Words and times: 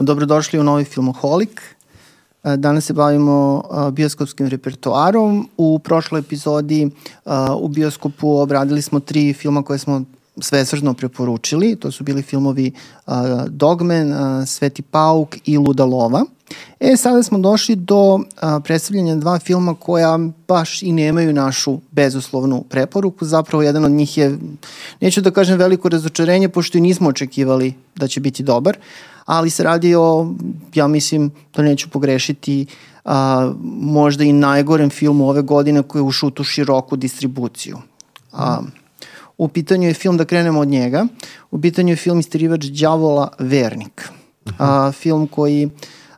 Dobrodošli 0.00 0.58
u 0.58 0.64
novi 0.64 0.84
Filmoholik. 0.84 1.60
E, 2.44 2.56
danas 2.56 2.84
se 2.84 2.92
bavimo 2.92 3.62
e, 3.88 3.90
bioskopskim 3.90 4.46
repertoarom. 4.46 5.48
U 5.56 5.78
prošloj 5.78 6.18
epizodi 6.18 6.82
e, 6.82 6.90
u 7.60 7.68
bioskopu 7.68 8.38
obradili 8.38 8.82
smo 8.82 9.00
tri 9.00 9.32
filma 9.32 9.62
koje 9.62 9.78
smo 9.78 10.02
svesržno 10.40 10.94
preporučili. 10.94 11.76
To 11.76 11.90
su 11.90 12.04
bili 12.04 12.22
filmovi 12.22 12.72
Dogman, 13.48 14.46
Sveti 14.46 14.82
pauk 14.82 15.36
i 15.44 15.58
Luda 15.58 15.84
lova. 15.84 16.24
E, 16.80 16.96
sada 16.96 17.22
smo 17.22 17.38
došli 17.38 17.76
do 17.76 18.20
predstavljanja 18.64 19.14
dva 19.14 19.38
filma 19.38 19.74
koja 19.74 20.18
baš 20.48 20.82
i 20.82 20.92
nemaju 20.92 21.32
našu 21.32 21.78
bezuslovnu 21.90 22.64
preporuku. 22.68 23.24
Zapravo 23.24 23.62
jedan 23.62 23.84
od 23.84 23.90
njih 23.90 24.18
je, 24.18 24.38
neću 25.00 25.20
da 25.20 25.30
kažem 25.30 25.58
veliko 25.58 25.88
razočarenje, 25.88 26.48
pošto 26.48 26.78
i 26.78 26.80
nismo 26.80 27.08
očekivali 27.08 27.74
da 27.96 28.08
će 28.08 28.20
biti 28.20 28.42
dobar, 28.42 28.76
ali 29.24 29.50
se 29.50 29.62
radi 29.62 29.94
o, 29.94 30.34
ja 30.74 30.86
mislim, 30.86 31.30
da 31.56 31.62
neću 31.62 31.90
pogrešiti, 31.90 32.66
a, 33.04 33.52
možda 33.80 34.24
i 34.24 34.32
najgorem 34.32 34.90
filmu 34.90 35.28
ove 35.28 35.42
godine 35.42 35.82
koji 35.82 36.00
je 36.00 36.04
ušao 36.04 36.30
u 36.40 36.44
široku 36.44 36.96
distribuciju. 36.96 37.78
A, 38.32 38.60
u 39.38 39.48
pitanju 39.48 39.88
je 39.88 39.94
film, 39.94 40.16
da 40.16 40.24
krenemo 40.24 40.60
od 40.60 40.68
njega, 40.68 41.06
u 41.50 41.60
pitanju 41.60 41.92
je 41.92 41.96
film 41.96 42.20
Istirivač 42.20 42.64
đavola 42.64 43.28
Vernik. 43.38 44.08
A, 44.58 44.92
film 44.92 45.26
koji 45.26 45.70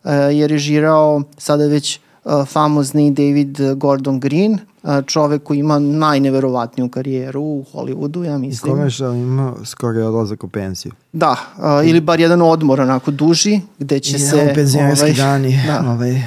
a, 0.03 0.12
je 0.12 0.48
režirao 0.48 1.23
sada 1.39 1.66
već 1.66 2.00
a, 2.25 2.45
famozni 2.45 3.11
David 3.11 3.59
Gordon 3.77 4.20
Green, 4.20 4.59
čovek 5.06 5.42
koji 5.42 5.59
ima 5.59 5.78
najneverovatniju 5.78 6.88
karijeru 6.88 7.41
u 7.41 7.64
Hollywoodu, 7.72 8.24
ja 8.24 8.38
mislim. 8.38 8.72
Kome 8.72 8.91
što 8.91 9.12
ima 9.12 9.52
skoro 9.64 9.98
je 9.98 10.06
odlazak 10.06 10.44
u 10.44 10.48
pensiju. 10.48 10.92
Da, 11.12 11.36
uh, 11.56 11.89
ili 11.89 12.00
bar 12.00 12.20
jedan 12.20 12.42
odmor 12.42 12.80
onako 12.80 13.11
duži, 13.11 13.61
gde 13.78 14.00
će 14.00 14.16
I 14.16 14.19
se... 14.19 14.52
penzionerski 14.55 15.05
ovaj, 15.05 15.14
dani 15.14 15.58
da. 15.66 15.91
ovaj, 15.91 16.22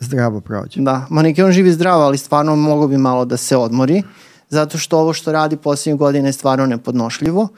zdravo 0.00 0.40
prođe. 0.40 0.80
Da, 0.80 1.06
ma 1.10 1.22
neki 1.22 1.42
on 1.42 1.52
živi 1.52 1.72
zdravo, 1.72 2.02
ali 2.02 2.18
stvarno 2.18 2.56
mogo 2.56 2.88
bi 2.88 2.98
malo 2.98 3.24
da 3.24 3.36
se 3.36 3.56
odmori, 3.56 4.02
zato 4.48 4.78
što 4.78 4.98
ovo 4.98 5.12
što 5.12 5.32
radi 5.32 5.56
poslednje 5.56 5.96
godine 5.98 6.28
je 6.28 6.32
stvarno 6.32 6.66
nepodnošljivo. 6.66 7.42
Uh, 7.42 7.48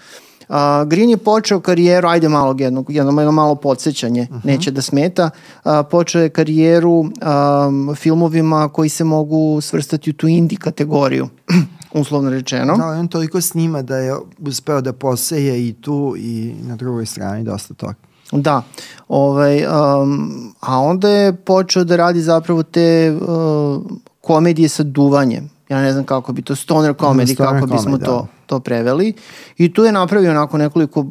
Uh, 0.51 0.89
Green 0.89 1.11
je 1.11 1.17
počeo 1.17 1.61
karijeru, 1.61 2.09
ajde 2.09 2.29
malo 2.29 2.55
jedno, 2.59 2.85
jedno, 2.89 3.21
jedno 3.21 3.33
malo 3.33 3.55
podsjećanje, 3.55 4.27
uh 4.31 4.37
mhm. 4.37 4.49
-huh. 4.49 4.53
neće 4.53 4.71
da 4.71 4.83
smeta, 4.83 5.31
uh, 5.65 5.73
počeo 5.91 6.23
je 6.23 6.29
karijeru 6.29 6.91
um, 6.91 7.95
filmovima 7.97 8.69
koji 8.69 8.89
se 8.89 9.05
mogu 9.05 9.61
svrstati 9.61 10.11
u 10.11 10.13
tu 10.13 10.29
indie 10.29 10.59
kategoriju, 10.59 11.29
uslovno 12.01 12.31
rečeno. 12.31 12.77
Da, 12.77 12.87
on 12.87 13.09
toliko 13.09 13.41
snima 13.41 13.83
da 13.83 13.97
je 13.97 14.15
uspeo 14.39 14.81
da 14.81 14.93
poseje 14.93 15.69
i 15.69 15.73
tu 15.73 16.15
i 16.19 16.55
na 16.63 16.77
drugoj 16.77 17.07
strani 17.07 17.45
dosta 17.45 17.75
toga. 17.75 17.95
Da, 18.33 18.63
ovaj, 19.09 19.67
um, 19.67 20.55
a 20.61 20.79
onda 20.79 21.09
je 21.09 21.37
počeo 21.37 21.85
da 21.85 21.97
radi 21.97 22.21
zapravo 22.21 22.63
te 22.63 23.17
uh, 23.21 23.83
komedije 24.21 24.69
sa 24.69 24.83
duvanjem. 24.83 25.51
Ja 25.69 25.83
ne 25.83 25.93
znam 25.93 26.05
kako 26.05 26.33
bi 26.33 26.43
to, 26.43 26.57
stoner 26.57 26.95
comedy, 26.95 27.35
stoner 27.35 27.53
kako 27.53 27.67
bismo 27.67 27.97
comedy, 27.97 28.05
to, 28.05 28.13
da 28.23 28.40
to 28.51 28.61
preveli. 28.61 29.13
I 29.59 29.73
tu 29.73 29.85
je 29.85 29.93
napravio 29.93 30.31
onako 30.31 30.59
nekoliko 30.59 31.07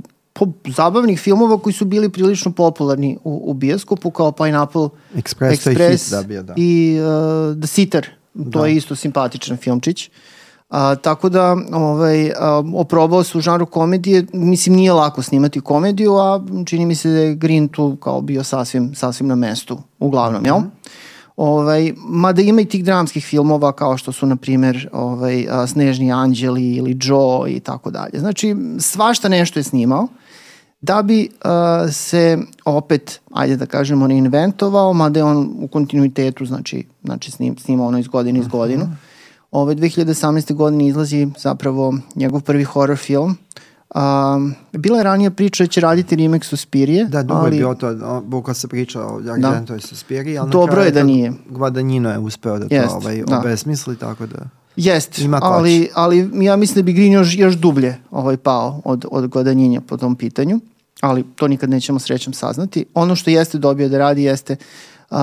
zabavnih 0.76 1.20
filmova 1.20 1.58
koji 1.58 1.74
su 1.74 1.86
bili 1.86 2.10
prilično 2.10 2.52
popularni 2.52 3.18
u, 3.24 3.52
u 3.52 3.54
bioskopu, 3.54 4.12
kao 4.12 4.32
Pineapple 4.32 4.90
Express, 5.16 5.70
Express 5.70 6.12
da 6.12 6.24
bio, 6.24 6.44
da. 6.44 6.54
i 6.58 7.00
uh, 7.00 7.60
The 7.60 7.68
Sitter. 7.68 8.10
To 8.52 8.60
da. 8.62 8.68
je 8.68 8.76
isto 8.76 8.96
simpatičan 8.96 9.58
filmčić. 9.58 10.10
A, 10.70 10.96
tako 10.96 11.30
da 11.30 11.58
ovaj, 11.72 12.32
a, 12.32 12.64
oprobao 12.76 13.24
se 13.24 13.38
u 13.38 13.42
žanru 13.42 13.66
komedije, 13.66 14.26
mislim 14.34 14.76
nije 14.76 14.94
lako 14.94 15.22
snimati 15.22 15.62
komediju, 15.62 16.16
a 16.16 16.42
čini 16.66 16.86
mi 16.86 16.96
se 16.96 17.10
da 17.10 17.20
je 17.20 17.36
Green 17.36 17.68
tu 17.68 17.96
kao 17.96 18.22
bio 18.22 18.44
sasvim, 18.44 18.96
sasvim 18.96 19.28
na 19.28 19.36
mestu, 19.36 19.78
uglavnom, 20.00 20.42
mm 20.42 20.46
-hmm. 20.46 20.48
jel? 20.48 20.62
Ovaj, 21.40 21.94
mada 21.98 22.42
ima 22.42 22.62
i 22.62 22.66
tih 22.66 22.84
dramskih 22.84 23.26
filmova 23.26 23.72
kao 23.72 23.98
što 23.98 24.12
su, 24.12 24.26
na 24.26 24.36
primjer, 24.36 24.90
ovaj, 24.92 25.48
Snežni 25.68 26.12
anđeli 26.12 26.76
ili 26.76 26.98
Joe 27.02 27.52
i 27.52 27.60
tako 27.60 27.92
dalje. 27.92 28.20
Znači, 28.20 28.56
svašta 28.80 29.30
nešto 29.30 29.60
je 29.60 29.64
snimao 29.64 30.08
da 30.82 31.02
bi 31.02 31.30
uh, 31.30 31.94
se 31.94 32.38
opet, 32.66 33.22
ajde 33.32 33.56
da 33.56 33.66
kažemo, 33.66 34.08
reinventovao, 34.08 34.94
mada 34.94 35.20
je 35.20 35.24
on 35.24 35.50
u 35.60 35.68
kontinuitetu, 35.68 36.46
znači, 36.46 36.86
znači 37.04 37.32
snim, 37.32 37.58
snima 37.58 37.86
ono 37.86 38.00
iz 38.00 38.08
godine 38.08 38.40
iz 38.40 38.48
godinu. 38.48 38.90
Ove 39.52 39.76
2018. 39.76 40.54
godine 40.54 40.88
izlazi 40.88 41.28
zapravo 41.38 41.94
njegov 42.16 42.42
prvi 42.42 42.64
horror 42.64 42.98
film, 42.98 43.38
Um, 43.96 44.56
bila 44.72 44.98
je 44.98 45.04
ranija 45.04 45.32
priča 45.32 45.64
da 45.64 45.68
će 45.68 45.82
raditi 45.82 46.16
remake 46.16 46.46
Suspirije. 46.46 47.06
Da, 47.06 47.24
dugo 47.24 47.40
ali... 47.40 47.56
je 47.56 47.60
bio 47.60 47.74
to, 47.74 48.22
buka 48.26 48.54
se 48.54 48.68
priča 48.68 49.02
o 49.02 49.18
Argentoj 49.18 49.78
da. 49.78 49.88
Suspiriji, 49.88 50.38
ali 50.38 50.52
Dobro 50.52 50.82
je 50.82 50.92
da 50.92 51.04
nije. 51.04 51.34
Guadagnino 51.50 52.12
je 52.12 52.20
uspeo 52.20 52.60
da 52.60 52.68
to 52.68 52.76
Jest, 52.76 52.96
ovaj, 52.96 53.24
da. 53.28 53.40
obesmisli, 53.40 53.96
tako 53.96 54.26
da... 54.26 54.38
Jest, 54.76 55.20
ali, 55.42 55.90
ali 55.94 56.30
ja 56.46 56.56
mislim 56.56 56.76
da 56.76 56.82
bi 56.82 56.94
Green 56.94 57.14
još, 57.14 57.38
još 57.38 57.56
dublje 57.56 57.98
ovaj 58.12 58.38
pao 58.38 58.82
od, 58.86 59.06
od 59.12 59.28
Guadagnina 59.28 59.82
po 59.82 59.98
tom 59.98 60.16
pitanju, 60.16 60.60
ali 61.02 61.24
to 61.36 61.48
nikad 61.48 61.70
nećemo 61.70 62.00
srećom 62.00 62.34
saznati. 62.34 62.86
Ono 62.94 63.16
što 63.16 63.30
jeste 63.30 63.58
dobio 63.58 63.90
da 63.90 63.98
radi 63.98 64.24
jeste 64.24 64.56
um, 65.10 65.18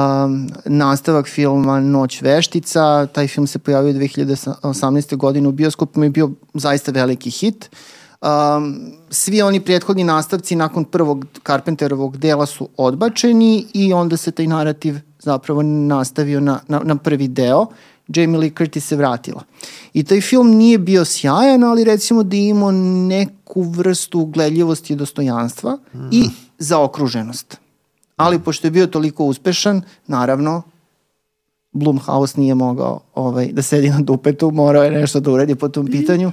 nastavak 0.65 1.27
filma 1.27 1.81
Noć 1.81 2.23
veštica, 2.23 3.07
taj 3.07 3.29
film 3.29 3.47
se 3.47 3.59
pojavio 3.59 3.93
2018. 3.93 5.17
godine 5.17 5.49
u 5.49 5.53
bioskopu 5.53 6.05
i 6.05 6.11
bio 6.11 6.31
zaista 6.55 6.93
veliki 6.93 7.31
hit. 7.31 7.69
Uh, 7.73 7.79
Um, 8.23 8.93
svi 9.11 9.43
oni 9.43 9.61
prethodni 9.61 10.05
nastavci 10.05 10.57
nakon 10.57 10.85
prvog 10.85 11.27
Carpenterovog 11.47 12.17
dela 12.17 12.47
su 12.47 12.69
odbačeni 12.77 13.67
i 13.75 13.93
onda 13.93 14.17
se 14.17 14.31
taj 14.31 14.47
narativ 14.47 14.95
zapravo 15.19 15.63
nastavio 15.63 16.41
na, 16.41 16.61
na, 16.69 16.81
na 16.85 16.97
prvi 16.97 17.29
deo. 17.29 17.67
Jamie 18.09 18.39
Lee 18.39 18.51
Curtis 18.59 18.87
se 18.87 18.97
vratila. 18.97 19.43
I 19.93 20.05
taj 20.05 20.21
film 20.21 20.51
nije 20.51 20.79
bio 20.79 21.05
sjajan, 21.05 21.65
ali 21.65 21.85
recimo 21.85 22.23
da 22.23 22.37
je 22.37 22.49
imao 22.49 22.73
neku 22.73 23.63
vrstu 23.63 24.25
gledljivosti 24.25 24.93
i 24.93 24.97
dostojanstva 24.97 25.79
mm. 25.95 26.09
i 26.13 26.25
zaokruženost. 26.59 27.57
Ali 28.17 28.39
pošto 28.39 28.67
je 28.67 28.71
bio 28.71 28.87
toliko 28.87 29.25
uspešan, 29.25 29.83
naravno, 30.07 30.63
Blumhouse 31.73 32.41
nije 32.41 32.55
mogao 32.55 33.01
ovaj, 33.15 33.53
da 33.53 33.63
sedi 33.63 33.91
na 33.91 34.01
dupetu, 34.01 34.51
morao 34.51 34.85
je 34.85 34.91
nešto 34.91 35.21
da 35.21 35.31
uredi 35.31 35.55
po 35.55 35.69
tom 35.69 35.87
pitanju. 35.87 36.33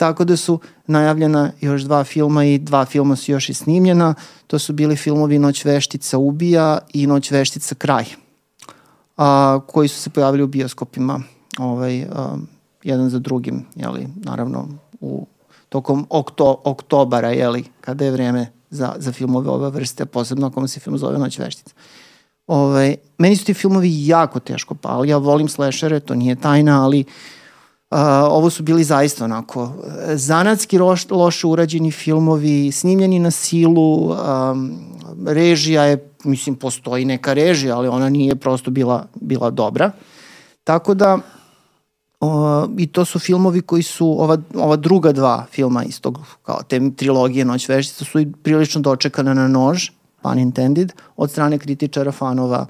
Tako 0.00 0.24
da 0.24 0.36
su 0.36 0.60
najavljena 0.86 1.52
još 1.60 1.82
dva 1.82 2.04
filma 2.04 2.44
i 2.44 2.58
dva 2.58 2.84
filma 2.84 3.16
su 3.16 3.32
još 3.32 3.48
i 3.48 3.54
snimljena. 3.54 4.14
To 4.46 4.58
su 4.58 4.72
bili 4.72 4.96
filmovi 4.96 5.38
Noć 5.38 5.64
veštica 5.64 6.18
ubija 6.18 6.78
i 6.92 7.06
Noć 7.06 7.30
veštica 7.30 7.74
kraj, 7.74 8.04
a, 9.16 9.60
koji 9.66 9.88
su 9.88 10.00
se 10.00 10.10
pojavili 10.10 10.42
u 10.42 10.46
bioskopima 10.46 11.20
ovaj, 11.58 12.02
a, 12.02 12.36
jedan 12.82 13.10
za 13.10 13.18
drugim, 13.18 13.66
jeli, 13.74 14.08
naravno 14.16 14.68
u 15.00 15.26
tokom 15.68 16.06
okto, 16.10 16.60
oktobara, 16.64 17.30
jeli, 17.30 17.64
kada 17.80 18.04
je 18.04 18.10
vreme 18.10 18.52
za, 18.70 18.94
za 18.98 19.12
filmove 19.12 19.50
ove 19.50 19.70
vrste, 19.70 20.06
posebno 20.06 20.46
ako 20.46 20.68
se 20.68 20.80
film 20.80 20.98
zove 20.98 21.18
Noć 21.18 21.38
veštica. 21.38 21.74
Ovaj, 22.46 22.96
meni 23.18 23.36
su 23.36 23.44
ti 23.44 23.54
filmovi 23.54 24.06
jako 24.06 24.40
teško 24.40 24.74
pali, 24.74 25.08
ja 25.08 25.16
volim 25.16 25.48
slashere, 25.48 26.00
to 26.00 26.14
nije 26.14 26.36
tajna, 26.36 26.84
ali 26.84 27.00
uh, 27.00 27.39
Uh, 27.90 27.98
ovo 28.30 28.50
su 28.50 28.62
bili 28.62 28.84
zaista 28.84 29.24
onako 29.24 29.72
zanatski 30.14 30.78
loš, 30.78 31.10
loše 31.10 31.46
urađeni 31.46 31.90
filmovi, 31.90 32.72
snimljeni 32.72 33.18
na 33.18 33.30
silu, 33.30 34.10
um, 34.10 34.78
režija 35.26 35.84
je, 35.84 36.10
mislim, 36.24 36.56
postoji 36.56 37.04
neka 37.04 37.32
režija, 37.32 37.76
ali 37.76 37.88
ona 37.88 38.08
nije 38.08 38.36
prosto 38.36 38.70
bila, 38.70 39.06
bila 39.14 39.50
dobra. 39.50 39.90
Tako 40.64 40.94
da, 40.94 41.18
uh, 42.20 42.30
i 42.78 42.86
to 42.86 43.04
su 43.04 43.18
filmovi 43.18 43.60
koji 43.60 43.82
su, 43.82 44.22
ova, 44.22 44.38
ova 44.54 44.76
druga 44.76 45.12
dva 45.12 45.46
filma 45.50 45.84
iz 45.84 46.00
tog, 46.00 46.18
kao 46.42 46.62
te 46.62 46.90
trilogije 46.96 47.44
Noć 47.44 47.68
veštica 47.68 48.04
su 48.04 48.20
i 48.20 48.32
prilično 48.42 48.80
dočekane 48.80 49.34
na 49.34 49.48
nož, 49.48 49.90
pun 50.22 50.38
intended, 50.38 50.92
od 51.16 51.30
strane 51.30 51.58
kritičara, 51.58 52.12
fanova. 52.12 52.66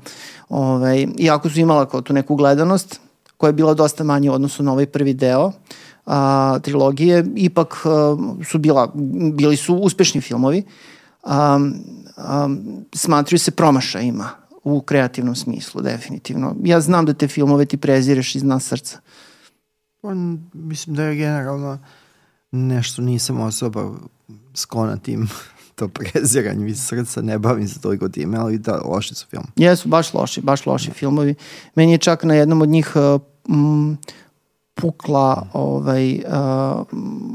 Ovaj, 0.48 1.06
iako 1.18 1.50
su 1.50 1.60
imala 1.60 1.86
kao 1.86 2.00
tu 2.00 2.12
neku 2.12 2.36
gledanost, 2.36 3.00
koja 3.40 3.48
je 3.48 3.52
bila 3.52 3.74
dosta 3.74 4.04
manja 4.04 4.32
u 4.32 4.34
odnosu 4.34 4.62
na 4.62 4.72
ovaj 4.72 4.86
prvi 4.86 5.14
deo 5.14 5.52
a, 6.06 6.58
trilogije, 6.62 7.24
ipak 7.36 7.74
a, 7.84 8.16
su 8.44 8.58
bila, 8.58 8.92
bili 9.34 9.56
su 9.56 9.74
uspešni 9.74 10.20
filmovi. 10.20 10.62
A, 11.24 11.60
a, 12.16 12.48
smatruju 12.94 13.38
se 13.38 13.50
promašajima 13.50 14.28
u 14.64 14.80
kreativnom 14.80 15.34
smislu, 15.34 15.80
definitivno. 15.80 16.54
Ja 16.64 16.80
znam 16.80 17.06
da 17.06 17.14
te 17.14 17.28
filmove 17.28 17.64
ti 17.64 17.76
prezireš 17.76 18.34
iz 18.34 18.42
nas 18.42 18.64
srca. 18.64 19.00
Pa, 20.00 20.14
mislim 20.52 20.96
da 20.96 21.02
je 21.02 21.16
generalno 21.16 21.78
nešto 22.50 23.02
nisam 23.02 23.40
osoba 23.40 23.90
sklona 24.54 24.96
tim 24.96 25.28
to 25.76 25.88
preziranje 25.88 26.68
iz 26.68 26.82
srca, 26.82 27.22
ne 27.22 27.38
bavim 27.38 27.68
se 27.68 27.80
toliko 27.80 28.08
time, 28.08 28.38
ali 28.38 28.58
da, 28.58 28.80
loši 28.84 29.14
su 29.14 29.26
film. 29.30 29.46
Jesu, 29.56 29.88
baš 29.88 30.14
loši, 30.14 30.40
baš 30.40 30.66
loši 30.66 30.90
filmovi. 30.90 31.34
Meni 31.74 31.92
je 31.92 31.98
čak 31.98 32.24
na 32.24 32.34
jednom 32.34 32.62
od 32.62 32.68
njih 32.68 32.96
m, 33.48 33.96
pukla 34.74 35.46
ovaj, 35.52 36.14
uh, 36.16 36.86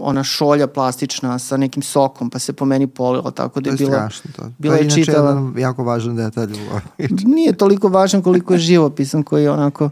ona 0.02 0.24
šolja 0.24 0.68
plastična 0.68 1.40
sa 1.40 1.58
nekim 1.58 1.84
sokom, 1.84 2.30
pa 2.30 2.40
se 2.40 2.54
po 2.54 2.66
meni 2.66 2.88
polila, 2.88 3.32
tako 3.32 3.62
da 3.62 3.70
je, 3.70 3.78
To 3.78 3.84
je 3.84 3.88
bila... 3.88 4.00
strašno 4.00 4.32
to. 4.36 4.44
bila 4.58 4.78
to 4.78 4.84
je 4.84 4.90
čitava- 4.90 5.28
jedan 5.30 5.54
jako 5.58 5.84
važan 5.84 6.16
detalj. 6.16 6.54
Nije 7.36 7.54
toliko 7.54 7.88
važan 7.88 8.22
koliko 8.22 8.54
je 8.54 8.60
živopisan 8.60 9.24
koji 9.24 9.48
onako 9.48 9.90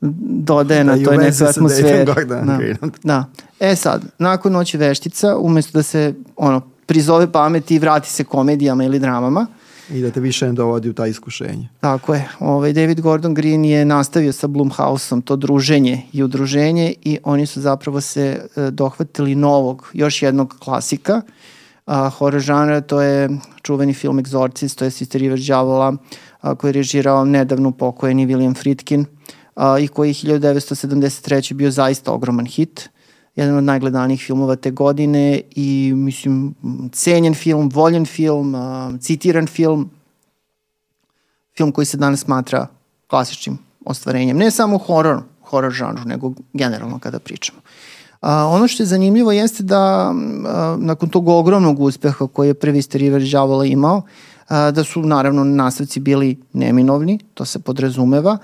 dodaje 0.00 0.84
Da, 0.84 0.90
na 0.92 1.04
toj 1.04 1.16
nekoj 1.16 1.48
atmosferi. 1.48 2.04
Da. 2.04 2.56
Greenom. 2.58 2.92
da. 3.04 3.24
E 3.60 3.76
sad, 3.76 4.02
nakon 4.18 4.52
Noći 4.52 4.78
veštica, 4.78 5.36
umesto 5.36 5.78
da 5.78 5.82
se 5.82 6.14
ono, 6.36 6.60
prizove 6.86 7.32
pameti 7.32 7.74
i 7.74 7.78
vrati 7.78 8.10
se 8.10 8.24
komedijama 8.24 8.84
ili 8.84 8.98
dramama, 8.98 9.46
I 9.90 10.00
da 10.02 10.10
te 10.10 10.20
više 10.20 10.46
ne 10.46 10.52
dovodi 10.52 10.88
u 10.90 10.92
ta 10.92 11.06
iskušenje. 11.06 11.68
Tako 11.80 12.14
je. 12.14 12.28
Ovaj, 12.40 12.72
David 12.72 13.00
Gordon 13.00 13.34
Green 13.34 13.64
je 13.64 13.84
nastavio 13.84 14.32
sa 14.32 14.46
Blumhouseom 14.46 15.22
to 15.22 15.36
druženje 15.36 16.02
i 16.12 16.22
udruženje 16.22 16.94
i 17.02 17.18
oni 17.24 17.46
su 17.46 17.60
zapravo 17.60 18.00
se 18.00 18.40
e, 18.56 18.70
dohvatili 18.70 19.34
novog, 19.34 19.90
još 19.92 20.22
jednog 20.22 20.54
klasika 20.58 21.22
a, 21.86 22.08
horror 22.10 22.40
žanra, 22.40 22.80
to 22.80 23.00
je 23.00 23.28
čuveni 23.62 23.94
film 23.94 24.18
Exorcist, 24.18 24.78
to 24.78 24.84
je 24.84 24.90
Sisterivač 24.90 25.40
đavola 25.40 25.96
a, 26.40 26.54
koji 26.54 26.68
je 26.68 26.72
režirao 26.72 27.24
nedavno 27.24 27.70
pokojeni 27.70 28.26
William 28.26 28.54
Friedkin 28.54 29.04
a, 29.54 29.78
i 29.78 29.88
koji 29.88 30.08
je 30.08 30.14
1973. 30.14 31.54
bio 31.54 31.70
zaista 31.70 32.12
ogroman 32.12 32.46
hit 32.46 32.88
jedan 33.36 33.56
od 33.56 33.64
najgledanijih 33.64 34.20
filmova 34.20 34.56
te 34.56 34.70
godine 34.70 35.40
i 35.50 35.92
mislim 35.96 36.54
cenjen 36.92 37.34
film, 37.34 37.70
voljen 37.74 38.06
film, 38.06 38.54
a, 38.54 38.92
citiran 39.00 39.46
film, 39.46 39.90
film 41.56 41.72
koji 41.72 41.84
se 41.84 41.96
danas 41.96 42.20
smatra 42.20 42.66
klasičnim 43.06 43.58
ostvarenjem, 43.84 44.36
ne 44.36 44.50
samo 44.50 44.78
horor, 44.78 45.22
horor 45.42 45.72
žanru, 45.72 46.02
nego 46.04 46.32
generalno 46.52 46.98
kada 46.98 47.18
pričamo. 47.18 47.58
A, 48.20 48.46
ono 48.46 48.68
što 48.68 48.82
je 48.82 48.86
zanimljivo 48.86 49.32
jeste 49.32 49.62
da 49.62 49.80
a, 49.82 50.76
nakon 50.78 51.08
tog 51.08 51.28
ogromnog 51.28 51.80
uspeha 51.80 52.26
koji 52.26 52.48
je 52.48 52.54
prvi 52.54 52.82
Steriver 52.82 53.22
Đavola 53.32 53.64
imao, 53.64 54.02
a, 54.48 54.70
da 54.70 54.84
su 54.84 55.02
naravno 55.02 55.44
nastavci 55.44 56.00
bili 56.00 56.38
neminovni, 56.52 57.18
to 57.34 57.44
se 57.44 57.58
podrazumeva. 57.58 58.38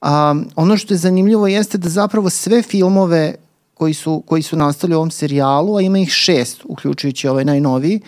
A, 0.00 0.34
ono 0.56 0.76
što 0.76 0.94
je 0.94 0.98
zanimljivo 0.98 1.46
jeste 1.46 1.78
da 1.78 1.88
zapravo 1.88 2.30
sve 2.30 2.62
filmove 2.62 3.34
koji 3.78 3.94
su, 3.94 4.22
koji 4.26 4.42
su 4.42 4.56
nastali 4.56 4.94
u 4.94 4.96
ovom 4.96 5.10
serijalu, 5.10 5.76
a 5.76 5.80
ima 5.80 5.98
ih 5.98 6.10
šest, 6.10 6.62
uključujući 6.64 7.28
ovaj 7.28 7.44
najnoviji, 7.44 8.00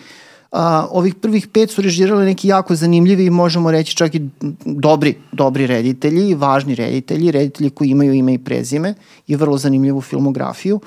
a, 0.51 0.87
ovih 0.91 1.15
prvih 1.15 1.47
pet 1.47 1.71
su 1.71 1.81
režirali 1.81 2.25
neki 2.25 2.47
jako 2.47 2.75
zanimljivi 2.75 3.25
i 3.25 3.29
možemo 3.29 3.71
reći 3.71 3.95
čak 3.95 4.15
i 4.15 4.21
dobri, 4.65 5.15
dobri 5.31 5.67
reditelji, 5.67 6.35
važni 6.35 6.75
reditelji, 6.75 7.31
reditelji 7.31 7.69
koji 7.69 7.89
imaju 7.89 8.13
ime 8.13 8.33
i 8.33 8.37
prezime 8.37 8.93
i 9.27 9.35
vrlo 9.35 9.57
zanimljivu 9.57 10.01
filmografiju. 10.01 10.79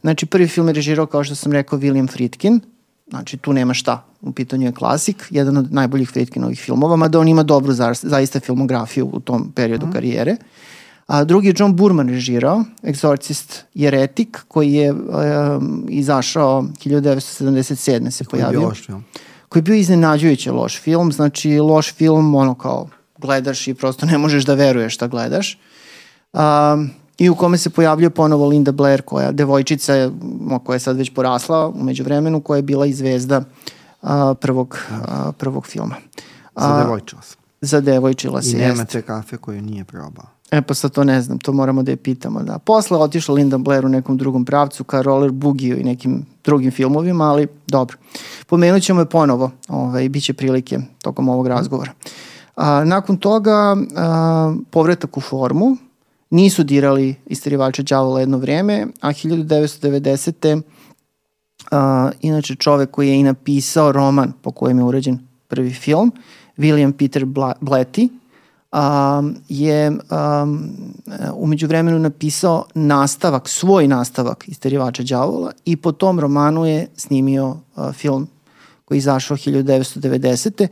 Znači 0.00 0.26
prvi 0.26 0.48
film 0.48 0.68
je 0.68 0.74
režirao 0.74 1.06
kao 1.06 1.24
što 1.24 1.34
sam 1.34 1.52
rekao 1.52 1.78
William 1.78 2.10
Friedkin, 2.12 2.60
znači 3.08 3.36
tu 3.36 3.52
nema 3.52 3.74
šta, 3.74 4.04
u 4.20 4.32
pitanju 4.32 4.66
je 4.66 4.72
klasik, 4.72 5.24
jedan 5.30 5.56
od 5.56 5.72
najboljih 5.72 6.08
Friedkinovih 6.08 6.60
filmova, 6.60 6.96
mada 6.96 7.18
on 7.18 7.28
ima 7.28 7.42
dobru 7.42 7.72
za, 7.72 7.94
zaista 7.94 8.40
filmografiju 8.40 9.10
u 9.12 9.20
tom 9.20 9.52
periodu 9.54 9.86
mm. 9.86 9.92
karijere. 9.92 10.36
A 11.08 11.24
drugi 11.24 11.48
je 11.48 11.54
John 11.56 11.76
Burman 11.76 12.08
režirao, 12.08 12.64
Exorcist 12.82 13.62
Jeretik, 13.74 14.44
koji 14.48 14.72
je 14.72 14.92
um, 14.92 15.86
izašao 15.88 16.62
1977. 16.62 18.10
se 18.10 18.24
Koji 18.24 18.38
je 18.38 18.42
pojavio. 18.42 18.60
bio 18.60 18.68
loš 18.68 18.86
film. 18.86 19.04
Koji 19.48 19.60
je 19.60 19.62
bio 19.62 19.74
iznenađujuće 19.74 20.52
loš 20.52 20.80
film, 20.80 21.12
znači 21.12 21.58
loš 21.58 21.94
film, 21.94 22.34
ono 22.34 22.54
kao 22.54 22.88
gledaš 23.18 23.68
i 23.68 23.74
prosto 23.74 24.06
ne 24.06 24.18
možeš 24.18 24.44
da 24.44 24.54
veruješ 24.54 24.94
šta 24.94 25.06
gledaš. 25.06 25.58
Um, 26.32 26.90
I 27.18 27.28
u 27.28 27.34
kome 27.34 27.58
se 27.58 27.70
pojavljuje 27.70 28.10
ponovo 28.10 28.46
Linda 28.46 28.72
Blair, 28.72 29.02
koja 29.02 29.32
devojčica 29.32 29.94
je, 29.94 30.10
koja 30.64 30.74
je 30.74 30.80
sad 30.80 30.96
već 30.96 31.14
porasla 31.14 31.68
umeđu 31.68 32.04
vremenu, 32.04 32.40
koja 32.40 32.56
je 32.56 32.62
bila 32.62 32.86
i 32.86 32.92
zvezda 32.92 33.42
a, 34.02 34.34
prvog, 34.34 34.78
a, 34.90 35.32
prvog 35.32 35.66
filma. 35.66 35.96
Za 36.56 36.82
devojčila 36.82 37.22
sam. 37.22 37.38
Za 37.60 37.80
devojčila 37.80 38.40
I 38.40 38.42
se, 38.42 38.56
nema 38.56 38.84
te 38.84 39.02
kafe 39.02 39.36
koju 39.36 39.62
nije 39.62 39.84
probao. 39.84 40.37
E 40.50 40.62
pa 40.62 40.74
sad 40.74 40.92
to 40.92 41.04
ne 41.04 41.22
znam, 41.22 41.38
to 41.38 41.52
moramo 41.52 41.82
da 41.82 41.90
je 41.90 41.96
pitamo. 41.96 42.42
Da. 42.42 42.58
Posle 42.58 42.98
otišla 42.98 43.34
Linda 43.34 43.58
Blair 43.58 43.86
u 43.86 43.88
nekom 43.88 44.16
drugom 44.16 44.44
pravcu 44.44 44.84
ka 44.84 45.02
Roller 45.02 45.30
Boogie 45.30 45.80
i 45.80 45.84
nekim 45.84 46.26
drugim 46.44 46.70
filmovima, 46.70 47.24
ali 47.24 47.46
dobro. 47.66 47.96
Pomenut 48.46 48.82
ćemo 48.82 49.00
je 49.00 49.06
ponovo, 49.06 49.50
ovaj, 49.68 50.08
bit 50.08 50.24
će 50.24 50.32
prilike 50.32 50.78
tokom 51.02 51.28
ovog 51.28 51.46
razgovora. 51.46 51.92
A, 52.56 52.84
nakon 52.84 53.16
toga 53.16 53.76
a, 53.96 54.54
povratak 54.70 55.16
u 55.16 55.20
formu, 55.20 55.76
nisu 56.30 56.62
dirali 56.64 57.14
isterivača 57.26 57.82
đavola 57.82 58.20
jedno 58.20 58.38
vreme, 58.38 58.86
a 59.00 59.08
1990. 59.08 60.62
A, 61.70 62.10
inače 62.20 62.54
čovek 62.54 62.90
koji 62.90 63.08
je 63.08 63.20
i 63.20 63.22
napisao 63.22 63.92
roman 63.92 64.32
po 64.42 64.50
kojem 64.50 64.78
je 64.78 64.84
urađen 64.84 65.18
prvi 65.48 65.70
film, 65.70 66.12
William 66.56 66.92
Peter 66.92 67.24
Bla 67.24 67.54
Blatty, 67.60 68.08
um, 68.72 69.36
je 69.48 69.90
um, 69.90 70.70
umeđu 71.34 71.66
vremenu 71.66 71.98
napisao 71.98 72.64
nastavak, 72.74 73.48
svoj 73.48 73.88
nastavak 73.88 74.48
Isterivača 74.48 75.02
đavola 75.02 75.52
i 75.64 75.76
po 75.76 75.92
tom 75.92 76.20
romanu 76.20 76.66
je 76.66 76.88
snimio 76.96 77.48
uh, 77.48 77.92
film 77.92 78.28
koji 78.84 78.96
je 78.96 78.98
izašao 78.98 79.36
1990. 79.36 80.66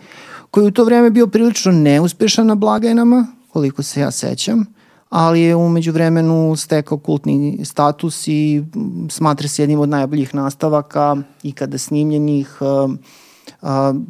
koji 0.50 0.64
je 0.64 0.68
u 0.68 0.70
to 0.70 0.84
vreme 0.84 1.10
bio 1.10 1.26
prilično 1.26 1.72
neuspešan 1.72 2.46
na 2.46 2.54
blagajnama, 2.54 3.26
koliko 3.52 3.82
se 3.82 4.00
ja 4.00 4.10
sećam, 4.10 4.66
ali 5.08 5.40
je 5.40 5.56
umeđu 5.56 5.92
vremenu 5.92 6.56
stekao 6.56 6.98
kultni 6.98 7.60
status 7.64 8.28
i 8.28 8.64
smatra 9.10 9.48
se 9.48 9.62
jednim 9.62 9.80
od 9.80 9.88
najboljih 9.88 10.34
nastavaka 10.34 11.16
ikada 11.42 11.78
snimljenih, 11.78 12.58
um, 12.60 12.98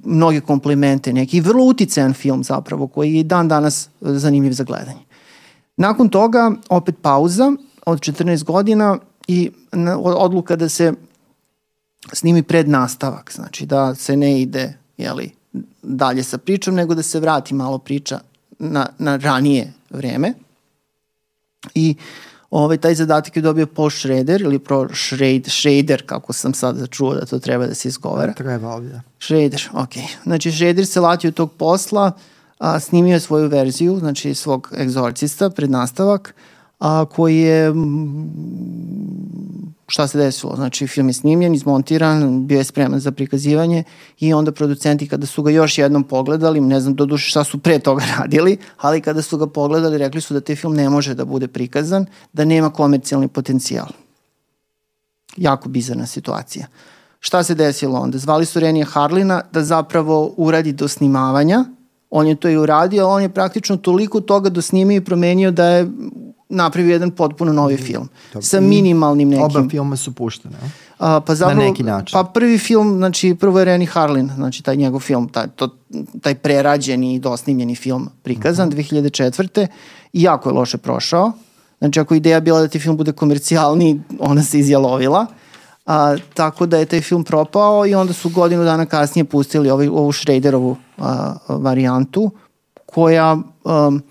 mnoge 0.04 0.40
komplimente, 0.40 1.12
neki 1.12 1.40
vrlo 1.40 1.64
uticajan 1.64 2.14
film 2.14 2.44
zapravo, 2.44 2.86
koji 2.86 3.14
je 3.14 3.24
dan 3.24 3.48
danas 3.48 3.86
e, 3.86 3.88
zanimljiv 4.00 4.52
za 4.52 4.64
gledanje. 4.64 5.00
Nakon 5.76 6.08
toga, 6.08 6.52
opet 6.68 6.94
pauza 7.02 7.52
od 7.86 8.00
14 8.00 8.44
godina 8.44 8.98
i 9.28 9.50
odluka 10.02 10.56
da 10.56 10.68
se 10.68 10.92
snimi 12.12 12.42
pred 12.42 12.68
nastavak, 12.68 13.32
znači 13.34 13.66
da 13.66 13.94
se 13.94 14.16
ne 14.16 14.40
ide 14.40 14.78
jeli, 14.96 15.30
dalje 15.82 16.22
sa 16.22 16.38
pričom, 16.38 16.74
nego 16.74 16.94
da 16.94 17.02
se 17.02 17.20
vrati 17.20 17.54
malo 17.54 17.78
priča 17.78 18.20
na, 18.58 18.86
na 18.98 19.16
ranije 19.16 19.72
vreme. 19.90 20.32
I 21.74 21.94
ovaj, 22.50 22.76
taj 22.76 22.94
zadatak 22.94 23.36
je 23.36 23.42
dobio 23.42 23.66
Paul 23.66 23.90
Schrader 23.90 24.40
ili 24.40 24.58
Pro 24.58 24.88
Schrader, 24.94 25.50
Schrader, 25.50 26.02
kako 26.06 26.32
sam 26.32 26.54
sad 26.54 26.76
začuo 26.76 27.14
da 27.14 27.26
to 27.26 27.38
treba 27.38 27.66
da 27.66 27.74
se 27.74 27.88
izgovara. 27.88 28.32
Treba 28.32 28.74
ovdje. 28.74 29.00
Schrader, 29.20 29.68
ok. 29.72 29.94
Znači, 30.22 30.52
Schrader 30.52 30.86
se 30.86 31.00
latio 31.00 31.30
tog 31.30 31.52
posla, 31.52 32.12
a, 32.58 32.80
snimio 32.80 33.14
je 33.14 33.20
svoju 33.20 33.48
verziju, 33.48 33.98
znači 33.98 34.34
svog 34.34 34.72
egzorcista 34.78 35.50
pred 35.50 35.70
nastavak, 35.70 36.34
a, 36.78 37.04
koji 37.04 37.36
je, 37.36 37.72
šta 39.86 40.06
se 40.06 40.18
desilo? 40.18 40.56
Znači, 40.56 40.86
film 40.86 41.08
je 41.08 41.12
snimljen, 41.12 41.54
izmontiran, 41.54 42.46
bio 42.46 42.58
je 42.58 42.64
spreman 42.64 43.00
za 43.00 43.12
prikazivanje 43.12 43.84
i 44.18 44.34
onda 44.34 44.52
producenti 44.52 45.08
kada 45.08 45.26
su 45.26 45.42
ga 45.42 45.50
još 45.50 45.78
jednom 45.78 46.04
pogledali, 46.04 46.60
ne 46.60 46.80
znam 46.80 46.94
do 46.94 47.06
duše 47.06 47.30
šta 47.30 47.44
su 47.44 47.58
pre 47.58 47.78
toga 47.78 48.04
radili, 48.18 48.58
ali 48.78 49.00
kada 49.00 49.22
su 49.22 49.38
ga 49.38 49.46
pogledali, 49.46 49.98
rekli 49.98 50.20
su 50.20 50.34
da 50.34 50.40
taj 50.40 50.56
film 50.56 50.74
ne 50.74 50.90
može 50.90 51.14
da 51.14 51.24
bude 51.24 51.48
prikazan, 51.48 52.06
da 52.32 52.44
nema 52.44 52.70
komercijalni 52.70 53.28
potencijal 53.28 53.86
jako 55.36 55.68
bizarna 55.68 56.06
situacija. 56.06 56.66
Šta 57.20 57.42
se 57.42 57.54
desilo 57.54 58.00
onda? 58.00 58.18
Zvali 58.18 58.46
su 58.46 58.60
Renija 58.60 58.86
Harlina 58.86 59.42
da 59.52 59.64
zapravo 59.64 60.34
uradi 60.36 60.72
do 60.72 60.88
snimavanja. 60.88 61.64
On 62.10 62.26
je 62.26 62.34
to 62.34 62.48
i 62.48 62.56
uradio, 62.56 63.08
on 63.08 63.22
je 63.22 63.28
praktično 63.28 63.76
toliko 63.76 64.20
toga 64.20 64.50
dosnimio 64.50 64.96
i 64.96 65.04
promenio 65.04 65.50
da 65.50 65.66
je 65.66 65.90
napravio 66.48 66.92
jedan 66.92 67.10
potpuno 67.10 67.52
novi 67.52 67.76
film. 67.76 68.08
Sa 68.40 68.60
minimalnim 68.60 69.28
nekim... 69.28 69.44
Oba 69.44 69.68
filma 69.70 69.96
su 69.96 70.14
puštene. 70.14 70.56
a? 70.98 71.20
Pa 71.20 71.34
zapravo, 71.34 71.62
neki 71.62 71.82
način. 71.82 72.12
Pa 72.12 72.24
prvi 72.24 72.58
film, 72.58 72.96
znači 72.96 73.34
prvo 73.40 73.58
je 73.58 73.64
Rennie 73.64 73.88
Harlin, 73.88 74.30
znači 74.34 74.62
taj 74.62 74.76
njegov 74.76 75.00
film, 75.00 75.28
taj, 75.28 75.46
to, 75.56 75.68
taj 76.22 76.34
prerađeni 76.34 77.14
i 77.14 77.18
dosnimljeni 77.18 77.74
film 77.74 78.08
prikazan 78.22 78.68
Mhm. 78.68 78.78
2004. 78.78 79.66
I 80.12 80.22
jako 80.22 80.48
je 80.48 80.52
loše 80.52 80.76
prošao. 80.78 81.32
Znači 81.78 82.00
ako 82.00 82.14
ideja 82.14 82.40
bila 82.40 82.60
da 82.60 82.68
ti 82.68 82.78
film 82.78 82.96
bude 82.96 83.12
komercijalni, 83.12 84.00
ona 84.18 84.42
se 84.42 84.58
izjalovila. 84.58 85.26
A, 85.86 86.16
tako 86.34 86.66
da 86.66 86.78
je 86.78 86.86
taj 86.86 87.00
film 87.00 87.24
propao 87.24 87.86
i 87.86 87.94
onda 87.94 88.12
su 88.12 88.28
godinu 88.30 88.64
dana 88.64 88.86
kasnije 88.86 89.24
pustili 89.24 89.70
ovaj, 89.70 89.88
ovu 89.88 90.12
Schraderovu 90.12 90.76
a, 90.98 91.34
varijantu 91.48 92.30
koja 92.86 93.36
um, 93.64 94.02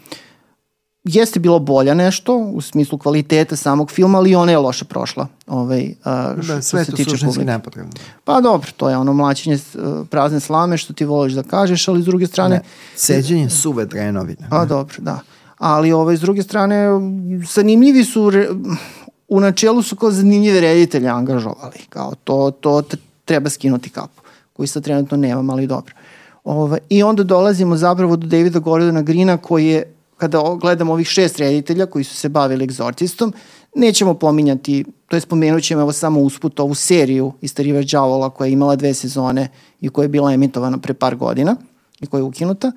jeste 1.05 1.39
bilo 1.39 1.59
bolja 1.59 1.93
nešto 1.93 2.38
u 2.38 2.62
smislu 2.62 2.97
kvaliteta 2.97 3.55
samog 3.55 3.91
filma, 3.91 4.17
ali 4.17 4.35
ona 4.35 4.51
je 4.51 4.57
loše 4.57 4.85
prošla. 4.85 5.27
Ovaj, 5.47 5.93
a, 6.03 6.33
Da, 6.47 6.62
sve 6.62 6.85
se 6.85 6.91
to 6.91 6.97
tiče 6.97 7.09
suštinski 7.09 7.45
nepotrebno. 7.45 7.91
Pa 8.24 8.41
dobro, 8.41 8.71
to 8.77 8.89
je 8.89 8.97
ono 8.97 9.13
mlačenje 9.13 9.55
uh, 9.55 10.07
prazne 10.07 10.39
slame 10.39 10.77
što 10.77 10.93
ti 10.93 11.05
voliš 11.05 11.33
da 11.33 11.43
kažeš, 11.43 11.88
ali 11.88 12.01
s 12.01 12.05
druge 12.05 12.27
strane... 12.27 12.55
Ne, 12.55 12.62
seđenje 12.95 13.50
suve 13.50 13.85
drenovine. 13.85 14.47
Pa 14.50 14.65
dobro, 14.65 14.95
da. 14.97 15.19
Ali 15.57 15.91
ovaj, 15.91 16.17
s 16.17 16.21
druge 16.21 16.43
strane, 16.43 16.88
zanimljivi 17.53 18.03
su 18.03 18.29
re, 18.29 18.47
u 19.27 19.39
načelu 19.39 19.81
su 19.81 19.95
kao 19.95 20.12
zanimljive 20.12 20.62
reditelje 20.62 21.07
angažovali. 21.07 21.77
Kao 21.89 22.13
to, 22.24 22.51
to 22.51 22.83
treba 23.25 23.50
skinuti 23.50 23.89
kapu, 23.89 24.21
koji 24.53 24.67
sad 24.67 24.83
trenutno 24.83 25.17
nemam, 25.17 25.50
ali 25.50 25.67
dobro. 25.67 25.93
Ova, 26.43 26.77
I 26.89 27.03
onda 27.03 27.24
dolazimo 27.24 27.77
zapravo 27.77 28.15
do 28.15 28.27
Davida 28.27 28.59
Gordona 28.59 29.01
Grina 29.01 29.38
koji 29.38 29.65
je, 29.65 29.94
kada 30.17 30.57
gledamo 30.62 30.93
ovih 30.93 31.07
šest 31.07 31.39
reditelja 31.39 31.86
koji 31.86 32.03
su 32.03 32.15
se 32.15 32.29
bavili 32.29 32.63
egzorcistom, 32.63 33.34
nećemo 33.75 34.13
pominjati, 34.13 34.86
to 35.07 35.15
je 35.15 35.19
spomenut 35.19 35.63
ćemo 35.63 35.81
evo 35.81 35.91
samo 35.91 36.19
usput 36.19 36.60
ovu 36.60 36.75
seriju 36.75 37.34
Istariva 37.41 37.81
Đavola 37.91 38.29
koja 38.29 38.45
je 38.45 38.51
imala 38.51 38.75
dve 38.75 38.93
sezone 38.93 39.48
i 39.81 39.89
koja 39.89 40.03
je 40.03 40.10
bila 40.10 40.34
emitovana 40.34 40.77
pre 40.77 40.93
par 40.93 41.15
godina 41.15 41.55
i 42.00 42.05
koja 42.05 42.19
je 42.19 42.24
ukinuta. 42.24 42.72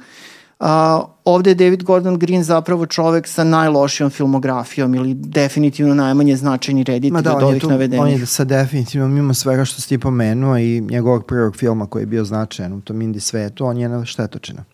A, 0.60 1.02
ovde 1.24 1.50
je 1.50 1.54
David 1.54 1.82
Gordon 1.82 2.18
Green 2.18 2.42
zapravo 2.42 2.86
čovek 2.86 3.28
sa 3.28 3.44
najlošijom 3.44 4.10
filmografijom 4.10 4.94
ili 4.94 5.14
definitivno 5.14 5.94
najmanje 5.94 6.36
značajni 6.36 6.84
reditelj 6.84 7.22
da, 7.22 7.36
od 7.36 7.42
ovih 7.42 7.62
tu, 7.62 7.68
navedenih. 7.68 8.02
On 8.02 8.08
je 8.08 8.26
sa 8.26 8.44
definitivno 8.44 9.08
mimo 9.08 9.34
svega 9.34 9.64
što 9.64 9.80
si 9.80 9.88
ti 9.88 9.98
pomenuo 9.98 10.58
i 10.58 10.80
njegovog 10.80 11.26
prvog 11.26 11.56
filma 11.56 11.86
koji 11.86 12.02
je 12.02 12.06
bio 12.06 12.24
značajan 12.24 12.72
u 12.72 12.80
tom 12.80 13.02
indie 13.02 13.20
svetu, 13.20 13.66
on 13.66 13.78
je 13.78 13.88
na 13.88 14.04
štetočina. 14.04 14.64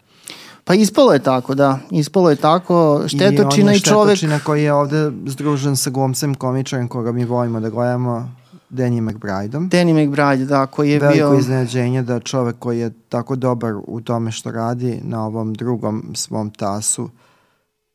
Pa 0.64 0.74
ispalo 0.74 1.12
je 1.12 1.18
tako, 1.18 1.54
da. 1.54 1.78
Ispalo 1.90 2.30
je 2.30 2.36
tako. 2.36 3.02
Štetočina 3.06 3.72
i, 3.72 3.76
i 3.76 3.80
čovek... 3.80 4.16
štetočina 4.16 4.38
koji 4.44 4.62
je 4.62 4.72
ovde 4.72 5.10
združen 5.26 5.76
sa 5.76 5.90
glumcem 5.90 6.34
komičarem 6.34 6.88
koga 6.88 7.12
mi 7.12 7.24
volimo 7.24 7.60
da 7.60 7.70
gledamo, 7.70 8.30
Danny 8.70 9.00
McBrideom. 9.00 9.70
Danny 9.70 10.04
McBride, 10.04 10.44
da, 10.44 10.66
koji 10.66 10.90
je 10.90 10.98
Veliko 10.98 11.14
bio... 11.14 11.26
Veliko 11.26 11.40
iznenađenje 11.40 12.02
da 12.02 12.20
čovek 12.20 12.56
koji 12.58 12.78
je 12.78 12.90
tako 13.08 13.36
dobar 13.36 13.74
u 13.86 14.00
tome 14.00 14.32
što 14.32 14.50
radi 14.50 15.00
na 15.02 15.26
ovom 15.26 15.54
drugom 15.54 16.12
svom 16.14 16.50
tasu 16.50 17.10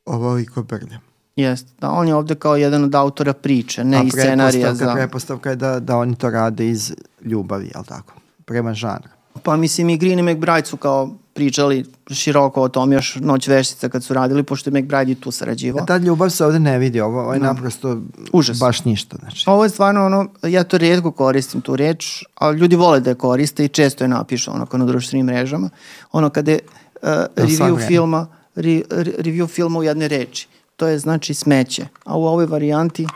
ovoliko 0.06 0.64
brlja. 0.64 1.00
Jeste, 1.36 1.72
da, 1.80 1.92
on 1.92 2.08
je 2.08 2.16
ovde 2.16 2.36
kao 2.36 2.56
jedan 2.56 2.84
od 2.84 2.96
autora 2.96 3.34
priče, 3.34 3.84
ne 3.84 4.02
i 4.06 4.12
scenarija 4.12 4.74
za... 4.74 4.94
Prepostavka 4.94 5.50
je 5.50 5.56
da, 5.56 5.80
da 5.80 5.98
oni 5.98 6.16
to 6.16 6.30
rade 6.30 6.70
iz 6.70 6.94
ljubavi, 7.22 7.72
jel 7.74 7.84
tako? 7.84 8.14
Prema 8.46 8.74
žanru. 8.74 9.10
Pa 9.44 9.56
mislim 9.56 9.90
i 9.90 9.98
Green 9.98 10.20
i 10.20 10.34
McBride 10.34 10.66
su 10.66 10.78
kao 10.78 11.10
pričali 11.40 11.86
široko 12.12 12.62
o 12.62 12.70
tom 12.70 12.94
još 12.94 13.16
Noć 13.16 13.48
veštica 13.48 13.90
kad 13.90 14.04
su 14.04 14.14
radili, 14.14 14.44
pošto 14.44 14.70
je 14.70 14.82
McBride 14.82 15.12
i 15.12 15.16
tu 15.16 15.32
sarađivao. 15.32 15.84
A 15.84 15.86
ta 15.86 15.98
ljubav 15.98 16.30
se 16.30 16.46
ovde 16.46 16.60
ne 16.60 16.78
vidi, 16.78 17.02
ovo, 17.02 17.22
ovo 17.22 17.34
je 17.34 17.40
no. 17.40 17.46
naprosto 17.46 18.02
Užas. 18.34 18.60
baš 18.60 18.86
ništa. 18.86 19.18
Znači. 19.20 19.44
Ovo 19.48 19.64
je 19.64 19.70
stvarno 19.70 20.06
ono, 20.06 20.28
ja 20.44 20.64
to 20.64 20.78
redko 20.78 21.12
koristim 21.12 21.62
tu 21.62 21.76
reč, 21.76 22.24
a 22.36 22.52
ljudi 22.52 22.76
vole 22.76 23.00
da 23.00 23.10
je 23.10 23.16
koriste 23.16 23.66
i 23.66 23.68
često 23.68 24.04
je 24.04 24.08
napišu 24.08 24.52
onako 24.52 24.78
na 24.78 24.86
društvenim 24.86 25.26
mrežama. 25.26 25.70
Ono 26.12 26.30
kada 26.30 26.52
je 26.52 26.60
uh, 27.02 27.10
review 27.36 27.88
filma, 27.88 28.28
re, 28.56 28.82
re, 28.90 29.12
review 29.20 29.48
filma 29.48 29.80
u 29.80 29.84
jednoj 29.84 30.08
reči. 30.08 30.48
To 30.76 30.88
je 30.88 31.00
znači 31.00 31.34
smeće. 31.34 31.88
A 32.06 32.18
u 32.18 32.24
ovoj 32.26 32.46
varijanti 32.46 33.08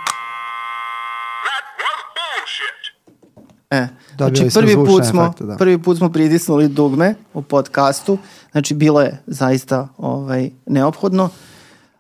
E, 3.73 3.87
znači 4.17 4.47
prvi 4.53 4.75
put 4.75 5.05
smo 5.05 5.23
efekte, 5.23 5.43
da. 5.43 5.55
prvi 5.55 5.77
put 5.77 5.97
smo 5.97 6.09
pritisnuli 6.09 6.67
dugme 6.67 7.15
u 7.33 7.41
podcastu. 7.41 8.17
Znači 8.51 8.73
bilo 8.73 9.01
je 9.01 9.21
zaista 9.27 9.87
ovaj 9.97 10.49
neophodno. 10.65 11.29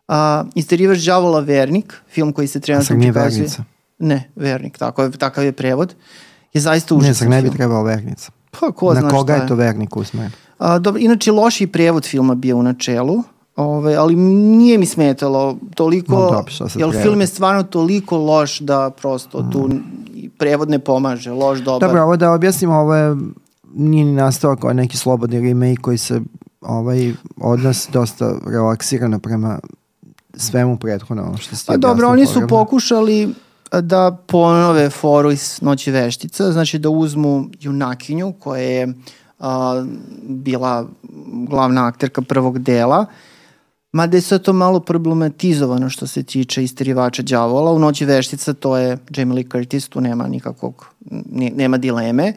A 0.07 0.43
Isterivaš 0.55 1.05
đavola 1.05 1.39
Vernik, 1.39 1.93
film 2.09 2.33
koji 2.33 2.47
se 2.47 2.59
trenutno 2.59 2.95
prikazuje. 2.99 3.31
Vernica. 3.31 3.63
Ne, 3.99 4.29
Vernik, 4.35 4.77
tako 4.77 5.03
je, 5.03 5.11
takav 5.11 5.43
je 5.43 5.51
prevod. 5.51 5.95
Je 6.53 6.61
zaista 6.61 6.95
užasan. 6.95 7.09
Ne, 7.09 7.13
sam 7.13 7.29
ne 7.29 7.41
bi 7.41 7.57
trebao 7.57 7.83
Vernica. 7.83 8.31
Pa 8.51 8.71
ko 8.71 8.93
Na 8.93 8.99
zna 8.99 9.09
koga 9.09 9.33
je 9.33 9.47
to 9.47 9.55
Vernik 9.55 9.95
usmeren? 9.97 10.31
A, 10.57 10.79
dobro, 10.79 10.99
inače 10.99 11.31
loši 11.31 11.67
prevod 11.67 12.05
filma 12.05 12.35
bio 12.35 12.57
u 12.57 12.63
načelu. 12.63 13.23
Ove, 13.55 13.95
ali 13.95 14.15
nije 14.15 14.77
mi 14.77 14.85
smetalo 14.85 15.57
toliko, 15.75 16.15
no, 16.15 16.21
dobro, 16.21 16.53
jer 16.75 17.03
film 17.03 17.21
je 17.21 17.27
stvarno 17.27 17.63
toliko 17.63 18.17
loš 18.17 18.59
da 18.59 18.89
prosto 18.89 19.41
mm. 19.41 19.51
tu 19.51 19.69
prevod 20.37 20.69
ne 20.69 20.79
pomaže, 20.79 21.31
loš, 21.31 21.59
dobar. 21.59 21.89
Dobro, 21.89 22.03
ovo 22.03 22.17
da 22.17 22.31
objasnimo, 22.31 22.75
ovo 22.75 22.95
je 22.95 23.15
nije 23.73 24.05
ni 24.05 24.11
nastao 24.11 24.55
kao 24.55 24.73
neki 24.73 24.97
slobodni 24.97 25.39
remake 25.39 25.81
koji 25.81 25.97
se 25.97 26.21
ovaj 26.61 27.13
odnos 27.37 27.87
dosta 27.91 28.35
relaksirano 28.45 29.19
prema 29.19 29.59
svemu 30.35 30.77
prethodno 30.77 31.23
ono 31.23 31.37
što 31.37 31.55
ste 31.55 31.71
Pa 31.71 31.77
dobro, 31.77 32.09
oni 32.09 32.25
su 32.25 32.41
pokušali 32.49 33.33
da 33.81 34.17
ponove 34.27 34.89
foru 34.89 35.31
iz 35.31 35.59
Noći 35.61 35.91
veštica, 35.91 36.51
znači 36.51 36.79
da 36.79 36.89
uzmu 36.89 37.45
junakinju 37.59 38.33
koja 38.39 38.61
je 38.61 38.93
a, 39.39 39.85
bila 40.23 40.85
glavna 41.49 41.87
akterka 41.87 42.21
prvog 42.21 42.59
dela, 42.59 43.05
Mada 43.93 44.17
je 44.17 44.21
sve 44.21 44.39
to 44.39 44.53
malo 44.53 44.79
problematizovano 44.79 45.89
što 45.89 46.07
se 46.07 46.23
tiče 46.23 46.63
isterivača 46.63 47.23
đavola. 47.23 47.71
U 47.71 47.79
Noći 47.79 48.05
veštica 48.05 48.53
to 48.53 48.77
je 48.77 48.97
Jamie 49.15 49.35
Lee 49.35 49.49
Curtis, 49.51 49.89
tu 49.89 50.01
nema 50.01 50.27
nikakvog, 50.27 50.85
nema 51.31 51.77
dileme. 51.77 52.33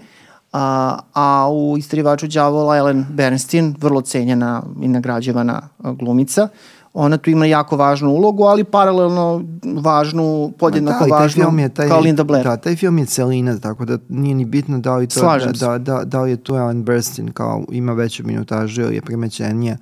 A, 0.52 0.98
a 1.12 1.48
u 1.50 1.78
isterivaču 1.78 2.26
đavola 2.26 2.76
Ellen 2.76 3.06
Bernstein, 3.10 3.74
vrlo 3.80 4.00
cenjena 4.00 4.62
i 4.82 4.88
nagrađivana 4.88 5.68
glumica, 5.78 6.48
ona 6.94 7.16
tu 7.16 7.30
ima 7.30 7.46
jako 7.46 7.76
važnu 7.76 8.10
ulogu, 8.10 8.42
ali 8.44 8.64
paralelno 8.64 9.44
važnu, 9.80 10.52
podjednako 10.58 11.04
da, 11.04 11.14
važnu 11.14 11.42
film 11.42 11.58
je 11.58 11.68
taj, 11.68 11.88
kao 11.88 12.00
Linda 12.00 12.24
Blair. 12.24 12.44
Da, 12.44 12.56
taj 12.56 12.76
film 12.76 12.98
je 12.98 13.06
celina, 13.06 13.58
tako 13.58 13.84
da 13.84 13.98
nije 14.08 14.34
ni 14.34 14.44
bitno 14.44 14.78
da 14.78 14.96
li, 14.96 15.06
to, 15.06 15.20
da, 15.20 15.52
da, 15.52 15.78
da, 15.78 16.04
da 16.04 16.22
li 16.22 16.30
je 16.30 16.36
tu 16.36 16.54
Ellen 16.54 16.84
Bernstein 16.84 17.32
kao 17.32 17.64
ima 17.72 17.92
veću 17.92 18.26
minutažu 18.26 18.82
ili 18.82 18.94
je 18.94 19.00
primećenija 19.00 19.76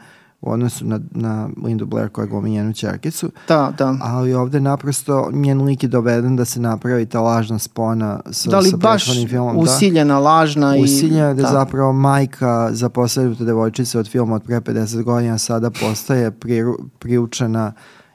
u 0.47 0.53
odnosu 0.53 0.87
na, 0.87 1.01
na 1.11 1.49
Lindu 1.65 1.87
Blair 1.87 2.09
koja 2.09 2.27
glumi 2.27 2.51
njenu 2.51 2.73
čerkicu. 2.73 3.31
Da, 3.49 3.73
da. 3.79 3.97
Ali 4.01 4.35
ovde 4.35 4.61
naprosto 4.61 5.31
njen 5.33 5.63
lik 5.63 5.83
je 5.83 5.89
doveden 5.89 6.37
da 6.37 6.45
se 6.45 6.61
napravi 6.61 7.07
ta 7.07 7.21
lažna 7.21 7.59
spona 7.59 8.21
sa, 8.31 8.51
da 8.51 8.59
li 8.59 8.71
sa 8.71 8.77
baš 8.77 9.05
filmom. 9.29 9.55
Da. 9.55 9.61
usiljena, 9.61 10.15
da. 10.15 10.21
lažna. 10.21 10.77
Usiljena 10.83 11.31
i, 11.31 11.35
da, 11.35 11.43
da 11.43 11.49
zapravo 11.49 11.93
majka 11.93 12.69
za 12.73 12.89
poslednju 12.89 13.35
devojčice 13.35 13.99
od 13.99 14.09
filma 14.09 14.35
od 14.35 14.43
pre 14.43 14.61
50 14.61 15.03
godina 15.03 15.39
sada 15.39 15.71
postaje 15.71 16.31
pri, 16.31 16.65
priučena 16.99 17.73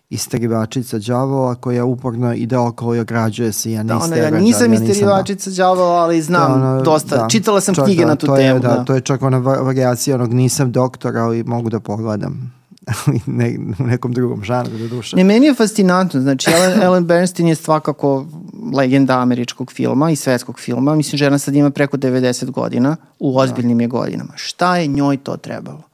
isterivačica 0.10 1.00
đavola 1.00 1.56
koja 1.56 1.86
uporno 1.86 2.34
ide 2.34 2.58
okolo 2.58 2.96
i 2.96 3.00
ograđuje 3.00 3.52
se 3.52 3.72
ja 3.72 3.84
da, 3.84 3.98
ona, 3.98 4.16
ja 4.16 4.32
nisam 4.32 4.74
ja 4.74 4.80
isterivačica 4.80 5.50
đavola 5.50 5.96
ali 5.96 6.22
znam 6.22 6.62
da, 6.62 6.68
ono, 6.68 6.82
dosta, 6.82 7.18
da, 7.18 7.28
čitala 7.30 7.62
sam 7.62 7.76
knjige 7.76 8.02
da, 8.02 8.08
na 8.08 8.16
tu 8.16 8.26
to 8.26 8.36
temu 8.36 8.56
je, 8.56 8.60
da, 8.60 8.68
da, 8.68 8.86
to 8.86 8.94
je 8.94 9.02
čak 9.02 9.22
ona 9.22 9.38
variacija 9.38 10.16
onog 10.16 10.34
nisam 10.34 10.72
doktor 10.72 11.18
ali 11.18 11.44
mogu 11.44 11.70
da 11.70 11.80
pogledam 11.80 12.60
ne, 13.26 13.58
u 13.80 13.84
nekom 13.84 14.14
drugom 14.14 14.44
žanru 14.44 14.78
do 14.78 14.88
duše. 14.88 15.16
Ne, 15.16 15.24
meni 15.24 15.46
je 15.46 15.54
fascinantno, 15.54 16.22
znači 16.22 16.52
Ellen, 16.52 16.82
Ellen 16.84 17.06
Bernstein 17.06 17.48
je 17.48 17.56
svakako 17.56 18.26
legenda 18.74 19.20
američkog 19.20 19.72
filma 19.72 20.12
i 20.12 20.16
svetskog 20.16 20.60
filma, 20.60 20.96
mislim 20.96 21.18
žena 21.18 21.38
sad 21.40 21.56
ima 21.56 21.70
preko 21.70 21.98
90 21.98 22.52
godina, 22.52 22.96
u 23.20 23.38
ozbiljnim 23.40 23.78
da. 23.78 23.84
je 23.84 23.88
godinama. 23.88 24.34
Šta 24.36 24.78
je 24.78 24.88
njoj 24.88 25.18
to 25.18 25.38
trebalo? 25.38 25.89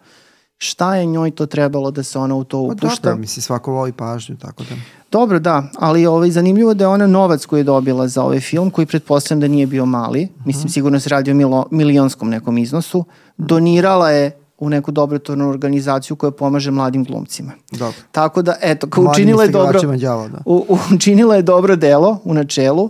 Šta 0.57 0.95
je 0.95 1.05
njoj 1.05 1.31
to 1.31 1.45
trebalo 1.45 1.91
da 1.91 2.03
se 2.03 2.19
ona 2.19 2.35
u 2.35 2.43
to 2.43 2.59
upušta. 2.59 2.87
Pa 3.03 3.09
dobro, 3.09 3.17
misli 3.17 3.41
svako 3.41 3.71
voli 3.71 3.91
pažnju, 3.91 4.37
tako 4.37 4.63
da. 4.63 4.75
Dobro, 5.11 5.39
da, 5.39 5.63
ali 5.79 6.05
ovaj, 6.05 6.31
zanimljivo 6.31 6.73
da 6.73 6.83
je 6.83 6.87
ona 6.87 7.07
novac 7.07 7.45
koji 7.45 7.59
je 7.59 7.63
dobila 7.63 8.07
za 8.07 8.23
ovaj 8.23 8.39
film, 8.39 8.69
koji 8.69 8.85
pretpostavljam 8.85 9.39
da 9.39 9.47
nije 9.47 9.67
bio 9.67 9.85
mali, 9.85 10.23
uh 10.23 10.29
mhm. 10.29 10.39
-huh. 10.39 10.47
mislim 10.47 10.69
sigurno 10.69 10.99
se 10.99 11.09
radi 11.09 11.31
o 11.31 11.35
milo, 11.35 11.65
milionskom 11.71 12.29
nekom 12.29 12.57
iznosu, 12.57 13.05
donirala 13.37 14.11
je 14.11 14.31
u 14.57 14.69
neku 14.69 14.91
dobrotvornu 14.91 15.49
organizaciju 15.49 16.15
koja 16.15 16.31
pomaže 16.31 16.71
mladim 16.71 17.03
glumcima. 17.03 17.51
Dobro. 17.71 17.97
Tako 18.11 18.41
da, 18.41 18.55
eto, 18.61 18.87
učinila 19.11 19.43
je 19.43 19.49
dobro, 19.49 19.95
djavo, 19.97 20.27
da. 20.27 20.37
u, 20.45 20.77
učinila 20.95 21.35
je 21.35 21.41
dobro 21.41 21.75
delo 21.75 22.19
u 22.23 22.33
načelu, 22.33 22.89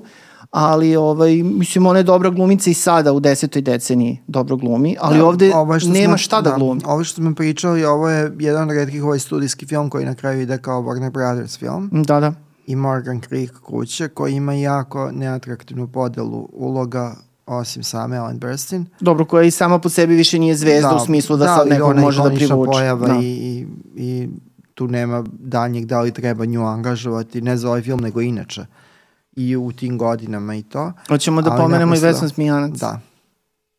ali 0.58 0.96
ovaj, 0.96 1.44
mislim 1.44 1.86
ona 1.86 2.00
je 2.00 2.04
dobra 2.04 2.30
glumica 2.30 2.70
i 2.70 2.74
sada 2.74 3.14
u 3.14 3.20
desetoj 3.20 3.62
deceniji 3.62 4.20
dobro 4.28 4.56
glumi, 4.56 4.96
ali 5.00 5.18
da, 5.18 5.26
ovde 5.26 5.52
nema 5.88 6.12
smo, 6.12 6.18
šta 6.18 6.42
da, 6.42 6.50
da 6.50 6.56
glumi. 6.56 6.82
Ovo 6.86 7.04
što 7.04 7.16
smo 7.16 7.36
pričali, 7.36 7.86
ovo 7.86 8.10
je 8.10 8.32
jedan 8.40 8.70
od 8.70 8.76
redkih 8.76 9.04
ovaj 9.04 9.20
studijski 9.20 9.66
film 9.66 9.90
koji 9.90 10.06
na 10.06 10.16
kraju 10.16 10.42
ide 10.42 10.58
kao 10.58 10.82
Warner 10.82 11.12
Brothers 11.12 11.58
film. 11.60 11.90
Da, 11.92 12.20
da. 12.20 12.34
I 12.68 12.76
Morgan 12.76 13.22
Creek 13.22 13.52
kuće 13.60 14.08
koji 14.08 14.34
ima 14.34 14.54
jako 14.54 15.12
neatraktivnu 15.12 15.88
podelu 15.88 16.50
uloga 16.54 17.16
osim 17.46 17.84
same 17.84 18.16
Ellen 18.16 18.40
Burstyn. 18.40 18.86
Dobro, 19.00 19.26
koja 19.26 19.44
i 19.44 19.52
sama 19.52 19.80
po 19.80 19.90
sebi 19.90 20.16
više 20.16 20.40
nije 20.40 20.56
zvezda 20.56 20.90
da, 20.90 20.96
u 20.96 21.00
smislu 21.00 21.38
da, 21.38 21.46
da 21.46 21.56
sad 21.56 21.68
nekog 21.68 21.96
može 21.98 22.24
da 22.24 22.30
privuče. 22.30 22.72
pojava 22.72 23.08
da. 23.08 23.20
i, 23.22 23.26
i, 23.26 23.68
i 23.96 24.30
tu 24.74 24.88
nema 24.88 25.24
daljnjeg 25.40 25.86
da 25.86 26.02
li 26.02 26.12
treba 26.12 26.46
nju 26.46 26.66
angažovati, 26.66 27.42
ne 27.42 27.58
za 27.58 27.68
ovaj 27.68 27.82
film, 27.82 28.00
nego 28.00 28.22
inače 28.22 28.66
i 29.36 29.56
u 29.56 29.72
tim 29.72 29.98
godinama 29.98 30.56
i 30.56 30.64
to. 30.64 30.94
Hoćemo 31.08 31.42
da 31.42 31.52
pomenemo 31.52 31.96
i 31.96 32.00
Vesna 32.00 32.28
Zmijanac. 32.28 32.80
Da. 32.80 33.00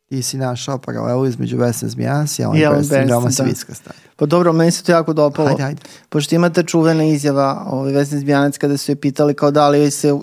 Ti 0.09 0.21
si 0.21 0.37
našao 0.37 0.77
paralelu 0.77 1.25
između 1.25 1.57
Vesna 1.57 1.89
Zmijanac 1.89 2.39
i 2.39 2.41
Ellen 2.41 2.61
Burstyn, 2.61 3.09
veoma 3.09 3.31
svitska 3.31 3.73
stavlja. 3.73 3.99
Pa 4.15 4.25
dobro, 4.25 4.53
meni 4.53 4.71
se 4.71 4.83
to 4.83 4.91
jako 4.91 5.13
dopalo. 5.13 5.47
Hajde, 5.47 5.63
hajde. 5.63 5.81
Pošto 6.09 6.35
imate 6.35 6.63
čuvena 6.63 7.03
izjava 7.03 7.65
ovaj, 7.69 7.93
Vesna 7.93 8.19
Zmijanac 8.19 8.57
kada 8.57 8.77
su 8.77 8.91
je 8.91 8.95
pitali 8.95 9.33
kao 9.33 9.51
da 9.51 9.69
li 9.69 9.91
se, 9.91 10.13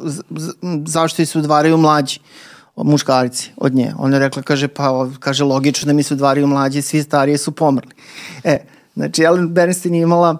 zašto 0.87 1.27
se 1.27 1.39
udvaraju 1.39 1.77
mlađi 1.77 2.21
muškarci 2.77 3.53
od 3.57 3.75
nje. 3.75 3.93
Ona 3.99 4.17
je 4.17 4.21
rekla, 4.21 4.43
kaže, 4.43 4.69
pa, 4.69 5.09
kaže, 5.21 5.45
logično 5.45 5.87
da 5.87 5.93
mi 5.93 6.03
se 6.03 6.15
udvaraju 6.15 6.47
mlađi, 6.47 6.83
svi 6.83 7.03
starije 7.03 7.39
su 7.39 7.53
pomrli. 7.53 7.93
E, 8.45 8.59
znači, 8.95 9.23
Ellen 9.23 9.49
Bernstein 9.49 9.95
je 9.95 10.03
imala 10.03 10.39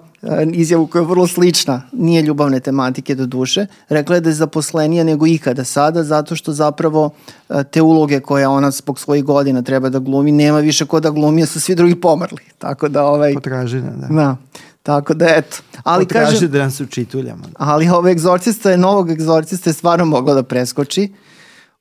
izjavu 0.53 0.87
koja 0.87 1.03
je 1.03 1.07
vrlo 1.07 1.27
slična, 1.27 1.83
nije 1.93 2.23
ljubavne 2.23 2.61
tematike 2.61 3.15
do 3.15 3.27
duše. 3.27 3.67
Rekla 3.89 4.15
je 4.15 4.21
da 4.21 4.29
je 4.29 4.35
zaposlenija 4.35 5.05
nego 5.05 5.27
ikada 5.27 5.65
sada, 5.65 6.05
zato 6.05 6.37
što 6.37 6.53
zapravo 6.53 7.11
e, 7.49 7.65
te 7.65 7.83
uloge 7.83 8.21
koje 8.21 8.49
ona 8.49 8.71
zbog 8.71 8.99
svojih 8.99 9.25
godina 9.25 9.63
treba 9.63 9.89
da 9.89 9.99
glumi, 9.99 10.33
nema 10.33 10.59
više 10.61 10.87
ko 10.87 11.01
da 11.01 11.11
glumi, 11.11 11.41
jer 11.41 11.49
su 11.49 11.61
svi 11.61 11.75
drugi 11.75 11.95
pomrli. 11.95 12.43
Tako 12.59 12.89
da 12.89 13.05
ovaj... 13.05 13.35
Potražina, 13.35 13.91
da. 13.91 14.07
Da. 14.07 14.37
Tako 14.83 15.15
da 15.15 15.27
eto. 15.29 15.57
Ali 15.83 16.05
Potraži 16.05 16.33
kaže, 16.33 16.49
da 16.49 16.59
nas 16.59 16.81
učituljamo. 16.81 17.43
ali 17.57 17.89
ovaj 17.89 18.13
egzorcista 18.13 18.71
je, 18.71 18.77
novog 18.79 19.11
egzorcista 19.11 19.71
je 19.71 19.75
stvarno 19.75 20.05
mogla 20.05 20.35
da 20.35 20.43
preskoči. 20.43 21.13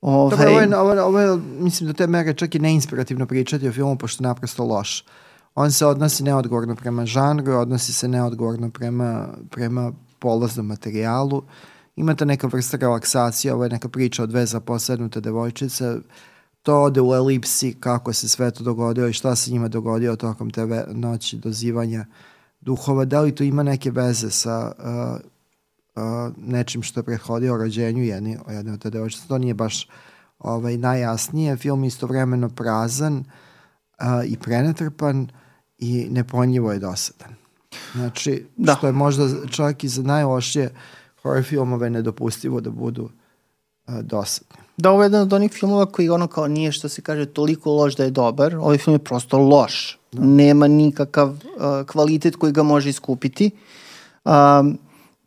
Ovaj, 0.01 0.37
Dobro, 0.37 0.49
ovo 0.49 0.59
je, 0.59 0.77
ovo, 0.77 0.93
je- 0.93 1.01
ovo 1.01 1.19
je, 1.19 1.37
mislim 1.59 1.87
da 1.87 1.93
te 1.93 2.07
mere 2.07 2.33
čak 2.33 2.55
i 2.55 2.59
neinspirativno 2.59 3.25
pričati 3.25 3.67
o 3.67 3.71
filmu, 3.71 3.97
pošto 3.97 4.23
je 4.23 4.27
naprosto 4.27 4.63
loš. 4.63 5.03
On 5.55 5.71
se 5.71 5.85
odnosi 5.85 6.23
neodgovorno 6.23 6.75
prema 6.75 7.05
žanru, 7.05 7.53
odnosi 7.53 7.93
se 7.93 8.07
neodgovorno 8.07 8.69
prema, 8.69 9.27
prema 9.49 9.91
polaznom 10.19 10.65
materijalu. 10.65 11.43
Imate 11.95 12.25
neka 12.25 12.47
vrsta 12.47 12.77
relaksacije, 12.77 13.53
ovo 13.53 13.63
je 13.63 13.69
neka 13.69 13.89
priča 13.89 14.23
o 14.23 14.25
dve 14.25 14.45
zaposednute 14.45 15.21
devojčice, 15.21 15.95
to 16.63 16.81
ode 16.81 17.01
u 17.01 17.13
elipsi 17.13 17.75
kako 17.79 18.13
se 18.13 18.27
sve 18.27 18.51
to 18.51 18.63
dogodilo 18.63 19.07
i 19.07 19.13
šta 19.13 19.35
se 19.35 19.51
njima 19.51 19.67
dogodilo 19.67 20.15
tokom 20.15 20.49
te 20.49 20.85
noći 20.91 21.37
dozivanja 21.37 22.05
duhova. 22.61 23.05
Da 23.05 23.21
li 23.21 23.35
to 23.35 23.43
ima 23.43 23.63
neke 23.63 23.91
veze 23.91 24.31
sa 24.31 24.71
uh, 24.79 25.19
uh, 25.95 26.33
nečim 26.37 26.83
što 26.83 26.99
je 26.99 27.03
prethodio 27.03 27.57
rođenju 27.57 28.03
jedne, 28.03 28.37
jedne 28.49 28.73
od 28.73 28.81
te 28.81 28.89
devojčice? 28.89 29.27
To 29.27 29.37
nije 29.37 29.53
baš 29.53 29.87
ovaj, 30.39 30.77
najjasnije. 30.77 31.57
Film 31.57 31.83
je 31.83 31.87
istovremeno 31.87 32.49
prazan 32.49 33.17
uh, 33.17 34.05
i 34.25 34.37
prenatrpan 34.37 35.27
i 35.83 36.07
nepojmljivo 36.09 36.71
je 36.71 36.79
dosadan. 36.79 37.35
Znači, 37.93 38.45
Da. 38.57 38.75
što 38.75 38.87
je 38.87 38.93
možda 38.93 39.27
čak 39.51 39.83
i 39.83 39.87
za 39.87 40.03
najlošije 40.03 40.71
horror 41.21 41.43
filmove 41.43 41.89
nedopustivo 41.89 42.61
da 42.61 42.69
budu 42.69 43.03
uh, 43.03 43.99
dosadni. 44.01 44.57
Da, 44.77 44.91
ovo 44.91 45.03
je 45.03 45.05
jedan 45.05 45.21
od 45.21 45.33
onih 45.33 45.51
filmova 45.51 45.85
koji 45.85 46.09
ono 46.09 46.27
kao 46.27 46.47
nije 46.47 46.71
što 46.71 46.89
se 46.89 47.01
kaže 47.01 47.25
toliko 47.25 47.71
loš 47.71 47.95
da 47.95 48.03
je 48.03 48.11
dobar. 48.11 48.55
Ovaj 48.55 48.77
film 48.77 48.95
je 48.95 48.99
prosto 49.03 49.37
loš. 49.37 49.99
Nema 50.11 50.67
nikakav 50.67 51.29
uh, 51.29 51.37
kvalitet 51.87 52.35
koji 52.35 52.53
ga 52.53 52.63
može 52.63 52.89
iskupiti. 52.89 53.51
Um, 54.25 54.77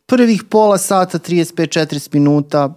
prvih 0.05 0.43
pola 0.49 0.77
sata, 0.77 1.19
35-40 1.19 2.13
minuta 2.13 2.73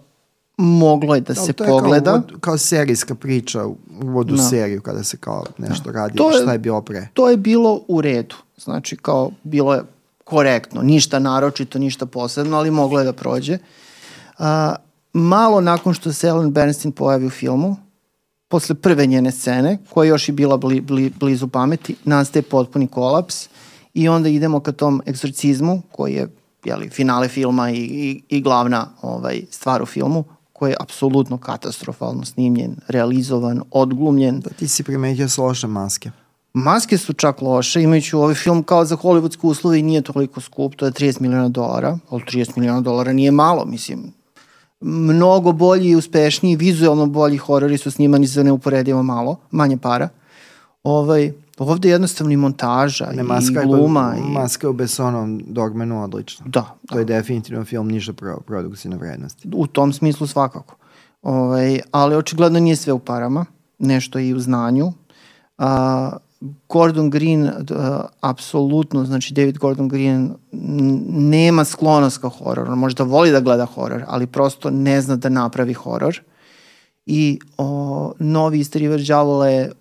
moglo 0.60 1.14
je 1.14 1.20
da 1.20 1.34
se 1.34 1.52
to 1.52 1.64
je 1.64 1.70
pogleda. 1.70 2.04
Kao, 2.04 2.20
uvod- 2.20 2.40
kao 2.40 2.58
serijska 2.58 3.14
priča, 3.14 3.64
uvod 4.02 4.30
u 4.30 4.36
Da. 4.36 4.42
seriju 4.42 4.80
kada 4.82 5.04
se 5.04 5.16
kao 5.16 5.44
nešto 5.58 5.92
radi, 5.92 6.16
To 6.16 6.30
je- 6.30 6.42
šta 6.42 6.52
je 6.52 6.58
bilo 6.58 6.82
pre. 6.82 7.08
To 7.14 7.28
je 7.28 7.36
bilo 7.36 7.80
u 7.88 8.00
redu. 8.00 8.34
Znači, 8.56 8.96
kao, 8.96 9.30
bilo 9.42 9.74
je 9.74 9.82
korektno. 10.24 10.82
Ništa 10.82 11.18
naročito, 11.18 11.78
ništa 11.78 12.06
posebno, 12.06 12.56
ali 12.56 12.70
moglo 12.70 12.98
je 12.98 13.04
da 13.04 13.12
prođe. 13.12 13.58
A, 14.38 14.74
malo 15.12 15.60
nakon 15.60 15.94
što 15.94 16.12
se 16.12 16.26
Ellen 16.28 16.50
Bernstein 16.50 16.92
pojavi 16.92 17.26
u 17.26 17.30
filmu, 17.30 17.76
posle 18.48 18.74
prve 18.74 19.06
njene 19.06 19.30
scene, 19.32 19.78
koja 19.90 20.04
je 20.04 20.08
još 20.08 20.28
i 20.28 20.32
bila 20.32 20.56
bli, 20.56 20.80
bli, 20.80 21.12
blizu 21.20 21.48
pameti, 21.48 21.96
nastaje 22.04 22.42
potpuni 22.42 22.86
kolaps 22.86 23.48
i 23.94 24.08
onda 24.08 24.28
idemo 24.28 24.60
ka 24.60 24.72
tom 24.72 25.02
egzorcizmu, 25.06 25.82
koji 25.92 26.14
je 26.14 26.28
jeli, 26.64 26.88
finale 26.90 27.28
filma 27.28 27.70
i, 27.70 27.76
i, 27.76 28.22
i 28.28 28.40
glavna 28.40 28.88
ovaj, 29.02 29.42
stvar 29.50 29.82
u 29.82 29.86
filmu, 29.86 30.24
koji 30.60 30.70
je 30.70 30.76
apsolutno 30.80 31.38
katastrofalno 31.38 32.24
snimljen, 32.24 32.76
realizovan, 32.88 33.62
odglumljen. 33.70 34.40
Da 34.40 34.50
ti 34.50 34.68
si 34.68 34.82
primetio 34.82 35.28
s 35.28 35.38
loše 35.38 35.66
maske. 35.66 36.10
Maske 36.52 36.98
su 36.98 37.12
čak 37.12 37.42
loše, 37.42 37.82
imajući 37.82 38.16
ovaj 38.16 38.34
film 38.34 38.62
kao 38.62 38.84
za 38.84 38.96
hollywoodske 38.96 39.38
uslove 39.42 39.78
i 39.78 39.82
nije 39.82 40.02
toliko 40.02 40.40
skup, 40.40 40.74
to 40.76 40.86
je 40.86 40.92
30 40.92 41.20
miliona 41.20 41.48
dolara, 41.48 41.98
ali 42.10 42.22
30 42.22 42.58
miliona 42.58 42.80
dolara 42.80 43.12
nije 43.12 43.30
malo, 43.30 43.64
mislim. 43.64 44.12
Mnogo 44.80 45.52
bolji 45.52 45.88
i 45.88 45.96
uspešniji, 45.96 46.56
vizualno 46.56 47.06
bolji 47.06 47.36
horori 47.36 47.78
su 47.78 47.90
snimani 47.90 48.26
za 48.26 48.42
neuporedivo 48.42 49.02
malo, 49.02 49.36
manje 49.50 49.76
para. 49.76 50.08
Ovaj, 50.82 51.32
ovde 51.58 51.88
je 51.88 51.92
jednostavno 51.92 52.32
i 52.32 52.36
montaža 52.36 53.06
Ne, 53.14 53.20
i 53.20 53.26
maska, 53.26 53.64
gluma. 53.64 54.14
je, 54.16 54.20
i... 54.20 54.32
maska 54.32 54.66
je 54.66 54.70
u 54.70 54.72
Bessonovom 54.72 55.40
dogmenu 55.46 56.02
odlična. 56.02 56.46
Da, 56.48 56.76
To 56.88 56.98
je 56.98 57.04
definitivno 57.04 57.64
film 57.64 57.88
niže 57.88 58.12
pro, 58.12 58.40
produkcijne 58.46 58.96
vrednosti. 58.96 59.48
u 59.54 59.66
tom 59.66 59.92
smislu 59.92 60.26
svakako. 60.26 60.76
Ovaj, 61.22 61.80
ali 61.90 62.16
očigledno 62.16 62.60
nije 62.60 62.76
sve 62.76 62.92
u 62.92 62.98
parama, 62.98 63.44
nešto 63.78 64.18
je 64.18 64.28
i 64.28 64.34
u 64.34 64.38
znanju. 64.40 64.92
A, 65.58 66.16
Gordon 66.68 67.10
Green, 67.10 67.42
uh, 67.44 67.52
apsolutno, 68.20 69.04
znači 69.04 69.34
David 69.34 69.58
Gordon 69.58 69.88
Green 69.88 70.34
nema 71.08 71.64
sklonost 71.64 72.18
ka 72.18 72.28
hororu, 72.28 72.76
možda 72.76 73.04
voli 73.04 73.30
da 73.30 73.40
gleda 73.40 73.64
horor, 73.66 74.04
ali 74.06 74.26
prosto 74.26 74.70
ne 74.70 75.00
zna 75.00 75.16
da 75.16 75.28
napravi 75.28 75.72
horor. 75.72 76.20
I 77.06 77.38
o, 77.58 78.12
novi 78.18 78.58
istrivač 78.58 79.00
đavola 79.00 79.48
je, 79.48 79.72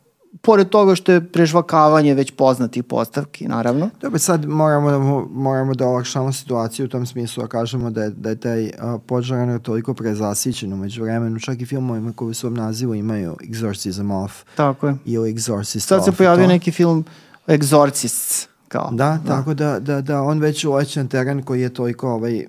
pored 0.41 0.69
toga 0.69 0.95
što 0.95 1.11
je 1.11 1.31
prežvakavanje 1.31 2.13
već 2.13 2.31
poznatih 2.31 2.83
postavki, 2.83 3.47
naravno, 3.47 3.89
Dobro, 4.01 4.19
sad 4.19 4.45
moramo 4.45 4.91
da, 4.91 4.97
moramo 5.31 5.73
da 5.73 5.87
olakšamo 5.87 6.33
situaciju 6.33 6.85
u 6.85 6.89
tom 6.89 7.05
smislu, 7.05 7.43
a 7.43 7.47
kažemo 7.47 7.89
da 7.89 8.03
je, 8.03 8.09
da 8.09 8.29
je 8.29 8.35
taj 8.35 8.65
uh, 8.65 9.01
podžaran 9.07 9.59
toliko 9.59 9.93
prezasićen 9.93 10.73
umeđu 10.73 11.03
vremenu, 11.03 11.39
čak 11.39 11.61
i 11.61 11.65
filmovima 11.65 12.13
koji 12.13 12.29
u 12.29 12.33
svom 12.33 12.53
nazivu 12.53 12.95
imaju 12.95 13.35
Exorcism 13.41 14.23
Off 14.23 14.33
tako 14.55 14.87
je. 14.87 14.95
ili 15.05 15.33
Exorcist 15.33 15.79
Sad 15.79 16.05
se 16.05 16.11
pojavio 16.11 16.45
to. 16.45 16.51
neki 16.51 16.71
film 16.71 17.05
Exorcists, 17.47 18.47
kao. 18.67 18.89
Da, 18.91 19.19
tako 19.27 19.53
da, 19.53 19.79
da, 19.79 20.01
da 20.01 20.21
on 20.21 20.39
već 20.39 20.65
uleće 20.65 21.03
na 21.03 21.09
teren 21.09 21.43
koji 21.43 21.61
je 21.61 21.73
toliko 21.73 22.09
ovaj, 22.09 22.45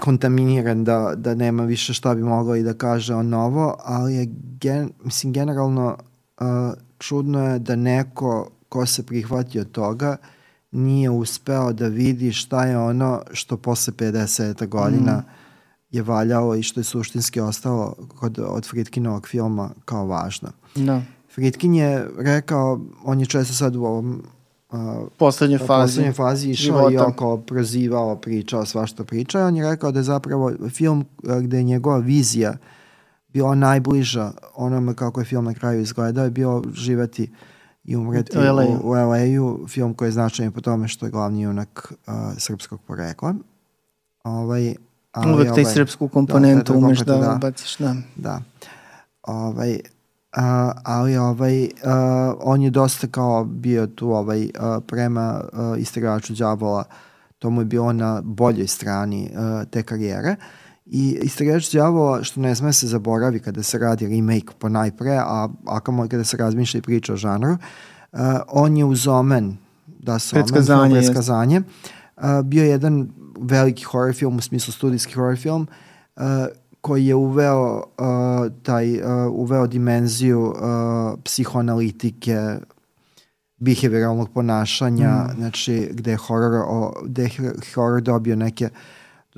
kontaminiran 0.00 0.84
da, 0.84 1.12
da 1.16 1.34
nema 1.34 1.64
više 1.64 1.94
šta 1.94 2.14
bi 2.14 2.22
mogao 2.22 2.56
i 2.56 2.62
da 2.62 2.74
kaže 2.74 3.14
on 3.14 3.28
novo, 3.28 3.76
ali 3.84 4.14
je 4.14 4.26
gen, 4.60 4.90
mislim, 5.04 5.32
generalno 5.32 5.96
uh, 6.40 6.46
čudno 7.04 7.42
je 7.42 7.58
da 7.58 7.76
neko 7.76 8.48
ko 8.68 8.86
se 8.86 9.02
prihvati 9.02 9.60
od 9.60 9.70
toga 9.70 10.16
nije 10.72 11.10
uspeo 11.10 11.72
da 11.72 11.86
vidi 11.88 12.32
šta 12.32 12.64
je 12.64 12.78
ono 12.78 13.22
što 13.32 13.56
posle 13.56 13.92
50 13.92 14.66
godina 14.66 15.12
Mm. 15.12 15.24
je 15.90 16.02
valjalo 16.02 16.54
i 16.54 16.62
što 16.62 16.80
je 16.80 16.84
suštinski 16.84 17.40
ostalo 17.40 17.94
kod, 18.10 18.38
od 18.40 18.68
Fritkinovog 18.68 19.28
filma 19.28 19.70
kao 19.84 20.06
važno. 20.06 20.48
Da. 20.76 21.02
Fritkin 21.34 21.74
je 21.74 21.90
rekao, 22.18 22.80
on 23.04 23.20
je 23.20 23.26
često 23.26 23.54
sad 23.54 23.76
u 23.76 23.84
ovom 23.84 24.22
uh, 24.70 24.78
Poslednje 25.16 25.56
u 25.56 25.58
fazi. 25.58 25.68
poslednjoj 25.82 26.12
fazi 26.12 26.50
išao 26.50 26.64
i 26.80 26.92
života. 26.92 27.06
oko 27.06 27.36
prozivao, 27.38 28.16
pričao 28.16 28.66
svašta 28.66 29.04
priča 29.04 29.40
i 29.40 29.42
on 29.42 29.56
je 29.56 29.70
rekao 29.70 29.92
da 29.92 29.98
je 29.98 30.04
zapravo 30.04 30.52
film 30.70 31.04
gde 31.40 31.56
je 31.56 31.62
njegova 31.62 31.98
vizija 31.98 32.56
bila 33.34 33.54
najbliža 33.54 34.32
onome 34.54 34.94
kako 34.94 35.20
je 35.20 35.24
film 35.24 35.44
na 35.44 35.54
kraju 35.54 35.80
izgledao 35.80 36.24
je 36.24 36.30
bio 36.30 36.62
živeti 36.72 37.30
i 37.84 37.96
umreti 37.96 38.38
U 38.38 38.40
u, 38.40 38.90
u 38.90 38.92
LA-u, 38.92 39.68
film 39.68 39.94
koji 39.94 40.08
je 40.08 40.12
značajan 40.12 40.52
po 40.52 40.60
tome 40.60 40.88
što 40.88 41.06
je 41.06 41.10
glavni 41.10 41.42
junak 41.42 41.92
uh, 42.06 42.14
srpskog 42.38 42.80
porekla. 42.86 43.34
Ovaj, 44.24 44.74
ali 45.12 45.32
Uvek 45.32 45.54
taj 45.54 45.62
ovaj- 45.62 45.74
srpsku 45.74 46.06
da, 46.06 46.12
komponentu 46.12 46.72
taj 46.72 46.76
umeš 46.76 46.98
da, 46.98 47.16
da 47.16 47.34
ubaciš, 47.36 47.76
da. 47.78 47.96
Da. 48.16 48.40
Ovaj, 49.22 49.80
a, 50.32 50.72
ali 50.84 51.16
ovaj, 51.16 51.68
a, 51.84 52.34
on 52.40 52.62
je 52.62 52.70
dosta 52.70 53.06
kao 53.06 53.44
bio 53.44 53.86
tu 53.86 54.10
ovaj, 54.10 54.48
a, 54.58 54.80
prema 54.86 55.40
a, 55.52 55.74
istraču 55.78 56.34
đavola, 56.34 56.84
to 57.38 57.50
mu 57.50 57.60
je 57.60 57.64
bilo 57.64 57.92
na 57.92 58.22
boljoj 58.24 58.66
strani 58.66 59.30
a, 59.36 59.64
te 59.70 59.82
karijere. 59.82 60.36
I 60.86 61.18
istrač 61.22 61.72
đavola, 61.72 62.22
što 62.24 62.40
ne 62.40 62.54
sme 62.54 62.72
se 62.72 62.86
zaboravi 62.86 63.40
kada 63.40 63.62
se 63.62 63.78
radi 63.78 64.08
remake 64.08 64.54
po 64.58 64.68
najpre, 64.68 65.16
a, 65.16 65.48
a 65.66 65.80
kamo 65.80 66.08
kada 66.08 66.24
se 66.24 66.36
razmišlja 66.36 66.78
i 66.78 66.82
priča 66.82 67.12
o 67.12 67.16
žanru, 67.16 67.56
a, 68.12 68.40
on 68.48 68.76
je 68.76 68.84
uz 68.84 69.06
omen, 69.08 69.56
da 69.86 70.18
se 70.18 70.36
omen, 70.36 70.44
Predskazanje, 70.44 70.96
jest. 70.96 71.06
predskazanje, 71.06 71.62
a, 72.16 72.42
bio 72.42 72.64
jedan 72.64 73.08
veliki 73.40 73.84
horror 73.84 74.14
film, 74.14 74.36
u 74.36 74.40
smislu 74.40 74.72
studijski 74.72 75.14
horror 75.14 75.36
film, 75.36 75.66
uh, 76.16 76.22
koji 76.80 77.06
je 77.06 77.14
uveo 77.14 77.76
uh, 77.76 78.52
taj 78.62 79.00
uh, 79.00 79.32
uveo 79.32 79.66
dimenziju 79.66 80.42
uh, 80.42 80.54
psihoanalitike 81.24 82.38
behavioralnog 83.56 84.30
ponašanja, 84.34 85.10
mm. 85.10 85.36
znači 85.36 85.90
gde 85.92 86.10
je 86.10 86.16
horor, 86.16 86.54
o, 86.68 86.92
gde 87.04 87.22
je 87.22 87.30
horor 87.74 88.02
dobio 88.02 88.36
neke 88.36 88.68
do 88.68 88.74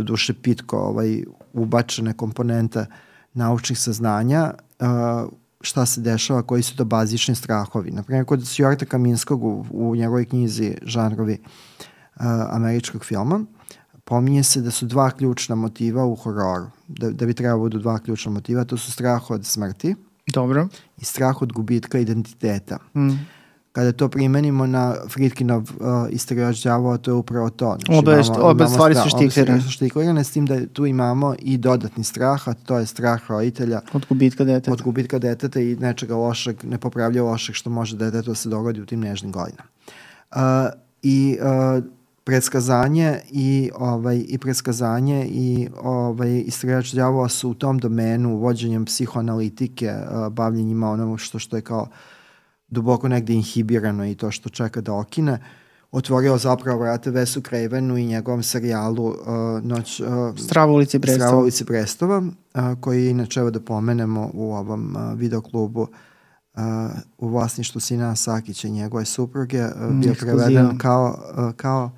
duše 0.03 0.35
pitko 0.35 0.79
ovaj, 0.79 1.25
ubačene 1.53 2.13
komponente 2.13 2.87
naučnih 3.35 3.79
saznanja, 3.79 4.55
uh, 4.81 5.31
šta 5.61 5.87
se 5.87 6.01
dešava, 6.01 6.43
koji 6.43 6.63
su 6.63 6.77
to 6.77 6.85
bazični 6.85 7.35
strahovi. 7.35 7.91
Naprimjer, 7.91 8.25
kod 8.25 8.49
Sjorta 8.49 8.87
Kaminskog 8.87 9.45
u, 9.45 9.67
u 9.71 9.97
njegovoj 9.97 10.25
knjizi 10.25 10.75
žanrovi 10.83 11.39
uh, 11.43 12.23
američkog 12.51 13.05
filma, 13.05 13.45
pominje 14.05 14.43
se 14.43 14.61
da 14.61 14.71
su 14.71 14.87
dva 14.87 15.11
ključna 15.11 15.55
motiva 15.55 16.05
u 16.05 16.15
hororu, 16.15 16.67
da, 16.89 17.11
da 17.11 17.27
bi 17.27 17.35
trebalo 17.35 17.61
budu 17.61 17.79
dva 17.79 17.99
ključna 17.99 18.33
motiva, 18.33 18.65
to 18.65 18.77
su 18.77 18.93
strah 18.93 19.31
od 19.31 19.47
smrti 19.47 19.95
Dobro. 20.27 20.69
i 20.99 21.05
strah 21.05 21.43
od 21.43 21.53
gubitka 21.53 21.99
identiteta. 21.99 22.79
Mm. 22.95 23.11
Kada 23.77 23.93
to 23.93 24.09
primenimo 24.09 24.67
na 24.67 24.95
Fritkinov 25.09 25.61
uh, 25.61 26.09
istraživač 26.09 26.63
đavola, 26.65 26.97
to 26.97 27.11
je 27.11 27.15
upravo 27.15 27.51
to. 27.51 27.77
Znači, 27.77 27.99
obe, 27.99 28.13
imamo, 28.13 28.49
obe 28.49 28.65
imamo 28.65 28.75
stvari 28.75 28.95
su 28.95 29.09
štiklirane. 29.09 29.61
su 29.61 29.71
štiklirane, 29.71 30.25
s 30.25 30.31
tim 30.31 30.47
da 30.47 30.67
tu 30.67 30.87
imamo 30.87 31.35
i 31.39 31.59
dodatni 31.59 32.05
strah, 32.05 32.49
a 32.49 32.55
to 32.55 32.79
je 32.79 32.87
strah 32.87 33.21
roditelja. 33.29 33.81
Od 33.93 34.07
gubitka 34.09 34.45
deteta. 34.45 34.73
Od 34.73 34.83
gubitka 34.83 35.19
deteta 35.19 35.61
i 35.61 35.77
nečega 35.77 36.17
lošeg, 36.17 36.65
nepopravlja 36.65 37.23
lošeg 37.23 37.55
što 37.55 37.71
može 37.71 37.97
detetu 37.97 38.31
da 38.31 38.35
se 38.35 38.49
dogodi 38.49 38.81
u 38.81 38.87
tim 38.87 39.01
nežnim 39.01 39.33
godinama. 39.33 39.69
Uh, 40.33 40.41
I 41.03 41.39
uh, 41.41 41.85
predskazanje 42.25 43.21
i 43.31 43.71
ovaj 43.77 44.25
i 44.29 44.39
predskazanje 44.39 45.27
i 45.31 45.69
ovaj 45.83 46.43
istraživač 46.47 46.93
đavola 46.93 47.29
su 47.29 47.51
u 47.51 47.55
tom 47.55 47.79
domenu 47.79 48.37
vođenjem 48.37 48.85
psihoanalitike, 48.85 49.93
uh, 49.93 50.33
bavljenjima 50.33 50.91
onom 50.91 51.19
što 51.19 51.39
što 51.39 51.57
je 51.57 51.63
kao 51.63 51.89
duboko 52.69 53.09
negde 53.09 53.35
inhibirano 53.35 54.07
i 54.07 54.15
to 54.15 54.31
što 54.31 54.49
čeka 54.49 54.81
da 54.81 54.95
okine 54.95 55.39
otvorio 55.91 56.39
zapravo 56.39 56.81
vrate 56.81 57.11
Vesu 57.11 57.43
Krevenu 57.43 57.97
i 57.97 58.07
njegovom 58.07 58.43
serijalu 58.43 59.07
uh, 59.07 59.17
Noć... 59.63 60.01
Uh, 60.01 60.07
Strava 60.39 60.73
ulici 60.73 60.99
Brestova. 60.99 61.27
Strava 61.27 61.43
ulici 61.43 61.65
Brestova, 61.65 62.19
uh, 62.19 62.81
koji 62.81 63.11
inače 63.11 63.41
evo 63.41 63.51
da 63.51 63.61
pomenemo 63.61 64.31
u 64.35 64.55
ovom 64.55 64.97
uh, 64.97 65.19
videoklubu 65.19 65.81
uh, 65.83 66.61
u 67.19 67.29
vlasništvu 67.29 67.81
Sina 67.81 68.17
Sakića 68.17 68.69
i 68.69 68.71
njegove 68.71 69.05
supruge 69.05 69.65
uh, 69.65 69.71
bio 69.93 70.15
preveden 70.15 70.79
kao, 70.79 71.19
uh, 71.39 71.55
kao 71.55 71.91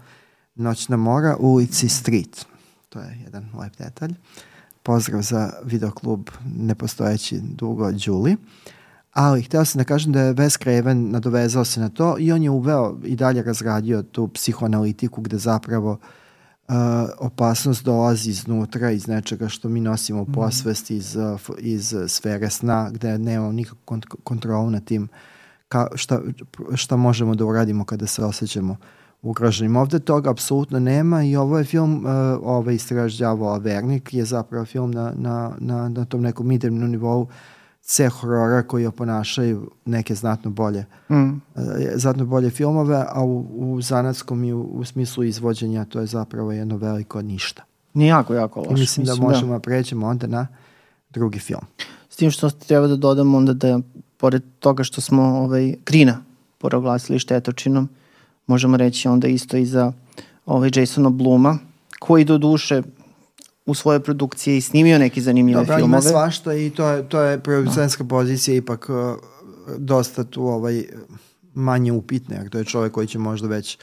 Noćna 0.55 0.97
mora 0.97 1.37
u 1.41 1.49
ulici 1.49 1.89
Street. 1.89 2.47
To 2.89 3.01
je 3.01 3.19
jedan 3.25 3.49
lep 3.61 3.77
detalj. 3.79 4.15
Pozdrav 4.83 5.23
za 5.23 5.53
videoklub 5.65 6.29
nepostojeći 6.57 7.41
dugo 7.41 7.93
Đuli. 7.93 8.37
Ali 9.19 9.43
hteo 9.43 9.65
sam 9.65 9.79
da 9.79 9.85
kažem 9.85 10.13
da 10.13 10.21
je 10.21 10.35
Wes 10.35 10.63
Craven 10.63 11.11
nadovezao 11.11 11.65
se 11.65 11.81
na 11.81 11.89
to 11.89 12.17
i 12.19 12.33
on 12.33 12.43
je 12.43 12.51
uveo 12.51 12.99
i 13.05 13.17
dalje 13.17 13.43
razradio 13.43 14.03
tu 14.03 14.29
psihoanalitiku 14.29 15.21
gde 15.21 15.39
zapravo 15.39 15.91
uh, 15.93 16.75
opasnost 17.19 17.85
dolazi 17.85 18.31
iznutra, 18.31 18.91
iz 18.91 19.07
nečega 19.07 19.49
što 19.49 19.69
mi 19.69 19.81
nosimo 19.81 20.19
u 20.21 20.23
mhm. 20.23 20.33
posvesti, 20.33 20.97
iz, 20.97 21.17
uh, 21.17 21.41
iz 21.59 21.95
sfere 22.07 22.51
sna, 22.51 22.91
gde 22.91 23.19
nemamo 23.19 23.53
nikakvu 23.53 23.81
kont 23.85 24.07
kontrolu 24.25 24.71
na 24.71 24.81
tim 24.81 25.09
ka, 25.69 25.89
šta, 25.95 26.21
šta 26.75 26.97
možemo 26.97 27.35
da 27.35 27.45
uradimo 27.45 27.85
kada 27.85 28.07
se 28.07 28.25
osjećamo 28.25 28.77
ugroženim. 29.23 29.77
Ovde 29.77 29.99
toga 29.99 30.31
apsolutno 30.31 30.79
nema 30.79 31.23
i 31.23 31.37
ovo 31.37 31.59
je 31.59 31.65
film, 31.65 31.97
uh, 31.97 32.11
ovaj 32.43 32.75
istraž 32.75 33.19
Đavola 33.19 33.59
Vernik 33.59 34.15
je 34.15 34.25
zapravo 34.25 34.65
film 34.65 34.91
na, 34.91 35.13
na, 35.17 35.57
na, 35.59 35.89
na 35.89 36.05
tom 36.05 36.23
nekom 36.23 36.53
idemnom 36.53 36.91
nivou 36.91 37.29
C 37.81 38.09
horora 38.09 38.62
koji 38.62 38.87
oponašaju 38.87 39.71
neke 39.85 40.14
znatno 40.14 40.51
bolje 40.51 40.85
mm. 41.11 41.14
Uh, 41.14 41.62
znatno 41.95 42.25
bolje 42.25 42.51
filmove, 42.51 43.05
a 43.09 43.25
u, 43.25 43.47
u 43.51 43.81
zanatskom 43.83 44.45
i 44.45 44.53
u, 44.53 44.62
u 44.62 44.85
smislu 44.85 45.25
izvođenja 45.25 45.85
to 45.85 46.01
je 46.01 46.07
zapravo 46.07 46.53
jedno 46.53 46.77
veliko 46.77 47.23
ništa. 47.23 47.62
Nije 47.95 48.09
jako, 48.09 48.35
jako 48.35 48.61
loše. 48.61 48.71
I 48.71 48.75
mislim, 48.75 49.07
da 49.07 49.12
mislim 49.12 49.29
da 49.29 49.35
možemo 49.35 49.53
da 49.53 49.59
prećemo 49.59 50.07
onda 50.07 50.27
na 50.27 50.47
drugi 51.11 51.38
film. 51.38 51.62
S 52.09 52.17
tim 52.17 52.31
što 52.31 52.51
treba 52.51 52.87
da 52.87 52.97
dodamo 52.97 53.38
onda 53.38 53.53
da 53.53 53.81
pored 54.17 54.43
toga 54.59 54.85
što 54.85 55.01
smo 55.01 55.23
ovaj, 55.23 55.75
Grina 55.87 56.23
poroglasili 56.59 57.19
štetočinom, 57.19 57.88
možemo 58.47 58.77
reći 58.77 59.09
onda 59.09 59.29
isto 59.29 59.57
i 59.57 59.67
za 59.67 59.93
ovaj 60.47 60.71
Jasona 60.75 61.11
Bluma, 61.11 61.59
koji 61.99 62.25
do 62.25 62.38
duše 62.38 62.83
u 63.69 63.75
svojoj 63.75 64.01
produkciji 64.01 64.57
i 64.57 64.61
snimio 64.61 64.99
neke 64.99 65.21
zanimljive 65.21 65.61
Dobra, 65.61 65.77
filmove. 65.77 66.01
Dobra, 66.01 66.11
ima 66.11 66.21
svašta 66.21 66.55
i 66.55 66.71
to 66.71 66.89
je, 66.89 67.09
to 67.09 67.21
je 67.21 67.41
producentska 67.41 68.03
no. 68.03 68.09
pozicija 68.09 68.57
ipak 68.57 68.89
uh, 68.89 68.97
dosta 69.79 70.25
tu 70.25 70.47
ovaj, 70.47 70.85
manje 71.55 71.93
upitne, 71.93 72.37
jer 72.37 72.49
to 72.49 72.59
je 72.59 72.65
čovek 72.65 72.93
koji 72.93 73.07
će 73.07 73.19
možda 73.19 73.49
već 73.49 73.79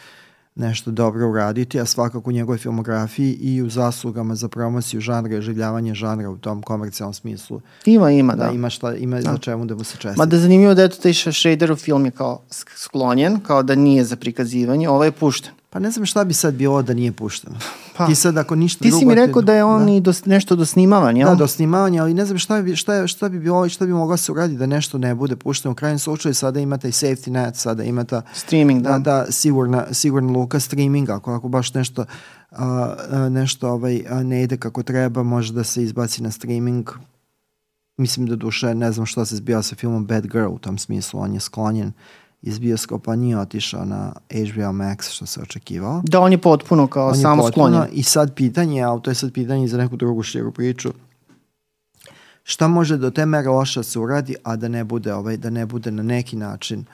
nešto 0.56 0.92
dobro 0.92 1.30
uraditi, 1.30 1.80
a 1.80 1.86
svakako 1.86 2.30
u 2.30 2.34
njegovoj 2.34 2.58
filmografiji 2.58 3.34
i 3.34 3.62
u 3.62 3.70
zaslugama 3.70 4.36
za 4.36 4.48
promociju 4.48 5.02
žanra 5.02 5.38
i 5.38 5.42
življavanje 5.42 5.94
žanra 5.94 6.30
u 6.30 6.38
tom 6.38 6.62
komercijalnom 6.62 7.14
smislu. 7.14 7.62
Ima, 7.86 8.12
ima, 8.12 8.36
da. 8.36 8.46
da. 8.46 8.52
Ima, 8.52 8.70
šta, 8.70 8.96
ima 8.96 9.16
da. 9.16 9.32
za 9.32 9.38
čemu 9.38 9.66
da 9.66 9.76
mu 9.76 9.84
se 9.84 9.98
česti. 9.98 10.18
Ma 10.18 10.26
da 10.26 10.36
je 10.36 10.42
zanimljivo 10.42 10.74
da 10.74 10.84
eto 10.84 10.98
taj 11.02 11.14
Shaderov 11.14 11.78
film 11.78 12.06
je 12.06 12.12
kao 12.12 12.42
sklonjen, 12.76 13.40
kao 13.40 13.64
da 13.64 13.76
nije 13.76 14.04
za 14.04 14.16
prikazivanje, 14.16 14.90
ovaj 14.90 15.08
je 15.08 15.12
pušten. 15.12 15.52
Pa 15.76 15.80
ne 15.80 15.92
znam 15.92 16.06
šta 16.06 16.24
bi 16.24 16.34
sad 16.34 16.54
bilo 16.54 16.82
da 16.82 16.94
nije 16.94 17.12
pušteno. 17.12 17.56
Pa, 17.98 18.08
ti 18.08 18.16
sad 18.16 18.38
ako 18.38 18.56
ništa 18.56 18.84
ti 18.84 18.90
drugo... 18.90 19.00
Ti 19.00 19.02
si 19.02 19.06
mi 19.06 19.16
rekao 19.16 19.42
da 19.42 19.54
je 19.54 19.64
on 19.64 19.86
da. 19.86 19.92
i 19.92 20.00
do, 20.00 20.14
nešto 20.26 20.56
do 20.56 20.66
snimavanja, 20.66 21.20
jel? 21.20 21.30
Da, 21.30 21.36
do 21.36 21.48
snimavanja, 21.48 22.02
ali 22.02 22.14
ne 22.14 22.26
znam 22.26 22.38
šta 22.38 22.62
bi, 22.62 22.76
šta, 22.76 23.08
šta 23.08 23.30
bi 23.30 23.40
bilo, 23.40 23.70
šta 23.70 23.86
bi 23.86 23.94
moglo 23.94 24.18
se 24.18 24.32
uraditi 24.32 24.60
da 24.60 24.66
nešto 24.66 24.98
ne 24.98 25.16
bude 25.16 25.36
pušteno. 25.36 25.72
U 25.72 25.76
krajnjem 25.76 26.00
slučaju 26.00 26.34
sada 26.34 26.60
ima 26.60 26.78
taj 26.78 26.92
safety 26.92 27.30
net, 27.30 27.56
sada 27.56 27.84
ima 27.84 28.04
ta... 28.04 28.22
Streaming, 28.34 28.82
da. 28.82 28.92
Da, 28.92 29.00
da 29.00 29.32
sigurna, 29.32 29.86
sigurna 29.92 30.32
luka 30.32 30.60
streaminga, 30.60 31.16
ako, 31.16 31.34
ako 31.34 31.48
baš 31.48 31.74
nešto, 31.74 32.06
a, 32.52 32.96
a, 33.12 33.30
nešto 33.30 33.70
ovaj, 33.70 34.04
a, 34.10 34.24
ne 34.24 34.44
ide 34.44 34.58
kako 34.58 34.84
treba, 34.84 35.24
može 35.24 35.54
da 35.54 35.64
se 35.64 35.84
izbaci 35.84 36.24
na 36.24 36.32
streaming. 36.32 36.90
Mislim 37.98 38.26
da 38.26 38.36
duše, 38.36 38.76
ne 38.76 38.92
znam 38.92 39.06
šta 39.06 39.26
se 39.26 39.36
zbija 39.36 39.62
sa 39.62 39.76
filmom 39.76 40.06
Bad 40.06 40.28
Girl 40.28 40.50
u 40.52 40.60
tom 40.60 40.78
smislu, 40.78 41.20
on 41.20 41.34
je 41.34 41.40
sklonjen 41.40 41.92
iz 42.42 42.60
bioskopa 42.60 43.16
nije 43.16 43.40
otišao 43.40 43.86
na 43.86 44.14
HBO 44.30 44.72
Max 44.72 45.10
što 45.10 45.26
se 45.26 45.42
očekivalo. 45.42 46.02
Da, 46.06 46.20
on 46.20 46.32
je 46.32 46.38
potpuno 46.38 46.88
kao 46.88 47.08
on 47.08 47.16
samo 47.16 47.48
sklonjen. 47.48 47.84
I 47.92 48.04
sad 48.04 48.34
pitanje, 48.34 48.84
ali 48.84 49.02
to 49.02 49.12
je 49.12 49.16
sad 49.16 49.34
pitanje 49.34 49.68
za 49.68 49.78
neku 49.78 49.96
drugu 49.96 50.24
širu 50.24 50.52
priču, 50.52 50.94
šta 52.44 52.68
može 52.68 52.98
do 52.98 53.10
te 53.10 53.26
mere 53.26 53.50
loša 53.50 53.84
se 53.84 54.00
uradi, 54.00 54.36
a 54.44 54.56
da 54.56 54.68
ne 54.68 54.84
bude, 54.84 55.14
ovaj, 55.14 55.38
da 55.38 55.50
ne 55.50 55.66
bude 55.66 55.92
na 55.92 56.04
neki 56.04 56.36
način 56.36 56.86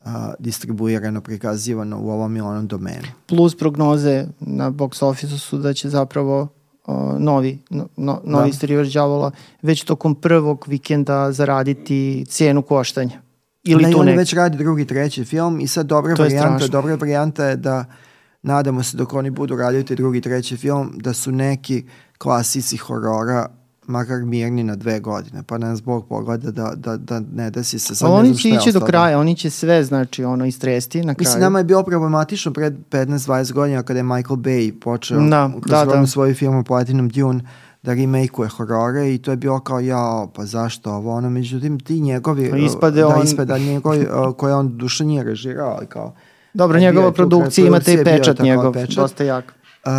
uh, 0.00 0.10
distribuirano, 0.38 1.20
prikazivano 1.20 2.00
u 2.00 2.10
ovom 2.10 2.36
ili 2.36 2.46
onom 2.46 2.66
domenu. 2.66 3.06
Plus 3.26 3.56
prognoze 3.56 4.26
na 4.40 4.70
box 4.70 5.04
office 5.04 5.38
su 5.38 5.58
da 5.58 5.72
će 5.72 5.88
zapravo 5.88 6.48
uh, 6.86 6.94
novi, 7.18 7.58
no, 7.70 7.88
no, 7.96 8.20
novi 8.24 8.44
da. 8.44 8.48
istraživač 8.48 8.88
đavola 8.88 9.30
već 9.62 9.84
tokom 9.84 10.14
prvog 10.14 10.64
vikenda 10.68 11.32
zaraditi 11.32 12.24
cijenu 12.28 12.62
koštanja. 12.62 13.23
Ili 13.64 13.84
ne, 13.84 13.90
tu 13.90 14.00
on 14.00 14.06
već 14.06 14.32
radi 14.32 14.58
drugi, 14.58 14.84
treći 14.84 15.24
film 15.24 15.60
i 15.60 15.66
sad 15.66 15.86
dobra 15.86 16.14
varijanta, 16.14 16.66
dobra 16.66 16.94
varijanta 16.94 17.44
je 17.44 17.56
da 17.56 17.84
nadamo 18.42 18.82
se 18.82 18.96
dok 18.96 19.12
oni 19.12 19.30
budu 19.30 19.56
raditi 19.56 19.96
drugi, 19.96 20.20
treći 20.20 20.56
film, 20.56 20.92
da 20.96 21.12
su 21.12 21.32
neki 21.32 21.84
klasici 22.18 22.76
horora 22.76 23.46
makar 23.86 24.18
mirni 24.18 24.64
na 24.64 24.76
dve 24.76 25.00
godine, 25.00 25.42
pa 25.42 25.58
ne 25.58 25.76
zbog 25.76 26.08
pogleda 26.08 26.50
da, 26.50 26.72
da, 26.76 26.96
da 26.96 27.20
ne 27.32 27.50
desi 27.50 27.78
se. 27.78 27.94
Sad 27.94 28.10
oni 28.10 28.36
će 28.36 28.48
ići 28.48 28.72
do 28.72 28.80
kraja, 28.80 29.18
oni 29.18 29.36
će 29.36 29.50
sve, 29.50 29.84
znači, 29.84 30.24
ono, 30.24 30.46
istresti 30.46 30.98
na 30.98 31.14
kraju. 31.14 31.28
Mislim, 31.28 31.40
nama 31.40 31.58
je 31.58 31.64
bilo 31.64 31.82
problematično 31.82 32.52
pred 32.52 32.74
15-20 32.90 33.52
godina 33.52 33.82
kada 33.82 33.98
je 33.98 34.02
Michael 34.02 34.36
Bay 34.36 34.80
počeo 34.80 35.20
da, 35.20 35.50
kroz 35.62 35.70
da, 35.70 35.84
da. 35.84 36.06
svoju 36.06 36.34
filmu 36.34 36.64
Platinum 36.64 37.08
Dune 37.08 37.40
da 37.84 37.94
remakeuje 37.94 38.48
horore 38.48 39.14
i 39.14 39.18
to 39.18 39.30
je 39.30 39.36
bilo 39.36 39.60
kao 39.60 39.80
ja, 39.80 40.26
pa 40.34 40.44
zašto 40.44 40.92
ovo 40.92 41.14
ono, 41.14 41.30
međutim 41.30 41.80
ti 41.80 42.00
njegovi, 42.00 42.50
pa 42.50 42.56
ispade 42.56 43.00
da 43.00 43.08
on... 43.08 43.22
ispada 43.22 43.58
njegovi 43.58 44.06
koje 44.36 44.54
on 44.54 44.78
duše 44.78 45.04
nije 45.04 45.24
režirao, 45.24 45.74
ali 45.76 45.86
kao 45.86 46.14
Dobro, 46.54 46.78
njegova 46.78 47.12
produkcija 47.12 47.66
ima 47.66 47.80
taj 47.80 48.04
pečat 48.04 48.38
njegov, 48.38 48.72
pečat. 48.72 48.96
dosta 48.96 49.24
jak. 49.24 49.44
Uh, 49.44 49.90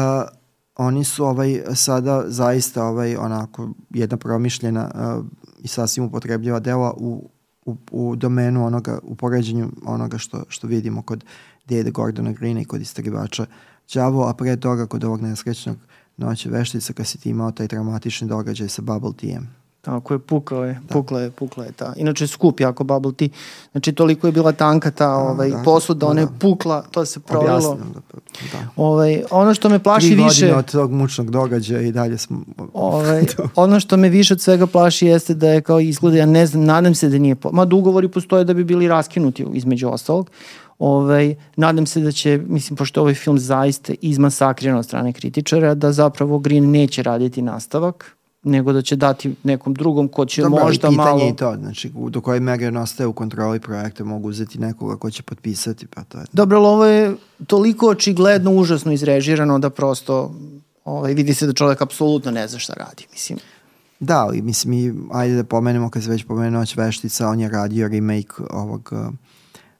oni 0.75 1.03
su 1.03 1.25
ovaj 1.25 1.61
sada 1.73 2.23
zaista 2.27 2.83
ovaj 2.83 3.15
onako 3.15 3.69
jedna 3.89 4.17
promišljena 4.17 4.91
uh, 4.95 5.25
i 5.59 5.67
sasvim 5.67 6.05
upotrebljiva 6.05 6.59
dela 6.59 6.93
u, 6.97 7.29
u, 7.65 7.75
u 7.91 8.15
domenu 8.15 8.65
onoga, 8.65 8.99
u 9.03 9.15
poređenju 9.15 9.69
onoga 9.85 10.17
što, 10.17 10.43
što 10.47 10.67
vidimo 10.67 11.01
kod 11.01 11.23
Dede 11.65 11.91
Gordona 11.91 12.31
Greena 12.31 12.61
i 12.61 12.65
kod 12.65 12.81
istragivača 12.81 13.45
Đavo, 13.93 14.27
a 14.29 14.33
pre 14.33 14.57
toga 14.57 14.85
kod 14.85 15.03
ovog 15.03 15.21
nesrećnog 15.21 15.75
uh, 15.75 16.04
noće 16.17 16.49
veštica 16.49 16.93
kad 16.93 17.07
si 17.07 17.17
ti 17.17 17.29
imao 17.29 17.51
taj 17.51 17.67
traumatični 17.67 18.27
događaj 18.27 18.69
sa 18.69 18.81
bubble 18.81 19.13
tea-em. 19.17 19.47
Tako 19.85 20.13
je, 20.13 20.19
pukao 20.19 20.65
je, 20.65 20.73
da. 20.73 20.93
pukla 20.93 21.21
je, 21.21 21.31
pukla 21.31 21.65
je 21.65 21.71
ta. 21.71 21.93
Inače 21.97 22.27
skup 22.27 22.59
jako 22.59 22.83
bubble 22.83 23.13
tea. 23.13 23.27
Znači 23.71 23.93
toliko 23.93 24.27
je 24.27 24.31
bila 24.31 24.51
tanka 24.51 24.91
ta 24.91 25.07
da, 25.07 25.15
ovaj, 25.15 25.49
da, 25.49 25.61
posuda, 25.65 25.99
da, 25.99 26.07
ona 26.07 26.21
je 26.21 26.27
pukla, 26.39 26.81
to 26.91 27.05
se 27.05 27.19
provelo. 27.19 27.75
Da, 27.75 28.19
da. 28.51 28.67
Ovaj, 28.75 29.23
ono 29.31 29.53
što 29.53 29.69
me 29.69 29.79
plaši 29.79 30.07
Tri 30.07 30.23
više... 30.23 30.39
Tri 30.39 30.51
od 30.51 30.71
tog 30.71 30.91
mučnog 30.91 31.31
događaja 31.31 31.81
i 31.81 31.91
dalje 31.91 32.17
smo... 32.17 32.41
Ovaj, 32.73 33.25
ono 33.55 33.79
što 33.79 33.97
me 33.97 34.09
više 34.09 34.33
od 34.33 34.41
svega 34.41 34.67
plaši 34.67 35.07
jeste 35.07 35.33
da 35.33 35.49
je 35.49 35.61
kao 35.61 35.79
izgleda, 35.79 36.17
ja 36.17 36.25
ne 36.25 36.45
znam, 36.45 36.63
nadam 36.63 36.95
se 36.95 37.09
da 37.09 37.17
nije... 37.17 37.35
Po... 37.35 37.51
Ma 37.51 37.67
ugovori 37.73 38.07
postoje 38.07 38.43
da 38.43 38.53
bi 38.53 38.63
bili 38.63 38.87
raskinuti 38.87 39.45
između 39.53 39.89
ostalog. 39.89 40.29
Ovaj, 40.79 41.35
nadam 41.55 41.85
se 41.85 41.99
da 41.99 42.11
će, 42.11 42.41
mislim, 42.47 42.77
pošto 42.77 43.01
ovaj 43.01 43.13
film 43.13 43.39
zaista 43.39 43.93
izmasakriran 44.01 44.77
od 44.77 44.85
strane 44.85 45.13
kritičara, 45.13 45.73
da 45.73 45.91
zapravo 45.91 46.39
Green 46.39 46.71
neće 46.71 47.03
raditi 47.03 47.41
nastavak, 47.41 48.15
nego 48.43 48.73
da 48.73 48.81
će 48.81 48.95
dati 48.95 49.35
nekom 49.43 49.73
drugom 49.73 50.07
ko 50.07 50.25
će 50.25 50.41
Dobro, 50.41 50.63
možda 50.63 50.91
malo... 50.91 51.19
Dobro, 51.19 51.27
i 51.27 51.35
to, 51.35 51.55
znači, 51.59 51.91
do 52.09 52.21
koje 52.21 52.39
mere 52.39 52.67
on 52.67 52.77
ostaje 52.77 53.07
u 53.07 53.13
kontroli 53.13 53.59
projekta, 53.59 54.03
mogu 54.03 54.29
uzeti 54.29 54.59
nekoga 54.59 54.97
ko 54.97 55.11
će 55.11 55.23
potpisati, 55.23 55.87
pa 55.87 56.03
to 56.03 56.17
je... 56.17 56.25
Dobro, 56.33 56.57
ali 56.57 56.67
ovo 56.67 56.85
je 56.85 57.15
toliko 57.47 57.89
očigledno 57.89 58.51
užasno 58.51 58.91
izrežirano 58.91 59.59
da 59.59 59.69
prosto 59.69 60.35
ovaj, 60.85 61.13
vidi 61.13 61.33
se 61.33 61.47
da 61.47 61.53
čovjek 61.53 61.81
apsolutno 61.81 62.31
ne 62.31 62.47
zna 62.47 62.59
šta 62.59 62.73
radi, 62.73 63.07
mislim. 63.11 63.39
Da, 63.99 64.19
ali 64.19 64.41
mislim, 64.41 65.09
ajde 65.13 65.35
da 65.35 65.43
pomenemo, 65.43 65.89
kad 65.89 66.03
se 66.03 66.09
već 66.09 66.23
pomenuo 66.23 66.63
veštica, 66.75 67.27
on 67.27 67.39
je 67.39 67.49
radio 67.49 67.87
remake 67.87 68.33
ovog 68.49 68.89
uh, 68.91 69.13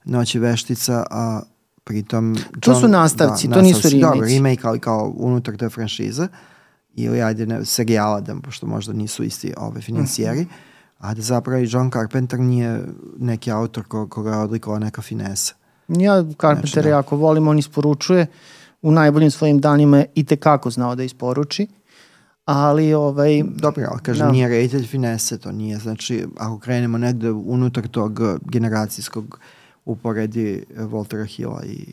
Noći 0.06 0.40
veštica, 0.40 1.04
a 1.12 1.42
pritom... 1.84 2.36
To 2.60 2.76
su 2.76 2.88
nastavci, 2.88 3.50
to 3.50 3.62
nisu 3.62 3.76
nastavci. 3.78 4.00
Dobro, 4.00 4.28
remake, 4.28 4.62
ali 4.64 4.80
kao 4.80 5.14
unutar 5.18 5.58
te 5.58 5.70
franšize 5.70 6.28
ili 6.96 7.22
ajde 7.22 7.46
ne, 7.46 7.66
serijala, 7.66 8.22
da, 8.22 8.36
pošto 8.44 8.68
možda 8.68 8.94
nisu 8.94 9.24
isti 9.24 9.54
ove 9.58 9.82
financijeri, 9.82 10.42
Mhm. 10.42 10.50
a 11.00 11.14
da 11.14 11.22
zapravo 11.22 11.60
i 11.60 11.68
John 11.70 11.92
Carpenter 11.92 12.40
nije 12.40 12.82
neki 13.20 13.52
autor 13.52 13.84
ko, 13.84 14.08
koga 14.08 14.32
je 14.32 14.38
odlikovao 14.38 14.80
neka 14.80 15.02
finesa. 15.02 15.54
Ja 15.88 16.24
Carpenter 16.24 16.70
Znači, 16.70 16.84
da. 16.84 16.90
jako 16.90 17.16
volim, 17.18 17.48
on 17.48 17.60
isporučuje 17.60 18.28
u 18.82 18.92
najboljim 18.92 19.32
svojim 19.32 19.60
danima 19.60 19.98
je 19.98 20.06
i 20.16 20.24
tekako 20.24 20.70
znao 20.70 20.96
da 20.96 21.04
isporuči, 21.04 21.68
ali 22.46 22.94
ovaj, 22.94 23.44
Dobro, 23.46 23.84
ali 23.92 24.02
kažem, 24.02 24.26
Da. 24.26 24.32
nije 24.32 24.48
reditelj 24.50 24.88
finese, 24.88 25.38
to 25.38 25.52
nije, 25.52 25.78
znači, 25.78 26.26
ako 26.38 26.60
krenemo 26.60 26.98
negde 26.98 27.32
unutar 27.32 27.88
tog 27.88 28.20
generacijskog 28.42 29.40
uporedi 29.86 30.66
eh, 30.70 30.82
Waltera 30.82 31.26
Hilla 31.26 31.62
i 31.66 31.86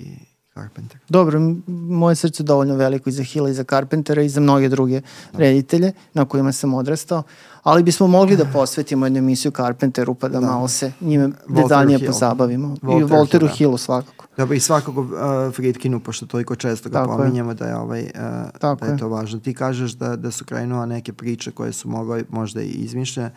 Carpenter. 0.55 0.98
dobro, 1.09 1.40
moje 1.66 2.16
srce 2.16 2.42
je 2.42 2.44
dovoljno 2.44 2.76
veliko 2.76 3.11
i 3.11 3.12
za 3.12 3.22
Hilla 3.22 3.50
i 3.50 3.55
za 3.55 3.64
Carpentera 3.64 4.22
i 4.22 4.28
za 4.28 4.40
mnoge 4.40 4.68
druge 4.68 5.00
reditelje 5.33 5.92
na 6.14 6.24
kojima 6.24 6.52
sam 6.52 6.74
odrastao, 6.74 7.22
ali 7.62 7.83
bismo 7.83 8.07
mogli 8.07 8.37
da 8.37 8.44
posvetimo 8.52 9.07
jednu 9.07 9.18
emisiju 9.18 9.50
Carpenteru 9.50 10.14
pa 10.14 10.28
da, 10.28 10.40
malo 10.40 10.68
se 10.68 10.92
njime 11.00 11.31
detaljnije 11.48 11.98
Hill. 11.98 12.11
pozabavimo. 12.12 12.76
I 12.83 12.87
Walteru 12.87 13.09
Walteru 13.09 13.57
Hillu, 13.57 13.72
da. 13.72 13.78
Svakako. 13.78 14.26
Dobro, 14.37 14.55
i 14.55 14.61
svakako 14.61 15.00
uh, 15.00 15.09
Friedkinu, 15.55 16.00
pošto 16.00 16.26
toliko 16.26 16.57
često 16.57 16.88
ga 16.88 16.92
Tako 16.98 17.12
je. 17.12 17.18
pominjemo 17.18 17.55
da 17.55 17.66
je, 17.66 17.76
ovaj, 17.76 18.02
uh, 18.02 18.11
Tako 18.59 18.81
da 18.81 18.87
je 18.87 18.92
je. 18.92 18.98
to 18.98 19.09
važno. 19.09 19.40
Ti 19.40 19.55
kažeš 19.55 19.92
da, 19.92 20.16
da 20.16 20.31
su 20.31 20.44
krenula 20.44 20.87
neke 20.87 21.12
priče 21.12 21.50
koje 21.50 21.72
su 21.72 21.88
mogle 21.88 22.24
možda 22.28 22.62
i 22.62 22.68
izmišljene, 22.70 23.31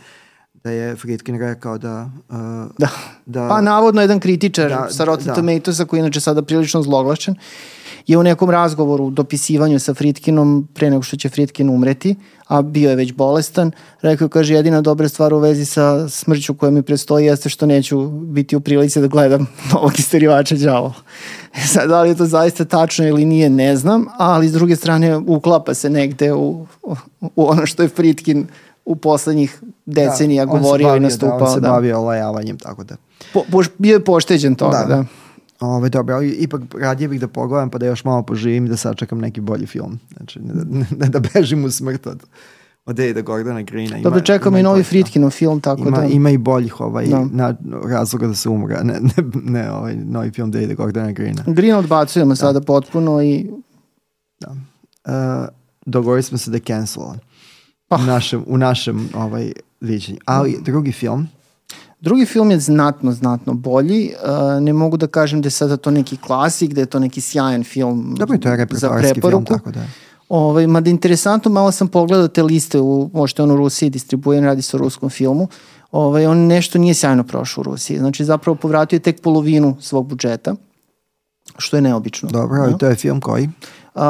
da 0.66 0.72
je 0.72 0.96
Friedkin 0.96 1.40
rekao 1.40 1.78
da... 1.78 2.10
Uh, 2.30 2.36
Da. 2.78 2.90
da 3.26 3.48
Pa 3.48 3.62
navodno 3.62 4.02
jedan 4.02 4.20
kritičar 4.20 4.70
Da, 4.70 4.88
sa 4.90 5.04
Rotten 5.04 5.28
da. 5.28 5.34
Tomatoesa 5.34 5.86
koji 5.86 6.00
je 6.00 6.02
inače 6.02 6.20
sada 6.22 6.42
prilično 6.42 6.82
zloglašen 6.82 7.36
je 8.08 8.18
u 8.18 8.24
nekom 8.24 8.50
razgovoru, 8.50 9.10
dopisivanju 9.10 9.80
sa 9.80 9.94
Fritkinom 9.94 10.68
pre 10.74 10.90
nego 10.90 11.04
što 11.04 11.18
će 11.18 11.30
Fritkin 11.30 11.70
umreti, 11.70 12.16
a 12.48 12.62
bio 12.62 12.90
je 12.90 12.96
već 12.96 13.14
bolestan, 13.14 13.72
rekao, 14.02 14.30
kaže, 14.30 14.54
jedina 14.54 14.82
dobra 14.82 15.10
stvar 15.10 15.34
u 15.34 15.40
vezi 15.40 15.66
sa 15.66 16.10
smrću 16.10 16.54
koja 16.54 16.72
mi 16.72 16.82
prestoji 16.82 17.26
jeste 17.26 17.50
što 17.50 17.66
neću 17.66 18.08
biti 18.10 18.56
u 18.56 18.60
prilici 18.60 19.02
da 19.02 19.08
gledam 19.08 19.48
novog 19.74 20.00
isterivača 20.00 20.56
đavola. 20.56 20.94
E 21.54 21.68
Sad, 21.68 21.90
da 21.90 22.02
li 22.02 22.10
je 22.10 22.16
to 22.16 22.26
zaista 22.26 22.66
tačno 22.66 23.08
ili 23.08 23.26
nije, 23.26 23.50
ne 23.50 23.76
znam, 23.76 24.06
ali 24.18 24.48
s 24.48 24.52
druge 24.52 24.76
strane 24.76 25.18
uklapa 25.18 25.74
se 25.74 25.90
negde 25.90 26.34
u, 26.34 26.68
u 27.22 27.50
ono 27.50 27.66
što 27.66 27.84
je 27.84 27.90
Fritkin 27.90 28.48
u 28.86 28.96
poslednjih 28.96 29.62
decenija 29.86 30.46
Da, 30.46 30.52
govorio 30.52 30.86
i 30.86 30.90
bavio, 30.90 31.02
nastupao. 31.02 31.40
Da, 31.40 31.46
on 31.46 31.54
se 31.54 31.60
da. 31.60 31.70
bavio 31.70 32.00
olajavanjem, 32.00 32.58
tako 32.58 32.84
da. 32.84 32.96
Po, 33.34 33.44
poš, 33.52 33.68
bio 33.78 33.94
je 33.94 34.04
pošteđen 34.04 34.56
toga, 34.56 34.78
da. 34.78 34.96
Da. 34.96 34.96
da. 34.96 35.06
Ove, 35.60 35.90
dobro, 35.90 36.16
ali 36.16 36.30
ipak 36.30 36.62
radije 36.80 37.08
bih 37.08 37.20
da 37.20 37.28
pogledam 37.28 37.70
pa 37.70 37.78
da 37.78 37.86
još 37.86 38.04
malo 38.04 38.24
poživim 38.24 38.66
i 38.66 38.70
da 38.70 38.78
sačekam 38.78 39.20
neki 39.20 39.42
bolji 39.42 39.66
film. 39.66 40.00
Znači, 40.18 40.40
ne, 40.40 40.54
da- 40.54 40.86
ne, 41.00 41.10
da 41.10 41.20
bežim 41.34 41.66
u 41.66 41.72
smrt 41.72 42.08
od, 42.08 42.24
od 42.86 42.96
Davida 42.96 43.22
Gordona 43.22 43.62
Greena. 43.62 43.98
Dobro, 44.04 44.22
čekamo 44.22 44.58
i 44.58 44.64
novi 44.64 44.84
Fritkinov 44.84 45.30
film, 45.30 45.62
tako 45.62 45.82
Ima, 45.82 45.98
da... 45.98 46.06
ima 46.06 46.30
i 46.30 46.38
boljih 46.38 46.82
ovaj, 46.82 47.06
Da. 47.06 47.26
na, 47.32 47.56
razloga 47.84 48.28
da 48.28 48.36
se 48.36 48.50
umre, 48.50 48.76
ne, 48.84 49.00
ne, 49.00 49.24
ne 49.44 49.72
ovaj, 49.72 49.96
novi 49.96 50.32
film 50.32 50.52
Davida 50.52 50.74
Gordona 50.74 51.12
Greena. 51.12 51.44
Green 51.48 51.76
odbacujemo 51.76 52.36
sada 52.36 52.62
potpuno 52.62 53.22
i... 53.24 53.50
Uh, 54.46 55.12
dogovorili 55.86 56.24
smo 56.24 56.38
se 56.38 56.52
da 56.52 56.58
je 56.58 56.62
cancelovan. 56.68 57.20
Ah. 57.90 57.96
U 58.02 58.06
našem, 58.06 58.44
u 58.48 58.58
našem 58.58 59.10
ovaj, 59.14 59.52
viđenju. 59.82 60.20
Ali 60.26 60.58
drugi 60.62 60.92
film, 60.92 61.28
Drugi 62.02 62.26
film 62.26 62.52
je 62.52 62.60
znatno, 62.60 63.12
znatno 63.12 63.54
bolji. 63.54 64.12
Uh, 64.14 64.64
ne 64.64 64.74
mogu 64.74 64.98
da 64.98 65.08
kažem 65.08 65.42
da 65.42 65.48
je 65.48 65.52
sada 65.52 65.78
to 65.78 65.92
neki 65.92 66.18
klasik, 66.18 66.74
da 66.74 66.82
je 66.82 66.86
to 66.86 67.00
neki 67.00 67.22
sjajan 67.22 67.64
film 67.64 68.16
dobro, 68.20 68.38
to 68.38 68.50
je 68.50 68.52
za 68.52 68.56
repertoarski 68.58 69.02
film, 69.08 69.14
preporuku. 69.14 69.54
tako 69.54 69.72
da. 69.72 69.86
Ovaj, 70.30 70.68
mada 70.68 70.90
interesantno, 70.90 71.52
malo 71.52 71.72
sam 71.72 71.88
pogledao 71.88 72.28
te 72.28 72.44
liste, 72.44 72.80
u, 72.80 73.10
možete 73.14 73.44
on 73.44 73.52
u 73.52 73.56
Rusiji 73.56 73.90
distribuiran, 73.90 74.44
radi 74.46 74.62
se 74.62 74.78
o 74.78 74.80
ruskom 74.80 75.10
filmu. 75.10 75.48
Ovaj, 75.92 76.26
on 76.28 76.38
nešto 76.38 76.80
nije 76.80 76.94
sjajno 76.94 77.24
prošao 77.24 77.62
u 77.62 77.64
Rusiji. 77.64 77.98
Znači, 77.98 78.26
zapravo 78.26 78.56
povratio 78.56 78.98
je 78.98 79.02
tek 79.02 79.22
polovinu 79.22 79.78
svog 79.80 80.08
budžeta, 80.08 80.56
što 81.58 81.78
je 81.78 81.82
neobično. 81.82 82.30
Dobro, 82.30 82.62
ali 82.62 82.72
Ja. 82.72 82.78
to 82.78 82.86
je 82.86 82.96
film 82.96 83.22
koji? 83.22 83.50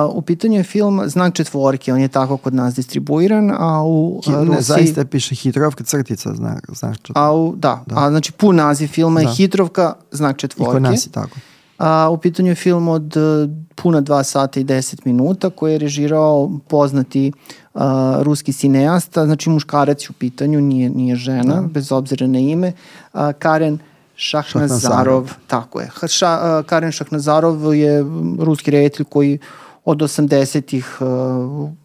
U 0.07 0.21
pitanju 0.21 0.57
je 0.57 0.63
film 0.63 1.01
Znak 1.05 1.33
četvorke, 1.33 1.93
on 1.93 1.99
je 1.99 2.07
tako 2.07 2.37
kod 2.37 2.53
nas 2.53 2.73
distribuiran, 2.75 3.51
a 3.51 3.83
u 3.83 4.21
Hi, 4.25 4.31
ne, 4.31 4.37
Rusiji... 4.37 4.61
zaista 4.61 5.05
piše 5.05 5.35
Hitrovka 5.35 5.83
crtica, 5.83 6.33
znak, 6.33 6.65
znak 6.71 6.97
čet- 6.97 7.15
A 7.15 7.33
u, 7.33 7.55
da, 7.55 7.83
a 7.87 8.09
znači 8.09 8.31
pun 8.31 8.55
naziv 8.55 8.87
filma 8.87 9.19
je 9.19 9.25
Da. 9.25 9.33
Hitrovka, 9.33 9.93
Znak 10.11 10.35
I 10.35 10.39
četvorke. 10.39 10.73
kod 10.73 10.81
nas 10.81 11.05
je 11.07 11.11
tako. 11.11 11.37
A, 11.77 12.09
u 12.09 12.17
pitanju 12.17 12.49
je 12.49 12.55
film 12.55 12.87
od 12.87 13.17
e, 13.17 13.19
puna 13.75 14.01
2 14.01 14.23
sata 14.23 14.59
i 14.59 14.63
10 14.63 14.99
minuta 15.05 15.49
koji 15.49 15.71
je 15.71 15.77
režirao 15.77 16.51
poznati 16.67 17.31
a, 17.73 18.17
ruski 18.21 18.53
cineasta, 18.53 19.25
znači 19.25 19.49
muškarac 19.49 20.03
je 20.03 20.09
u 20.09 20.13
pitanju, 20.13 20.61
nije, 20.61 20.89
nije 20.89 21.15
žena, 21.15 21.61
bez 21.63 21.91
obzira 21.91 22.27
na 22.27 22.39
ime, 22.39 22.71
a, 23.13 23.33
Karen 23.33 23.79
Šahnazarov, 24.15 24.79
Šahnazarov. 24.79 25.31
tako 25.47 25.79
je. 25.81 25.89
Ša, 26.07 26.27
a, 26.27 26.63
Karen 26.65 26.91
Šahnazarov 26.91 27.75
je 27.75 28.03
ruski 28.39 28.71
reditelj 28.71 29.05
koji 29.05 29.39
od 29.85 29.97
80-ih 29.99 30.97
uh, 30.99 31.07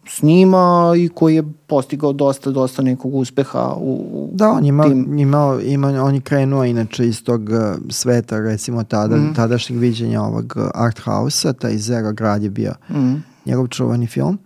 snima 0.07 0.61
i 0.97 1.09
koji 1.09 1.35
je 1.35 1.43
postigao 1.67 2.13
dosta, 2.13 2.51
dosta 2.51 2.81
nekog 2.81 3.15
uspeha 3.15 3.73
u, 3.77 4.29
Da, 4.33 4.49
on 4.49 4.65
ima, 4.65 4.83
tim 4.83 5.19
imao, 5.19 5.59
ima, 5.59 5.87
on 5.87 6.15
je 6.15 6.21
krenuo 6.21 6.63
inače 6.65 7.07
iz 7.07 7.23
tog 7.23 7.41
uh, 7.41 7.55
sveta, 7.89 8.39
recimo 8.39 8.83
tada, 8.83 9.15
Mhm. 9.15 9.33
tadašnjeg 9.33 9.79
viđenja 9.79 10.21
ovog 10.21 10.53
uh, 10.55 10.63
art 10.75 10.99
house-a, 10.99 11.53
taj 11.53 11.77
Zero 11.77 12.13
grad 12.13 12.43
je 12.43 12.49
bio 12.49 12.73
mm, 12.89 13.13
njegov 13.45 13.67
čuvani 13.67 14.07
film. 14.07 14.37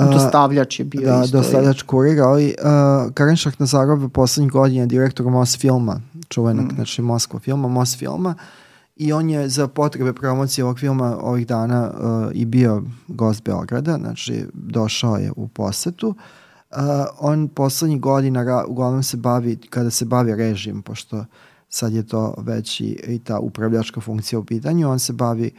Uh, 0.00 0.12
dostavljač 0.12 0.78
je 0.78 0.84
bio 0.84 1.00
da, 1.02 1.22
isto. 1.24 1.36
dostavljač 1.38 1.82
kurir, 1.82 2.20
ali 2.20 2.54
uh, 2.58 2.64
Karen 3.12 3.36
Šahnazarov 3.36 4.08
poslednjih 4.08 4.52
godina 4.52 4.80
je 4.80 4.86
direktor 4.86 5.26
Mos 5.26 5.58
filma, 5.58 6.00
čuvenog, 6.28 6.64
Mhm. 6.64 6.74
znači 6.74 7.02
Moskva 7.02 7.40
filma, 7.40 7.68
Mos 7.68 7.96
filma, 7.96 8.34
i 8.96 9.12
on 9.12 9.30
je 9.30 9.48
za 9.48 9.68
potrebe 9.68 10.12
promocije 10.12 10.64
ovog 10.64 10.78
filma 10.78 11.18
ovih 11.20 11.46
dana 11.46 11.90
uh, 11.90 12.30
i 12.32 12.44
bio 12.44 12.82
gost 13.08 13.44
Beograda, 13.44 13.96
znači 13.98 14.44
došao 14.52 15.16
je 15.16 15.32
u 15.36 15.48
posetu. 15.48 16.08
Uh, 16.08 16.78
on 17.18 17.48
poslednjih 17.48 18.00
godina 18.00 18.64
uglavnom 18.66 19.02
se 19.02 19.16
bavi, 19.16 19.56
kada 19.70 19.90
se 19.90 20.04
bavi 20.04 20.34
režim, 20.34 20.82
pošto 20.82 21.24
sad 21.68 21.92
je 21.92 22.06
to 22.06 22.34
već 22.38 22.80
i, 22.80 22.98
i 23.06 23.18
ta 23.18 23.38
upravljačka 23.38 24.00
funkcija 24.00 24.38
u 24.38 24.44
pitanju, 24.44 24.90
on 24.90 24.98
se 24.98 25.12
bavi 25.12 25.50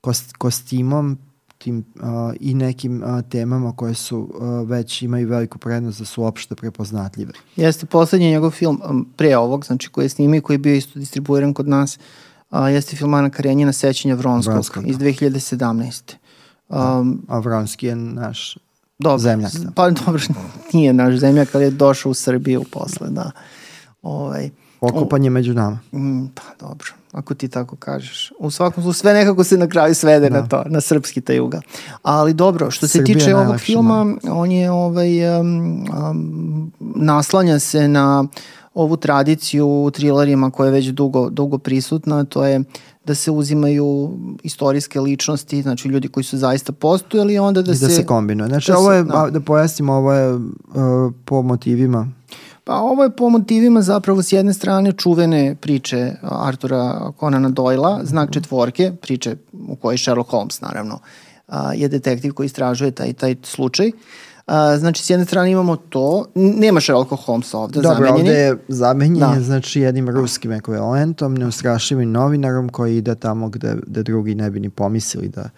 kost, 0.00 0.36
kostimom, 0.36 1.18
tim 1.58 1.84
uh, 1.94 2.02
i 2.40 2.54
nekim 2.54 3.02
uh, 3.02 3.22
temama 3.30 3.72
koje 3.76 3.94
su 3.94 4.18
uh, 4.18 4.68
već 4.68 5.02
imaju 5.02 5.28
veliku 5.28 5.58
prednost 5.58 5.98
da 5.98 6.04
su 6.04 6.22
uopšte 6.22 6.54
prepoznatljive. 6.54 7.32
Jeste 7.56 7.86
poslednji 7.86 8.30
njegov 8.30 8.50
film 8.50 8.80
um, 8.90 9.08
pre 9.16 9.36
ovog, 9.36 9.64
znači 9.64 9.88
koji 9.88 10.04
je 10.04 10.08
snimio 10.08 10.38
i 10.38 10.40
koji 10.40 10.54
je 10.54 10.58
bio 10.58 10.74
isto 10.74 10.98
distribuiran 10.98 11.54
kod 11.54 11.68
nas, 11.68 11.98
a, 12.54 12.68
jeste 12.68 12.96
film 12.96 13.14
Ana 13.14 13.30
Karenjina 13.30 13.72
Sećanja 13.72 14.14
Vronskog, 14.14 14.52
Vronskog, 14.52 14.84
da. 14.84 14.90
iz 14.90 14.96
2017. 14.96 16.14
Um, 16.68 17.22
A 17.28 17.38
Vronski 17.38 17.86
je 17.86 17.96
naš 17.96 18.58
dobro, 18.98 19.18
Zemljak, 19.18 19.52
da. 19.52 19.70
Pa 19.70 19.90
dobro, 19.90 20.22
nije 20.72 20.92
naš 20.92 21.14
zemljak, 21.14 21.54
ali 21.54 21.64
je 21.64 21.70
došao 21.70 22.10
u 22.10 22.14
Srbiju 22.14 22.64
posle, 22.72 23.08
da. 23.10 23.30
Ovaj, 24.02 24.50
pokopan 24.80 25.24
je 25.24 25.30
među 25.30 25.54
nama. 25.54 25.78
Mm, 25.92 26.26
pa 26.34 26.42
dobro, 26.66 26.86
ako 27.12 27.34
ti 27.34 27.48
tako 27.48 27.76
kažeš. 27.76 28.32
U 28.38 28.50
svakom 28.50 28.82
slučaju 28.82 29.00
sve 29.00 29.12
nekako 29.12 29.44
se 29.44 29.58
na 29.58 29.68
kraju 29.68 29.94
svede 29.94 30.30
na 30.30 30.48
to, 30.48 30.64
na 30.66 30.80
srpski 30.80 31.20
taj 31.20 31.40
uga. 31.40 31.60
Ali 32.02 32.34
dobro, 32.34 32.70
što 32.70 32.88
se 32.88 32.98
Srbija 32.98 33.18
tiče 33.18 33.34
ovog 33.34 33.60
filma, 33.60 34.16
on 34.30 34.50
je 34.50 34.70
ovaj, 34.70 35.40
um, 35.40 35.84
um, 36.10 36.72
naslanja 36.80 37.58
se 37.58 37.88
na 37.88 38.24
ovu 38.74 38.96
tradiciju 38.96 39.68
u 39.68 39.90
trilerima 39.90 40.50
koja 40.50 40.66
je 40.66 40.72
već 40.72 40.86
dugo, 40.86 41.30
dugo 41.30 41.58
prisutna, 41.58 42.24
to 42.24 42.44
je 42.44 42.64
da 43.06 43.14
se 43.14 43.30
uzimaju 43.30 44.18
istorijske 44.42 45.00
ličnosti, 45.00 45.62
znači 45.62 45.88
ljudi 45.88 46.08
koji 46.08 46.24
su 46.24 46.38
zaista 46.38 46.72
postojali, 46.72 47.38
onda 47.38 47.62
da, 47.62 47.72
I 47.72 47.78
da 47.78 47.88
se... 47.88 47.94
se 47.94 48.06
kombinuje. 48.06 48.48
Znači, 48.48 48.70
da 48.70 48.78
ovo 48.78 48.92
je, 48.92 49.04
da. 49.04 49.28
da. 49.30 49.40
pojasnimo, 49.40 49.92
ovo 49.92 50.12
je 50.12 50.34
uh, 50.34 50.42
po 51.24 51.42
motivima. 51.42 52.08
Pa 52.64 52.74
ovo 52.74 53.02
je 53.02 53.10
po 53.10 53.28
motivima 53.28 53.82
zapravo 53.82 54.22
s 54.22 54.32
jedne 54.32 54.54
strane 54.54 54.92
čuvene 54.92 55.56
priče 55.60 56.12
Artura 56.22 57.12
Conana 57.20 57.50
Doyla, 57.50 58.04
znak 58.04 58.32
četvorke, 58.32 58.92
priče 59.02 59.36
u 59.68 59.76
kojoj 59.76 59.98
Sherlock 59.98 60.30
Holmes 60.30 60.60
naravno 60.60 60.98
je 61.74 61.88
detektiv 61.88 62.32
koji 62.32 62.46
istražuje 62.46 62.90
taj, 62.90 63.12
taj 63.12 63.36
slučaj. 63.42 63.90
A, 64.46 64.78
znači 64.78 65.04
s 65.04 65.10
jedne 65.10 65.26
strane 65.26 65.50
imamo 65.50 65.76
to, 65.76 66.26
nema 66.34 66.80
Sherlocka 66.80 67.16
Holmesa 67.16 67.58
ovde, 67.58 67.80
Dobro, 67.80 67.96
zamenjen 67.96 68.14
ovde 68.14 68.32
je. 68.32 68.40
je 68.40 68.56
zamenjen 68.68 69.18
Da. 69.18 69.40
znači 69.40 69.80
jednim 69.80 70.08
ruskim 70.08 70.52
ekvivalentom, 70.52 71.34
neustrašivim 71.34 72.10
novinarom 72.10 72.68
koji 72.68 72.96
ide 72.96 73.14
tamo 73.14 73.48
gde, 73.48 73.76
gde 73.86 74.02
drugi 74.02 74.34
ne 74.34 74.50
bi 74.50 74.60
ni 74.60 74.70
pomislili 74.70 75.28
da, 75.28 75.50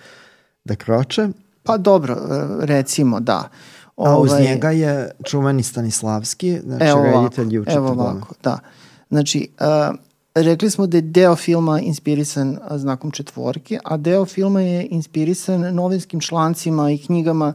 da 0.64 0.74
kroče. 0.74 1.28
Pa 1.62 1.76
dobro, 1.76 2.14
e, 2.14 2.66
recimo, 2.66 3.20
da. 3.20 3.48
A 3.96 4.18
uz 4.18 4.30
Ovaj, 4.30 4.42
njega 4.42 4.70
je 4.70 5.10
čuveni 5.24 5.62
Stanislavski, 5.62 6.60
znači 6.64 6.84
Evo 6.84 7.02
reditelj 7.02 7.54
i 7.54 7.58
učitelj 7.58 7.76
evo 7.76 7.88
ovako, 7.88 8.34
da. 8.42 8.58
Znači, 9.10 9.48
uh, 9.60 9.96
rekli 10.34 10.70
smo 10.70 10.86
da 10.86 10.96
je 10.96 11.02
deo 11.02 11.36
filma 11.36 11.80
inspirisan 11.80 12.58
znakom 12.70 13.10
četvorke, 13.10 13.78
a 13.84 13.96
deo 13.96 14.24
filma 14.24 14.60
je 14.60 14.86
inspirisan 14.90 15.74
novinskim 15.74 16.20
člancima 16.20 16.90
i 16.90 16.98
knjigama 16.98 17.54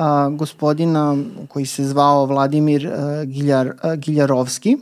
a, 0.00 0.28
gospodina 0.28 1.16
koji 1.48 1.66
se 1.66 1.84
zvao 1.84 2.26
Vladimir 2.26 2.86
a, 2.86 3.24
Giljar, 3.24 3.72
a, 3.82 3.96
Giljarovski, 3.96 4.76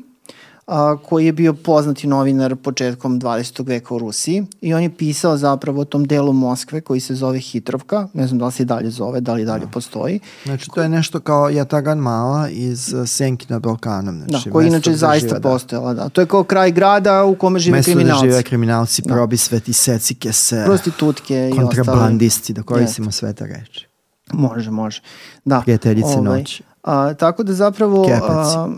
a, 0.66 0.96
koji 1.04 1.26
je 1.26 1.32
bio 1.32 1.54
poznati 1.54 2.06
novinar 2.06 2.56
početkom 2.56 3.20
20. 3.20 3.66
veka 3.66 3.94
u 3.94 3.98
Rusiji 3.98 4.46
i 4.60 4.74
on 4.74 4.82
je 4.82 4.96
pisao 4.96 5.36
zapravo 5.36 5.80
o 5.80 5.84
tom 5.84 6.04
delu 6.04 6.32
Moskve 6.32 6.80
koji 6.80 7.00
se 7.00 7.14
zove 7.14 7.38
Hitrovka, 7.38 8.08
ne 8.14 8.26
znam 8.26 8.38
da 8.38 8.46
li 8.46 8.52
se 8.52 8.62
i 8.62 8.66
dalje 8.66 8.90
zove, 8.90 9.20
da 9.20 9.34
li 9.34 9.44
dalje 9.44 9.64
da. 9.64 9.70
postoji. 9.70 10.20
Znači 10.44 10.68
to 10.74 10.82
je 10.82 10.88
nešto 10.88 11.20
kao 11.20 11.50
Jatagan 11.50 11.98
Mala 11.98 12.48
iz 12.48 12.94
Senki 13.06 13.46
na 13.48 13.58
Balkanom. 13.58 14.22
Znači, 14.28 14.48
da, 14.48 14.52
koji 14.52 14.66
inače 14.66 14.92
zaista 14.92 15.28
živa, 15.28 15.38
da. 15.38 15.48
postojala, 15.48 15.94
da. 15.94 16.08
To 16.08 16.20
je 16.20 16.26
kao 16.26 16.44
kraj 16.44 16.70
grada 16.70 17.24
u 17.24 17.34
kome 17.34 17.58
žive 17.58 17.76
Mesto 17.76 17.92
kriminalci. 17.92 18.26
Mesto 18.26 18.26
da 18.26 18.32
žive 18.32 18.42
kriminalci, 18.42 19.02
da. 19.02 19.14
probisveti, 19.14 19.72
secike 19.72 20.32
se, 20.32 20.62
prostitutke 20.66 21.34
i 21.34 21.50
ostale. 21.50 21.66
Kontrabandisti, 21.66 22.52
da 22.52 22.62
koristimo 22.62 23.12
sve 23.12 23.32
te 23.32 23.46
reči. 23.46 23.87
Može, 24.32 24.70
može. 24.70 25.02
Da. 25.44 25.60
Prijateljice 25.60 26.08
ovaj, 26.08 26.38
noći. 26.38 26.62
A, 26.82 27.14
tako 27.14 27.42
da 27.42 27.52
zapravo 27.52 28.06
a, 28.22 28.68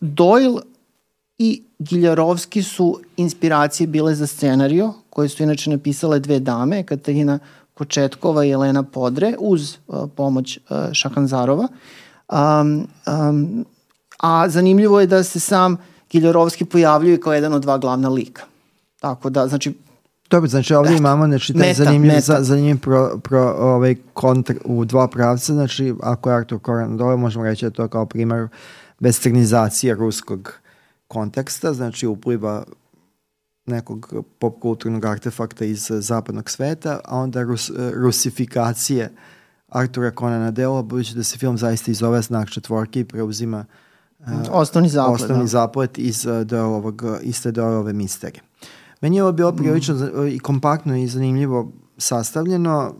Doyle 0.00 0.60
i 1.38 1.62
Giljarovski 1.78 2.62
su 2.62 3.00
inspiracije 3.16 3.86
bile 3.86 4.14
za 4.14 4.26
scenario, 4.26 4.92
koje 5.10 5.28
su 5.28 5.42
inače 5.42 5.70
napisale 5.70 6.20
dve 6.20 6.40
dame, 6.40 6.82
Katarina 6.82 7.38
Kočetkova 7.74 8.44
i 8.44 8.50
Elena 8.50 8.82
Podre, 8.82 9.34
uz 9.38 9.76
uh, 9.86 10.08
pomoć 10.16 10.58
uh, 10.58 10.76
Šahanzarova. 10.92 11.68
Um, 12.28 12.88
um, 13.06 13.64
a 14.18 14.48
zanimljivo 14.48 15.00
je 15.00 15.06
da 15.06 15.22
se 15.22 15.40
sam 15.40 15.76
Giljarovski 16.10 16.64
pojavljuje 16.64 17.20
kao 17.20 17.32
jedan 17.32 17.52
od 17.52 17.62
dva 17.62 17.78
glavna 17.78 18.08
lika. 18.08 18.42
Tako 19.00 19.30
da, 19.30 19.48
znači, 19.48 19.74
Dobro, 20.30 20.48
znači 20.48 20.74
ovdje 20.74 20.92
Eto, 20.92 20.98
imamo 20.98 21.26
znači, 21.26 21.52
taj 21.52 21.68
meta, 21.68 21.84
zanimljiv, 21.84 22.12
meta. 22.12 22.42
zanimljiv 22.42 22.78
pro, 22.80 23.18
pro, 23.18 23.54
ovaj, 23.58 23.96
kontr 24.12 24.54
u 24.64 24.84
dva 24.84 25.08
pravca, 25.08 25.52
znači 25.52 25.94
ako 26.02 26.30
je 26.30 26.36
Artur 26.36 26.58
Koran 26.58 26.96
dole, 26.96 27.16
možemo 27.16 27.44
reći 27.44 27.64
da 27.64 27.70
to 27.70 27.88
kao 27.88 28.06
primer 28.06 28.48
westernizacije 29.00 29.94
ruskog 29.94 30.52
konteksta, 31.08 31.72
znači 31.72 32.06
upliva 32.06 32.64
nekog 33.66 34.14
pop 34.38 34.60
kulturnog 34.60 35.04
artefakta 35.04 35.64
iz 35.64 35.86
zapadnog 35.90 36.50
sveta, 36.50 37.00
a 37.04 37.18
onda 37.18 37.42
rus, 37.42 37.70
rusifikacije 37.94 39.10
Artura 39.68 40.10
Conana 40.18 40.50
Dela, 40.50 40.82
budući 40.82 41.14
da 41.14 41.22
se 41.22 41.38
film 41.38 41.58
zaista 41.58 41.90
iz 41.90 42.02
ove 42.02 42.22
znak 42.22 42.50
četvorke 42.50 43.00
i 43.00 43.04
preuzima 43.04 43.64
uh, 44.18 44.26
osnovni 44.50 44.88
zaplet, 44.88 45.20
osnovni 45.20 45.44
da. 45.44 45.48
zaplet 45.48 45.98
iz 45.98 46.26
uh, 46.26 46.58
ovog, 46.58 47.02
iste 47.22 47.62
ove 47.62 47.92
misterije. 47.92 48.45
Meni 49.00 49.16
je 49.16 49.22
ovo 49.22 49.32
bilo 49.32 49.52
prilično 49.52 49.94
mm. 49.94 50.26
i 50.26 50.38
kompaktno 50.38 50.96
i 50.96 51.06
zanimljivo 51.06 51.72
sastavljeno. 51.98 52.94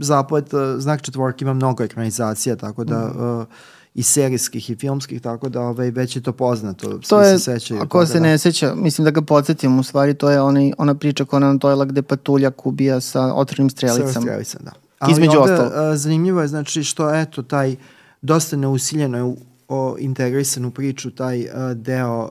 Zaplet, 0.00 0.52
uh, 0.52 0.60
znak 0.78 1.02
četvorke 1.02 1.44
ima 1.44 1.54
mnogo 1.54 1.84
ekranizacija, 1.84 2.56
tako 2.56 2.84
da 2.84 2.98
mm. 2.98 3.38
uh, 3.40 3.46
i 3.94 4.02
serijskih 4.02 4.70
i 4.70 4.76
filmskih, 4.76 5.20
tako 5.20 5.48
da 5.48 5.60
ovaj, 5.60 5.90
već 5.90 6.16
je 6.16 6.22
to 6.22 6.32
poznato. 6.32 6.90
Svi 6.90 7.08
to 7.08 7.22
je, 7.22 7.38
se 7.38 7.44
sećaju. 7.44 7.80
Ako 7.82 8.06
se 8.06 8.12
da. 8.12 8.20
ne 8.20 8.38
seća, 8.38 8.74
mislim 8.74 9.04
da 9.04 9.10
ga 9.10 9.22
podsjetim, 9.22 9.78
u 9.78 9.82
stvari 9.82 10.14
to 10.14 10.30
je 10.30 10.40
onaj, 10.40 10.72
ona 10.78 10.94
priča 10.94 11.24
Conan 11.24 11.60
Doyle 11.60 11.86
gde 11.86 12.02
patuljak 12.02 12.66
ubija 12.66 13.00
sa 13.00 13.34
otvornim 13.34 13.70
strelicama. 13.70 14.12
Sa 14.12 14.20
strelicama, 14.20 14.64
da. 14.64 14.72
Ali 14.98 15.12
Između 15.12 15.38
ovde, 15.38 15.52
ostalo. 15.52 15.96
zanimljivo 15.96 16.40
je 16.40 16.48
znači 16.48 16.84
što 16.84 17.14
eto 17.14 17.42
taj 17.42 17.76
dosta 18.22 18.56
neusiljeno 18.56 19.18
je 19.18 19.34
o 19.72 19.96
integrisan 19.98 20.64
u 20.64 20.70
priču 20.70 21.10
taj 21.10 21.40
uh, 21.40 21.48
deo 21.74 22.24
uh, 22.24 22.30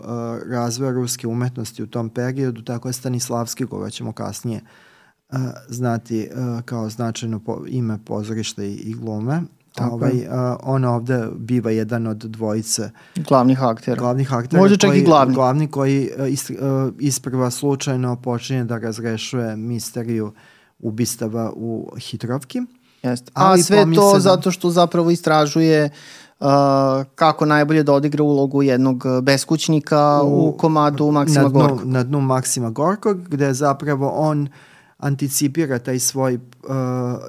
razvoja 0.51 0.91
ruske 0.91 1.27
umetnosti 1.27 1.83
u 1.83 1.87
tom 1.87 2.09
periodu, 2.09 2.61
tako 2.61 2.89
je 2.89 2.93
Stanislavski, 2.93 3.65
koga 3.65 3.89
ćemo 3.89 4.11
kasnije 4.11 4.61
uh, 5.29 5.39
znati 5.67 6.29
uh, 6.31 6.61
kao 6.61 6.89
značajno 6.89 7.39
po, 7.39 7.63
ime 7.67 7.99
pozorišta 8.05 8.63
i, 8.63 8.73
i 8.73 8.93
glume. 8.93 9.41
Tako 9.75 9.95
ovaj, 9.95 10.11
uh, 10.11 10.25
on 10.63 10.85
ovde 10.85 11.27
biva 11.35 11.71
jedan 11.71 12.07
od 12.07 12.17
dvojice 12.17 12.89
glavnih 13.15 13.63
aktera. 13.63 13.99
Glavnih 14.01 14.33
aktera. 14.33 14.61
Možda 14.61 14.77
čak 14.77 14.89
koji, 14.89 15.01
i 15.01 15.03
glavni. 15.03 15.35
Glavni 15.35 15.67
koji 15.67 16.09
uh, 16.19 16.31
is, 16.31 16.49
uh, 16.49 16.57
isprva 16.99 17.51
slučajno 17.51 18.15
počinje 18.15 18.63
da 18.63 18.77
razrešuje 18.77 19.55
misteriju 19.55 20.33
ubistava 20.79 21.51
u 21.55 21.91
Hitrovki. 21.97 22.61
Jeste. 23.03 23.31
A 23.35 23.57
sve 23.57 23.85
to 23.95 24.13
da... 24.13 24.19
zato 24.19 24.51
što 24.51 24.69
zapravo 24.69 25.11
istražuje 25.11 25.85
uh, 25.85 25.91
kako 27.15 27.45
najbolje 27.45 27.83
da 27.83 27.93
odigra 27.93 28.23
ulogu 28.23 28.63
jednog 28.63 29.03
beskućnika 29.21 30.21
u, 30.23 30.49
u 30.49 30.57
komadu 30.57 31.11
Maksima 31.11 31.41
na 31.43 31.49
dnu, 31.49 31.59
Gorkog. 31.59 31.85
Na 31.85 32.03
dnu 32.03 32.21
Maksima 32.21 32.69
Gorkog, 32.69 33.17
gde 33.27 33.53
zapravo 33.53 34.09
on 34.09 34.41
uh, 34.41 34.49
anticipira 35.01 35.79
taj 35.79 35.99
svoj 35.99 36.35
uh, 36.35 36.39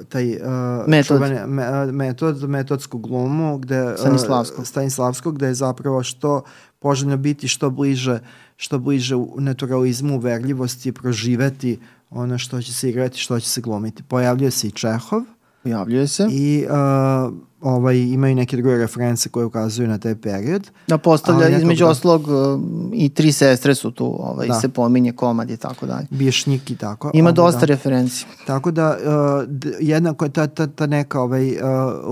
taj 0.08 0.30
uh, 0.30 0.38
metod. 0.86 1.16
Čuvane, 1.16 1.46
me, 1.46 1.92
metod, 1.92 2.48
metodsku 2.48 2.98
glumu 2.98 3.58
gde, 3.58 3.94
Stanislavsko. 3.98 4.60
Uh, 4.60 4.66
Stanislavsko 4.66 5.30
gde 5.30 5.46
je 5.46 5.54
zapravo 5.54 6.02
što 6.02 6.42
poželjno 6.78 7.16
biti 7.16 7.48
što 7.48 7.70
bliže 7.70 8.18
što 8.56 8.78
bliže 8.78 9.16
u 9.16 9.34
naturalizmu, 9.38 10.16
uverljivosti, 10.16 10.92
proživeti 10.92 11.80
ono 12.10 12.38
što 12.38 12.62
će 12.62 12.72
se 12.72 12.90
igrati, 12.90 13.18
što 13.18 13.40
će 13.40 13.48
se 13.48 13.60
glumiti. 13.60 14.02
Pojavljuje 14.02 14.50
se 14.50 14.66
i 14.66 14.70
Čehov. 14.70 15.22
Pojavljuje 15.62 16.06
se. 16.06 16.28
I 16.30 16.66
uh, 16.66 17.34
ovaj, 17.62 17.98
imaju 17.98 18.34
neke 18.34 18.56
druge 18.56 18.76
reference 18.76 19.28
koje 19.28 19.46
ukazuju 19.46 19.88
na 19.88 19.98
taj 19.98 20.14
period. 20.14 20.70
Da 20.88 20.98
postavlja 20.98 21.44
nekog, 21.44 21.58
između 21.58 21.84
da, 21.84 21.90
oslog 21.90 22.28
uh, 22.28 22.60
i 22.92 23.08
tri 23.08 23.32
sestre 23.32 23.74
su 23.74 23.90
tu, 23.90 24.16
ovaj, 24.18 24.48
da. 24.48 24.54
se 24.54 24.68
pominje 24.68 25.12
komad 25.12 25.50
i 25.50 25.56
tako 25.56 25.86
dalje. 25.86 26.06
Bješnik 26.10 26.70
i 26.70 26.76
tako. 26.76 27.10
Ima 27.14 27.28
ovaj, 27.28 27.32
dosta 27.32 27.60
da. 27.60 27.66
referenci. 27.66 28.26
Tako 28.46 28.70
da, 28.70 28.96
uh, 28.96 29.48
jednako 29.80 30.24
je 30.24 30.32
ta, 30.32 30.46
ta, 30.46 30.66
ta 30.66 30.86
neka 30.86 31.20
ovaj, 31.20 31.50
uh, 31.50 31.58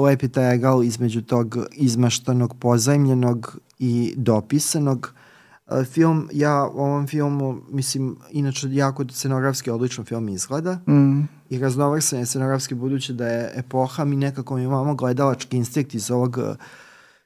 lepi 0.04 0.28
taj 0.28 0.54
egal 0.54 0.84
između 0.84 1.22
tog 1.22 1.58
izmaštanog, 1.72 2.54
pozajmljenog 2.54 3.58
i 3.78 4.14
dopisanog 4.16 5.12
uh, 5.66 5.84
film, 5.84 6.28
ja 6.32 6.64
ovom 6.64 7.06
filmu, 7.06 7.60
mislim, 7.70 8.16
inače 8.30 8.66
jako 8.70 9.04
scenografski 9.10 9.70
odlično 9.70 10.04
film 10.04 10.28
izgleda. 10.28 10.78
Mm 10.88 11.39
i 11.50 11.58
raznovrsan 11.58 12.18
je 12.18 12.26
scenografski 12.26 12.74
budući 12.74 13.12
da 13.12 13.26
je 13.26 13.52
epoha, 13.54 14.04
mi 14.04 14.16
nekako 14.16 14.58
imamo 14.58 14.94
gledalački 14.94 15.56
instinkt 15.56 15.94
iz 15.94 16.10
ovog 16.10 16.38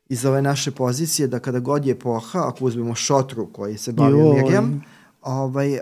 iz 0.08 0.24
ove 0.24 0.42
naše 0.42 0.70
pozicije 0.70 1.28
da 1.28 1.38
kada 1.38 1.58
god 1.58 1.87
je 1.87 1.92
epoha, 1.92 2.38
ako 2.48 2.64
uzmemo 2.64 2.94
šotru 2.94 3.46
koji 3.52 3.78
se 3.78 3.92
bavio 3.92 4.32
Mirjam, 4.32 4.84
ovaj, 5.22 5.72
uh, 5.72 5.80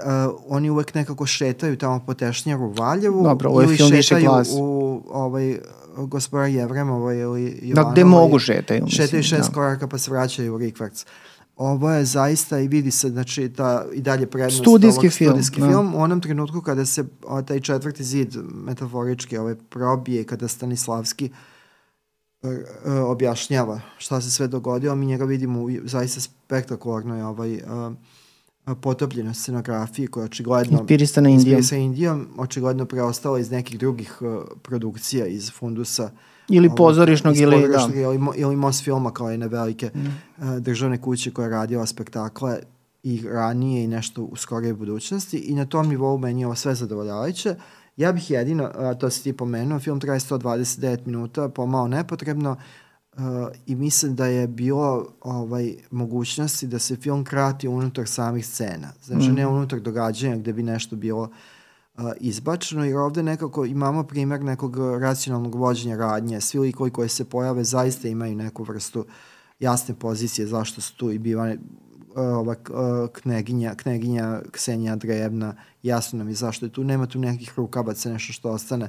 oni 0.48 0.70
uvek 0.70 0.94
nekako 0.94 1.26
šetaju 1.26 1.76
tamo 1.76 2.00
po 2.06 2.14
Tešnjaru 2.14 2.64
u 2.64 2.72
Valjevu 2.72 3.22
Dobro, 3.22 3.50
ovo 3.50 3.60
je 3.60 3.64
ili 3.64 3.76
film 3.76 4.02
šetaju 4.02 4.30
u 4.56 5.02
ovaj, 5.10 5.58
gospodara 5.96 6.46
Jevremova 6.46 7.14
ili 7.14 7.58
Jovanova. 7.62 7.88
Da, 7.88 7.92
gde 7.92 8.04
mogu 8.04 8.38
šetaju. 8.38 8.86
Šetaju 8.88 9.22
šest 9.22 9.48
da. 9.48 9.54
koraka 9.54 9.88
pa 9.88 9.98
se 9.98 10.10
vraćaju 10.10 10.54
u 10.54 10.58
Rikvarc. 10.58 11.04
Ovo 11.62 11.90
je 11.90 12.04
zaista 12.04 12.58
i 12.58 12.68
vidi 12.68 12.90
se 12.90 13.08
znači 13.08 13.48
ta 13.48 13.84
i 13.92 14.00
dalje 14.00 14.26
prednost 14.26 14.62
studijski 14.62 15.06
ovog, 15.06 15.12
film, 15.12 15.30
studijski 15.30 15.60
da. 15.60 15.68
film 15.68 15.94
u 15.94 15.98
onom 16.02 16.20
trenutku 16.20 16.60
kada 16.60 16.86
se 16.86 17.04
o, 17.26 17.42
taj 17.42 17.60
četvrti 17.60 18.04
zid 18.04 18.36
metaforički 18.54 19.38
ovaj 19.38 19.54
probije 19.54 20.24
kada 20.24 20.48
Stanislavski 20.48 21.30
uh, 22.42 22.50
objašnjava 23.06 23.80
šta 23.98 24.20
se 24.20 24.30
sve 24.30 24.48
dogodilo, 24.48 24.94
mi 24.94 25.06
njega 25.06 25.24
vidimo 25.24 25.62
u 25.62 25.70
zaista 25.84 26.20
spektakularnoj 26.20 27.22
ovaj 27.22 27.54
uh, 27.54 28.76
potopljena 28.80 29.34
scenografiji 29.34 30.06
koja 30.06 30.24
očigledno 30.24 30.78
inspirisana 30.78 31.28
Indijom. 31.28 31.58
Inspirisana 31.58 31.82
Indijom, 31.82 32.28
očigledno 32.36 32.84
preostala 32.84 33.38
iz 33.38 33.50
nekih 33.50 33.78
drugih 33.78 34.22
uh, 34.22 34.42
produkcija 34.62 35.26
iz 35.26 35.50
fundusa 35.58 36.10
Ili 36.52 36.70
pozorišnog 36.76 37.36
ili, 37.36 37.68
da. 37.68 37.88
Ili, 37.94 38.20
ili 38.36 38.56
Mosfilma 38.56 39.10
kao 39.10 39.30
jedne 39.30 39.48
velike 39.48 39.90
mm. 39.94 39.98
uh, 39.98 40.58
državne 40.58 41.00
kuće 41.00 41.30
koja 41.30 41.44
je 41.44 41.50
radila 41.50 41.86
spektakle 41.86 42.58
i 43.02 43.22
ranije 43.28 43.84
i 43.84 43.86
nešto 43.86 44.22
u 44.22 44.36
skorije 44.36 44.74
budućnosti 44.74 45.38
i 45.38 45.54
na 45.54 45.66
tom 45.66 45.88
nivou 45.88 46.18
meni 46.18 46.40
je 46.40 46.46
ovo 46.46 46.54
sve 46.54 46.74
zadovoljavajuće. 46.74 47.54
Ja 47.96 48.12
bih 48.12 48.30
jedino, 48.30 48.64
uh, 48.64 48.98
to 48.98 49.10
si 49.10 49.22
ti 49.22 49.32
pomenuo, 49.32 49.80
film 49.80 50.00
traje 50.00 50.20
129 50.20 50.98
minuta, 51.06 51.48
pomalo 51.48 51.88
nepotrebno 51.88 52.56
uh, 53.12 53.22
i 53.66 53.74
mislim 53.74 54.14
da 54.14 54.26
je 54.26 54.46
bilo 54.46 55.06
ovaj, 55.20 55.74
mogućnosti 55.90 56.66
da 56.66 56.78
se 56.78 56.96
film 56.96 57.24
krati 57.24 57.68
unutar 57.68 58.06
samih 58.06 58.46
scena. 58.46 58.92
Znači 59.02 59.28
mm. 59.28 59.34
ne 59.34 59.46
unutar 59.46 59.80
događanja 59.80 60.36
gde 60.36 60.52
bi 60.52 60.62
nešto 60.62 60.96
bilo 60.96 61.22
uh, 61.22 61.28
izbačeno, 62.20 62.84
jer 62.84 62.96
ovde 62.96 63.22
nekako 63.22 63.64
imamo 63.64 64.02
primer 64.04 64.40
nekog 64.40 64.76
racionalnog 65.00 65.54
vođenja 65.54 65.96
radnje. 65.96 66.40
Svi 66.40 66.58
likovi 66.58 66.90
koji 66.90 67.08
se 67.08 67.24
pojave 67.24 67.64
zaista 67.64 68.08
imaju 68.08 68.36
neku 68.36 68.64
vrstu 68.64 69.06
jasne 69.60 69.94
pozicije 69.94 70.46
zašto 70.46 70.80
su 70.80 70.96
tu 70.96 71.10
i 71.10 71.18
biva 71.18 71.54
ova 72.14 72.54
kneginja, 73.12 73.74
kneginja 73.74 74.40
Ksenija 74.50 74.96
Drevna, 74.96 75.54
jasno 75.82 76.18
nam 76.18 76.28
je 76.28 76.34
zašto 76.34 76.66
je 76.66 76.72
tu, 76.72 76.84
nema 76.84 77.06
tu 77.06 77.18
nekih 77.18 77.52
rukabaca, 77.56 78.12
nešto 78.12 78.32
što 78.32 78.50
ostane 78.50 78.88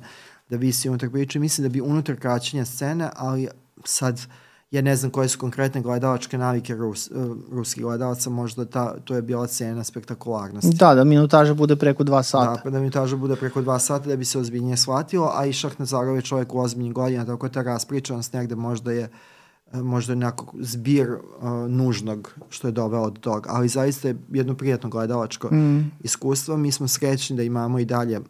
da 0.49 0.57
visi 0.57 0.89
unutar 0.89 1.09
priče. 1.09 1.39
Mislim 1.39 1.63
da 1.63 1.69
bi 1.69 1.81
unutar 1.81 2.19
kraćenja 2.19 2.65
scene, 2.65 3.09
ali 3.15 3.47
sad 3.85 4.21
ja 4.73 4.81
ne 4.81 4.95
znam 4.95 5.11
koje 5.11 5.29
su 5.29 5.39
konkretne 5.39 5.81
gledalačke 5.81 6.37
navike 6.37 6.75
Rus, 6.75 7.11
uh, 7.11 7.37
ruskih 7.51 7.83
gledalaca, 7.83 8.29
možda 8.29 8.65
ta, 8.65 8.95
to 9.03 9.15
je 9.15 9.21
bila 9.21 9.47
cena 9.47 9.83
spektakularnosti. 9.83 10.77
Da, 10.77 10.95
da 10.95 11.03
minutaža 11.03 11.53
bude 11.53 11.75
preko 11.75 12.03
dva 12.03 12.23
sata. 12.23 12.53
Da, 12.55 12.61
pa 12.63 12.69
da 12.69 12.79
minutaža 12.79 13.15
bude 13.15 13.35
preko 13.35 13.61
dva 13.61 13.79
sata 13.79 14.09
da 14.09 14.15
bi 14.15 14.25
se 14.25 14.39
ozbiljnije 14.39 14.77
shvatilo, 14.77 15.31
a 15.35 15.45
i 15.45 15.53
Šahnazarov 15.53 16.15
je 16.15 16.21
čovjek 16.21 16.53
u 16.53 16.59
ozbiljnih 16.59 16.93
godina, 16.93 17.25
tako 17.25 17.49
ta 17.49 17.61
raspričanost 17.61 18.33
negde 18.33 18.55
možda 18.55 18.91
je 18.91 19.09
e, 19.73 19.77
možda 19.77 20.15
nekako 20.15 20.57
zbir 20.59 21.11
uh, 21.11 21.19
nužnog 21.69 22.33
što 22.49 22.67
je 22.67 22.71
doveo 22.71 23.09
do 23.09 23.19
toga, 23.21 23.49
ali 23.53 23.67
zaista 23.67 24.07
je 24.07 24.17
jedno 24.31 24.55
prijatno 24.55 24.89
gledalačko 24.89 25.47
mm. 25.55 25.91
iskustvo. 25.99 26.57
Mi 26.57 26.71
smo 26.71 26.87
srećni 26.87 27.37
da 27.37 27.43
imamo 27.43 27.79
i 27.79 27.85
dalje 27.85 28.21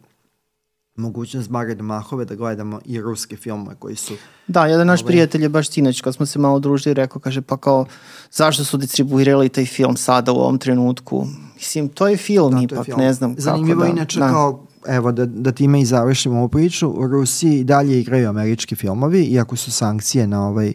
mogućnost 0.96 1.50
Mare 1.50 1.74
Mahove 1.74 2.24
da 2.24 2.34
gledamo 2.34 2.80
i 2.84 3.00
ruske 3.00 3.36
filmove 3.36 3.76
koji 3.78 3.96
su... 3.96 4.14
Da, 4.46 4.66
jedan 4.66 4.86
naš 4.86 5.02
ovaj... 5.02 5.08
prijatelj 5.08 5.42
je 5.42 5.48
baš 5.48 5.70
sinoć 5.70 6.00
kad 6.00 6.14
smo 6.14 6.26
se 6.26 6.38
malo 6.38 6.58
družili 6.58 6.94
rekao, 6.94 7.20
kaže 7.20 7.40
pa 7.40 7.56
kao 7.56 7.86
zašto 8.30 8.64
su 8.64 8.76
distribuirali 8.76 9.48
taj 9.48 9.66
film 9.66 9.96
sada 9.96 10.32
u 10.32 10.36
ovom 10.36 10.58
trenutku? 10.58 11.26
Mislim, 11.54 11.88
to 11.88 12.08
je 12.08 12.16
film 12.16 12.54
da, 12.54 12.62
ipak, 12.62 12.78
je 12.78 12.84
film. 12.84 13.00
ne 13.00 13.12
znam 13.12 13.34
Zanimljivo 13.38 13.80
kako 13.80 13.92
da... 13.92 13.98
inače 13.98 14.20
da. 14.20 14.28
kao 14.28 14.66
evo 14.86 15.12
da, 15.12 15.26
da 15.26 15.52
time 15.52 15.80
i 15.80 15.84
završimo 15.84 16.38
ovu 16.38 16.48
priču, 16.48 16.88
u 16.88 17.06
Rusiji 17.06 17.64
dalje 17.64 18.00
igraju 18.00 18.28
američki 18.28 18.76
filmovi, 18.76 19.22
iako 19.22 19.56
su 19.56 19.70
sankcije 19.70 20.26
na 20.26 20.48
ovaj 20.48 20.72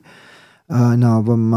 na 0.98 1.18
ovom 1.18 1.54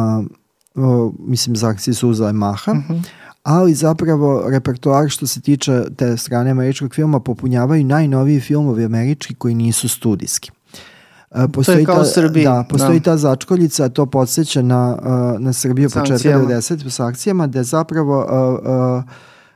mislim 1.18 1.56
sankcije 1.56 1.94
su 1.94 2.08
uzele 2.08 2.32
maha. 2.32 2.72
Uh 2.72 2.78
mhm. 2.78 2.92
-huh 2.92 3.21
ali 3.42 3.74
zapravo 3.74 4.50
repertoar 4.50 5.08
što 5.08 5.26
se 5.26 5.40
tiče 5.40 5.82
te 5.96 6.16
strane 6.16 6.50
američkog 6.50 6.94
filma 6.94 7.20
popunjavaju 7.20 7.84
najnoviji 7.84 8.40
filmovi 8.40 8.84
američki 8.84 9.34
koji 9.34 9.54
nisu 9.54 9.88
studijski. 9.88 10.50
Postoji 11.52 11.76
to 11.76 11.80
je 11.80 11.86
kao 11.86 11.98
ta, 11.98 12.04
Srbiji. 12.04 12.44
Da, 12.44 12.64
postoji 12.68 13.00
da. 13.00 13.04
ta 13.04 13.16
začkoljica, 13.16 13.88
to 13.88 14.06
podsjeća 14.06 14.62
na, 14.62 14.98
na 15.38 15.52
Srbiju 15.52 15.90
početka 15.90 16.28
90 16.28 16.88
sa 16.88 17.06
akcijama, 17.06 17.46
gde 17.46 17.62
zapravo 17.62 18.18
uh, 18.18 18.98
uh, 18.98 19.12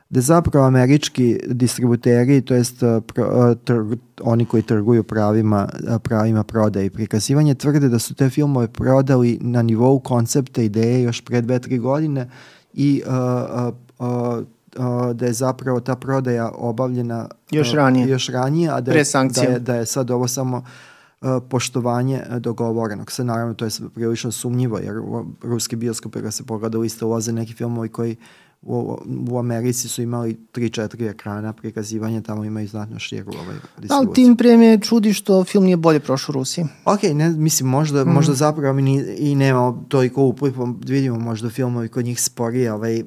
gde 0.09 0.21
zapravo 0.21 0.65
američki 0.65 1.39
distributeri, 1.47 2.41
to 2.41 2.53
jest 2.53 2.83
trg, 3.63 3.99
oni 4.21 4.45
koji 4.45 4.63
trguju 4.63 5.03
pravima, 5.03 5.69
pravima 6.03 6.43
prodaje 6.43 6.85
i 6.85 6.89
prikazivanje, 6.89 7.55
tvrde 7.55 7.89
da 7.89 7.99
su 7.99 8.15
te 8.15 8.29
filmove 8.29 8.67
prodali 8.67 9.39
na 9.41 9.61
nivou 9.61 9.99
koncepta 9.99 10.61
ideje 10.61 11.01
još 11.01 11.21
pre 11.21 11.41
dve, 11.41 11.59
tri 11.59 11.77
godine 11.77 12.21
uh, 12.21 12.56
uh, 13.07 13.73
uh, 13.99 14.43
da 15.13 15.25
je 15.25 15.33
zapravo 15.33 15.79
ta 15.79 15.95
prodaja 15.95 16.51
obavljena 16.55 17.29
još 17.51 17.73
ranije, 17.73 18.07
još 18.07 18.27
ranije 18.29 18.69
a 18.69 18.81
da 18.81 18.91
je, 18.91 19.03
da, 19.35 19.41
je, 19.41 19.59
da 19.59 19.75
je 19.75 19.85
sad 19.85 20.11
ovo 20.11 20.27
samo 20.27 20.57
uh, 21.21 21.29
poštovanje 21.49 22.23
dogovorenog. 22.39 23.11
Sve 23.11 23.25
naravno 23.25 23.53
to 23.53 23.65
je 23.65 23.71
prilično 23.93 24.31
sumnjivo 24.31 24.77
jer 24.77 24.95
ruski 25.43 25.75
bioskop 25.75 26.13
kada 26.13 26.31
se 26.31 26.43
pogleda 26.43 26.85
isto 26.85 27.07
ulaze 27.07 27.31
neki 27.31 27.53
filmovi 27.53 27.89
koji 27.89 28.15
u, 28.61 28.97
u 29.29 29.37
Americi 29.39 29.87
su 29.87 30.01
imali 30.01 30.37
3-4 30.53 31.09
ekrana 31.09 31.53
prikazivanja, 31.53 32.21
tamo 32.21 32.43
imaju 32.43 32.67
znatno 32.67 32.99
širu 32.99 33.31
ovaj 33.43 33.55
distribuciju. 33.55 33.97
Ali 33.97 34.13
tim 34.13 34.37
prije 34.37 34.57
me 34.57 34.79
čudi 34.79 35.13
što 35.13 35.43
film 35.43 35.63
nije 35.63 35.77
bolje 35.77 35.99
prošao 35.99 36.33
u 36.33 36.37
Rusiji. 36.37 36.65
Ok, 36.85 37.03
ne, 37.03 37.29
mislim, 37.29 37.69
možda, 37.69 38.05
mm. 38.05 38.09
možda 38.09 38.33
zapravo 38.33 38.73
mi 38.73 38.81
ni, 38.81 39.15
i 39.17 39.35
nema 39.35 39.83
toliko 39.87 40.23
upliva, 40.23 40.73
vidimo 40.85 41.19
možda 41.19 41.49
filmovi 41.49 41.87
kod 41.87 42.05
njih 42.05 42.21
sporije, 42.21 42.73
ovaj, 42.73 43.03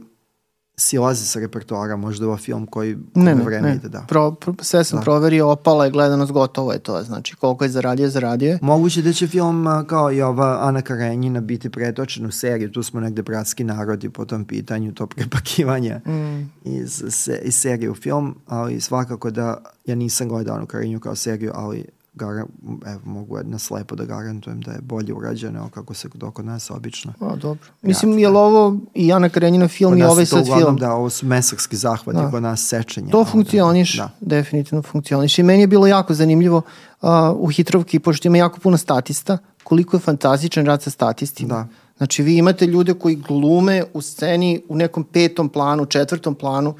silaze 0.81 1.26
sa 1.26 1.41
repertoara, 1.41 1.97
možda 1.97 2.26
ovo 2.26 2.37
film 2.37 2.66
koji 2.66 2.97
ne, 3.14 3.35
ne, 3.35 3.45
vreme 3.45 3.68
ne. 3.68 3.74
ide, 3.74 3.89
da. 3.89 4.05
Pro, 4.09 4.33
pro, 4.33 4.55
sve 4.61 4.85
sam 4.85 4.99
da. 4.99 5.03
proverio, 5.03 5.49
opala 5.49 5.85
je 5.85 5.91
gledanost, 5.91 6.33
gotovo 6.33 6.72
je 6.72 6.78
to, 6.78 7.03
znači 7.03 7.37
koliko 7.37 7.64
je 7.64 7.70
zaradio, 7.70 8.09
zaradio 8.09 8.49
je. 8.49 8.59
Moguće 8.62 9.03
da 9.03 9.12
će 9.12 9.26
film 9.26 9.66
kao 9.87 10.12
i 10.12 10.22
ova 10.22 10.59
Ana 10.62 10.83
Karenjina 10.83 11.41
biti 11.41 11.70
pretočen 11.70 12.26
u 12.26 12.31
seriju, 12.31 12.72
tu 12.72 12.83
smo 12.83 13.01
negde 13.01 13.22
bratski 13.22 13.64
narodi 13.64 14.09
po 14.09 14.24
tom 14.24 14.45
pitanju, 14.45 14.93
to 14.93 15.07
prepakivanje 15.07 16.01
mm. 16.07 16.51
iz, 16.64 17.05
se, 17.09 17.41
iz 17.43 17.55
serije 17.55 17.91
u 17.91 17.95
film, 17.95 18.35
ali 18.47 18.81
svakako 18.81 19.31
da 19.31 19.62
ja 19.87 19.95
nisam 19.95 20.28
gledao 20.28 20.57
Anu 20.57 20.66
Karenju 20.66 21.01
kao 21.01 21.14
seriju, 21.14 21.53
ali 21.55 21.85
gara, 22.15 22.47
evo, 22.87 23.01
mogu 23.05 23.39
na 23.45 23.59
slepo 23.59 23.97
da 23.97 24.05
garantujem 24.05 24.61
da 24.61 24.73
je 24.73 24.79
bolje 24.83 25.15
urađeno 25.15 25.69
kako 25.75 25.95
se 25.95 26.09
do 26.15 26.31
kod 26.31 26.45
nas 26.45 26.71
obično. 26.71 27.13
A, 27.21 27.37
dobro. 27.37 27.69
Mislim, 27.83 28.19
je 28.19 28.29
li 28.29 28.37
ovo 28.37 28.77
i 28.95 29.13
Ana 29.13 29.29
Karenjina 29.29 29.69
film 29.69 29.99
i 29.99 30.03
ovaj 30.03 30.27
sad 30.27 30.45
film? 30.45 30.77
Da, 30.77 30.93
ovo 30.93 31.11
su 31.11 31.27
mesarski 31.27 31.77
zahvati 31.77 32.19
da. 32.19 32.31
kod 32.31 32.43
nas 32.43 32.69
sečenje. 32.69 33.11
To 33.11 33.25
funkcioniš, 33.25 33.97
da. 33.97 34.11
definitivno 34.21 34.83
funkcioniš. 34.83 35.39
I 35.39 35.43
meni 35.43 35.61
je 35.61 35.67
bilo 35.67 35.87
jako 35.87 36.15
zanimljivo 36.15 36.57
uh, 36.57 37.09
u 37.35 37.49
Hitrovki, 37.49 37.99
pošto 37.99 38.29
ima 38.29 38.39
jako 38.39 38.61
puno 38.61 38.77
statista, 38.77 39.39
koliko 39.65 39.97
je 39.97 40.01
fantastičan 40.01 40.67
rad 40.67 40.83
sa 40.83 40.91
statistima. 40.91 41.55
Da. 41.55 41.67
Znači, 41.97 42.23
vi 42.23 42.37
imate 42.37 42.67
ljude 42.67 42.95
koji 42.95 43.17
glume 43.17 43.85
u 43.95 44.03
sceni 44.03 44.63
u 44.69 44.77
nekom 44.77 45.05
petom 45.05 45.49
planu, 45.49 45.87
četvrtom 45.87 46.35
planu, 46.35 46.75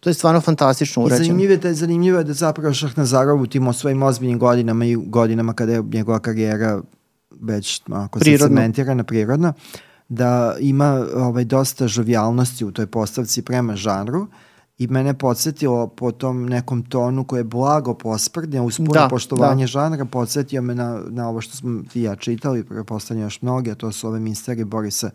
To 0.00 0.10
je 0.10 0.14
stvarno 0.14 0.40
fantastično 0.40 1.02
urađeno. 1.02 1.22
I 1.22 1.26
zanimljivo 1.26 1.68
je, 1.68 1.74
zanimljivo 1.74 2.18
je 2.18 2.24
da 2.24 2.32
zapravo 2.32 2.74
Šahnazarov 2.74 3.40
u 3.40 3.46
tim 3.46 3.72
svojim 3.72 4.02
ozbiljnim 4.02 4.38
godinama 4.38 4.84
i 4.84 4.96
godinama 4.96 5.52
kada 5.52 5.72
je 5.72 5.82
njegova 5.92 6.18
karijera 6.18 6.82
već 7.40 7.82
ako 7.92 8.18
se 8.18 8.38
cementirana 8.38 9.04
prirodna, 9.04 9.52
da 10.08 10.56
ima 10.60 11.06
ovaj, 11.14 11.44
dosta 11.44 11.88
žovijalnosti 11.88 12.64
u 12.64 12.72
toj 12.72 12.86
postavci 12.86 13.42
prema 13.42 13.76
žanru 13.76 14.26
i 14.78 14.86
mene 14.86 15.14
podsjetilo 15.14 15.86
po 15.86 16.12
tom 16.12 16.46
nekom 16.46 16.82
tonu 16.82 17.24
koje 17.24 17.40
je 17.40 17.44
blago 17.44 17.94
posprdnja 17.94 18.62
uz 18.62 18.76
puno 18.76 18.92
da, 18.92 19.08
poštovanje 19.10 19.62
da. 19.62 19.66
žanra, 19.66 20.04
podsjetio 20.04 20.62
me 20.62 20.74
na, 20.74 21.00
na 21.08 21.28
ovo 21.28 21.40
što 21.40 21.56
smo 21.56 21.82
ti 21.92 22.02
ja 22.02 22.16
čitali, 22.16 22.64
prepostavljam 22.64 23.26
još 23.26 23.42
mnoge, 23.42 23.70
a 23.70 23.74
to 23.74 23.92
su 23.92 24.08
ove 24.08 24.20
misteri 24.20 24.64
Borisa 24.64 25.10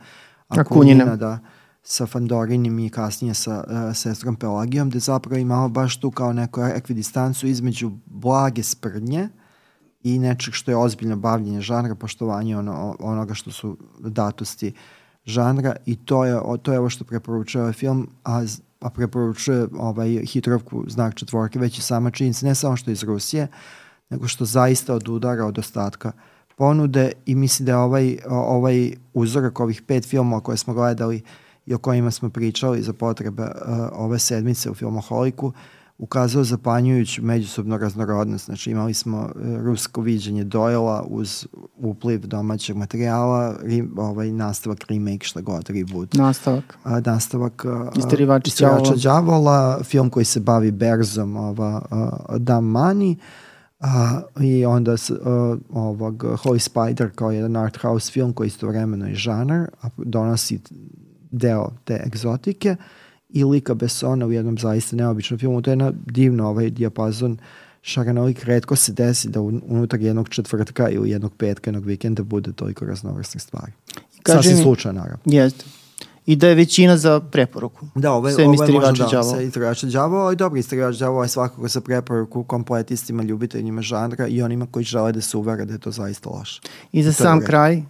Akunina, 0.47 1.03
Akunina 1.03 1.15
da 1.15 1.39
sa 1.84 2.05
Fandorinim 2.05 2.79
i 2.79 2.89
kasnije 2.89 3.34
sa 3.34 3.63
uh, 3.67 3.95
sestrom 3.95 4.36
Pelagijom, 4.36 4.89
gde 4.89 4.99
zapravo 4.99 5.38
imamo 5.38 5.69
baš 5.69 5.99
tu 5.99 6.11
kao 6.11 6.34
neku 6.34 6.61
ekvidistancu 6.61 7.47
između 7.47 7.91
blage 8.05 8.63
sprdnje 8.63 9.29
i 10.03 10.19
nečeg 10.19 10.53
što 10.53 10.71
je 10.71 10.77
ozbiljno 10.77 11.15
bavljenje 11.15 11.61
žanra, 11.61 11.95
poštovanje 11.95 12.57
ono, 12.57 12.95
onoga 12.99 13.34
što 13.34 13.51
su 13.51 13.77
datosti 13.99 14.73
žanra. 15.25 15.75
I 15.86 15.95
to 15.95 16.25
je, 16.25 16.39
to 16.61 16.73
je 16.73 16.79
ovo 16.79 16.89
što 16.89 17.05
preporučuje 17.05 17.61
ovaj 17.61 17.73
film, 17.73 18.09
a, 18.23 18.43
a 18.79 18.89
preporučuje 18.89 19.67
ovaj 19.77 20.09
hitrovku 20.09 20.86
znak 20.88 21.15
četvorke, 21.15 21.59
već 21.59 21.77
i 21.77 21.82
sama 21.82 22.11
činjenica, 22.11 22.45
ne 22.45 22.55
samo 22.55 22.77
što 22.77 22.91
je 22.91 22.93
iz 22.93 23.03
Rusije, 23.03 23.47
nego 24.09 24.27
što 24.27 24.45
zaista 24.45 24.93
od 24.93 25.09
udara 25.09 25.45
od 25.45 25.57
ostatka 25.59 26.11
ponude. 26.57 27.11
I 27.25 27.36
mislim 27.36 27.65
da 27.65 27.71
je 27.71 27.77
ovaj, 27.77 28.17
ovaj 28.29 28.93
uzorak 29.13 29.59
ovih 29.59 29.82
pet 29.82 30.05
filmova 30.05 30.41
koje 30.41 30.57
smo 30.57 30.73
gledali 30.73 31.15
uh, 31.15 31.29
i 31.66 31.74
o 31.74 31.78
kojima 31.78 32.12
smo 32.12 32.30
pričali 32.30 32.82
za 32.82 32.93
potrebe 32.93 33.43
uh, 33.43 33.49
ove 33.93 34.20
sedmice 34.20 34.70
u 34.70 34.74
Filmoholiku, 34.74 35.51
ukazao 35.97 36.43
zapanjujuću 36.43 37.24
međusobno 37.24 37.78
raznorodnost. 37.78 38.45
Znači 38.45 38.72
imali 38.72 38.93
smo 38.93 39.20
uh, 39.20 39.32
rusko 39.64 40.01
viđenje 40.01 40.45
Doyla 40.45 41.01
uz 41.07 41.47
upliv 41.78 42.28
domaćeg 42.28 42.76
materijala, 42.76 43.55
ri, 43.64 43.88
ovaj, 43.97 44.32
nastavak 44.32 44.86
remake, 44.89 45.26
šta 45.26 45.41
god, 45.41 45.70
reboot. 45.70 46.14
Nastavak. 46.14 46.78
Uh, 46.86 46.91
nastavak 47.05 47.66
uh, 47.66 47.88
Isterivača 48.45 48.95
Đavola, 49.03 49.84
film 49.84 50.09
koji 50.09 50.26
se 50.26 50.39
bavi 50.39 50.72
Berzom, 50.72 51.38
ova, 51.38 51.82
uh, 51.91 52.38
Dam 52.38 52.66
Money, 52.66 53.16
Uh, 53.84 54.43
I 54.43 54.66
onda 54.66 54.97
s, 54.97 55.09
uh, 55.09 55.18
ovog 55.70 56.24
Holy 56.24 56.59
Spider 56.59 57.12
kao 57.16 57.32
jedan 57.32 57.55
art 57.55 57.78
house 57.78 58.12
film 58.12 58.34
koji 58.34 58.47
istovremeno 58.47 59.07
je 59.07 59.16
žanar, 59.16 59.70
a 59.82 59.89
donosi 59.97 60.59
deo 61.32 61.69
te 61.84 62.01
egzotike 62.05 62.75
i 63.29 63.43
lika 63.43 63.73
Bessona 63.73 64.25
u 64.25 64.32
jednom 64.32 64.57
zaista 64.57 64.95
neobičnom 64.95 65.39
filmu. 65.39 65.61
To 65.61 65.69
je 65.69 65.71
jedna 65.71 65.91
divno 66.05 66.47
ovaj 66.47 66.69
dijapazon 66.69 67.38
šaranolik. 67.82 68.43
Redko 68.43 68.75
se 68.75 68.93
desi 68.93 69.29
da 69.29 69.41
unutar 69.41 70.01
jednog 70.01 70.29
četvrtka 70.29 70.89
ili 70.89 71.09
jednog 71.09 71.34
petka, 71.38 71.69
jednog 71.69 71.86
vikenda 71.86 72.23
bude 72.23 72.53
toliko 72.53 72.86
raznovrsnih 72.86 73.43
stvari. 73.43 73.71
Sasvim 74.27 74.57
slučaj, 74.57 74.93
naravno. 74.93 75.19
Jeste. 75.25 75.65
I 76.25 76.36
da 76.36 76.47
je 76.47 76.55
većina 76.55 76.97
za 76.97 77.19
preporuku. 77.19 77.88
Da, 77.95 78.11
ovo 78.11 78.27
je, 78.27 78.34
sve 78.34 78.45
ovo 78.45 78.63
je 78.63 78.71
možda 78.71 79.07
da, 79.11 79.23
sve 79.23 79.45
istraživača 79.45 79.88
đavo, 79.88 80.17
ali 80.17 80.36
dobro, 80.36 80.59
istraživač 80.59 80.97
đavo 80.97 81.23
je 81.23 81.29
svakako 81.29 81.67
za 81.67 81.82
preporuku 81.82 82.43
kompletistima, 82.43 83.23
ljubiteljima 83.23 83.82
žanra 83.82 84.27
i 84.27 84.41
onima 84.41 84.67
koji 84.71 84.86
žele 84.86 85.11
da 85.11 85.21
se 85.21 85.38
uvere 85.38 85.65
da 85.65 85.73
je 85.73 85.79
to 85.79 85.91
zaista 85.91 86.29
loše. 86.29 86.61
I 86.91 87.03
za 87.03 87.13
sam 87.13 87.41
kraj, 87.41 87.84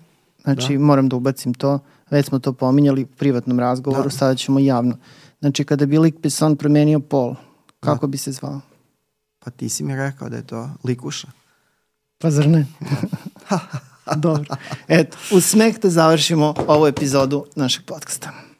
znači 0.44 0.74
da? 0.74 0.80
moram 0.80 1.10
da 1.10 1.16
ubacim 1.16 1.54
to, 1.54 1.80
već 2.12 2.26
smo 2.26 2.40
to 2.40 2.54
pominjali 2.54 3.04
u 3.04 3.08
privatnom 3.08 3.60
razgovoru, 3.60 4.04
da. 4.04 4.10
sada 4.10 4.36
ćemo 4.36 4.60
javno. 4.60 4.98
Znači, 5.40 5.64
kada 5.64 5.86
bi 5.86 5.98
lik 5.98 6.16
Besson 6.22 6.56
promenio 6.56 7.00
pol, 7.00 7.36
kako 7.80 8.08
da. 8.08 8.12
bi 8.12 8.18
se 8.18 8.32
zvao? 8.32 8.62
Pa 9.40 9.52
ti 9.52 9.70
si 9.70 9.84
mi 9.84 9.96
rekao 9.96 10.30
da 10.30 10.36
je 10.36 10.48
to 10.48 10.70
likuša. 10.84 11.28
Pa 12.18 12.32
zar 12.32 12.48
ne? 12.48 12.66
Dobro. 14.16 14.56
Eto, 14.88 15.18
uz 15.32 15.46
smeh 15.46 15.80
da 15.80 15.90
završimo 15.90 16.54
ovu 16.68 16.88
epizodu 16.88 17.46
našeg 17.56 17.86
podcasta. 17.86 18.51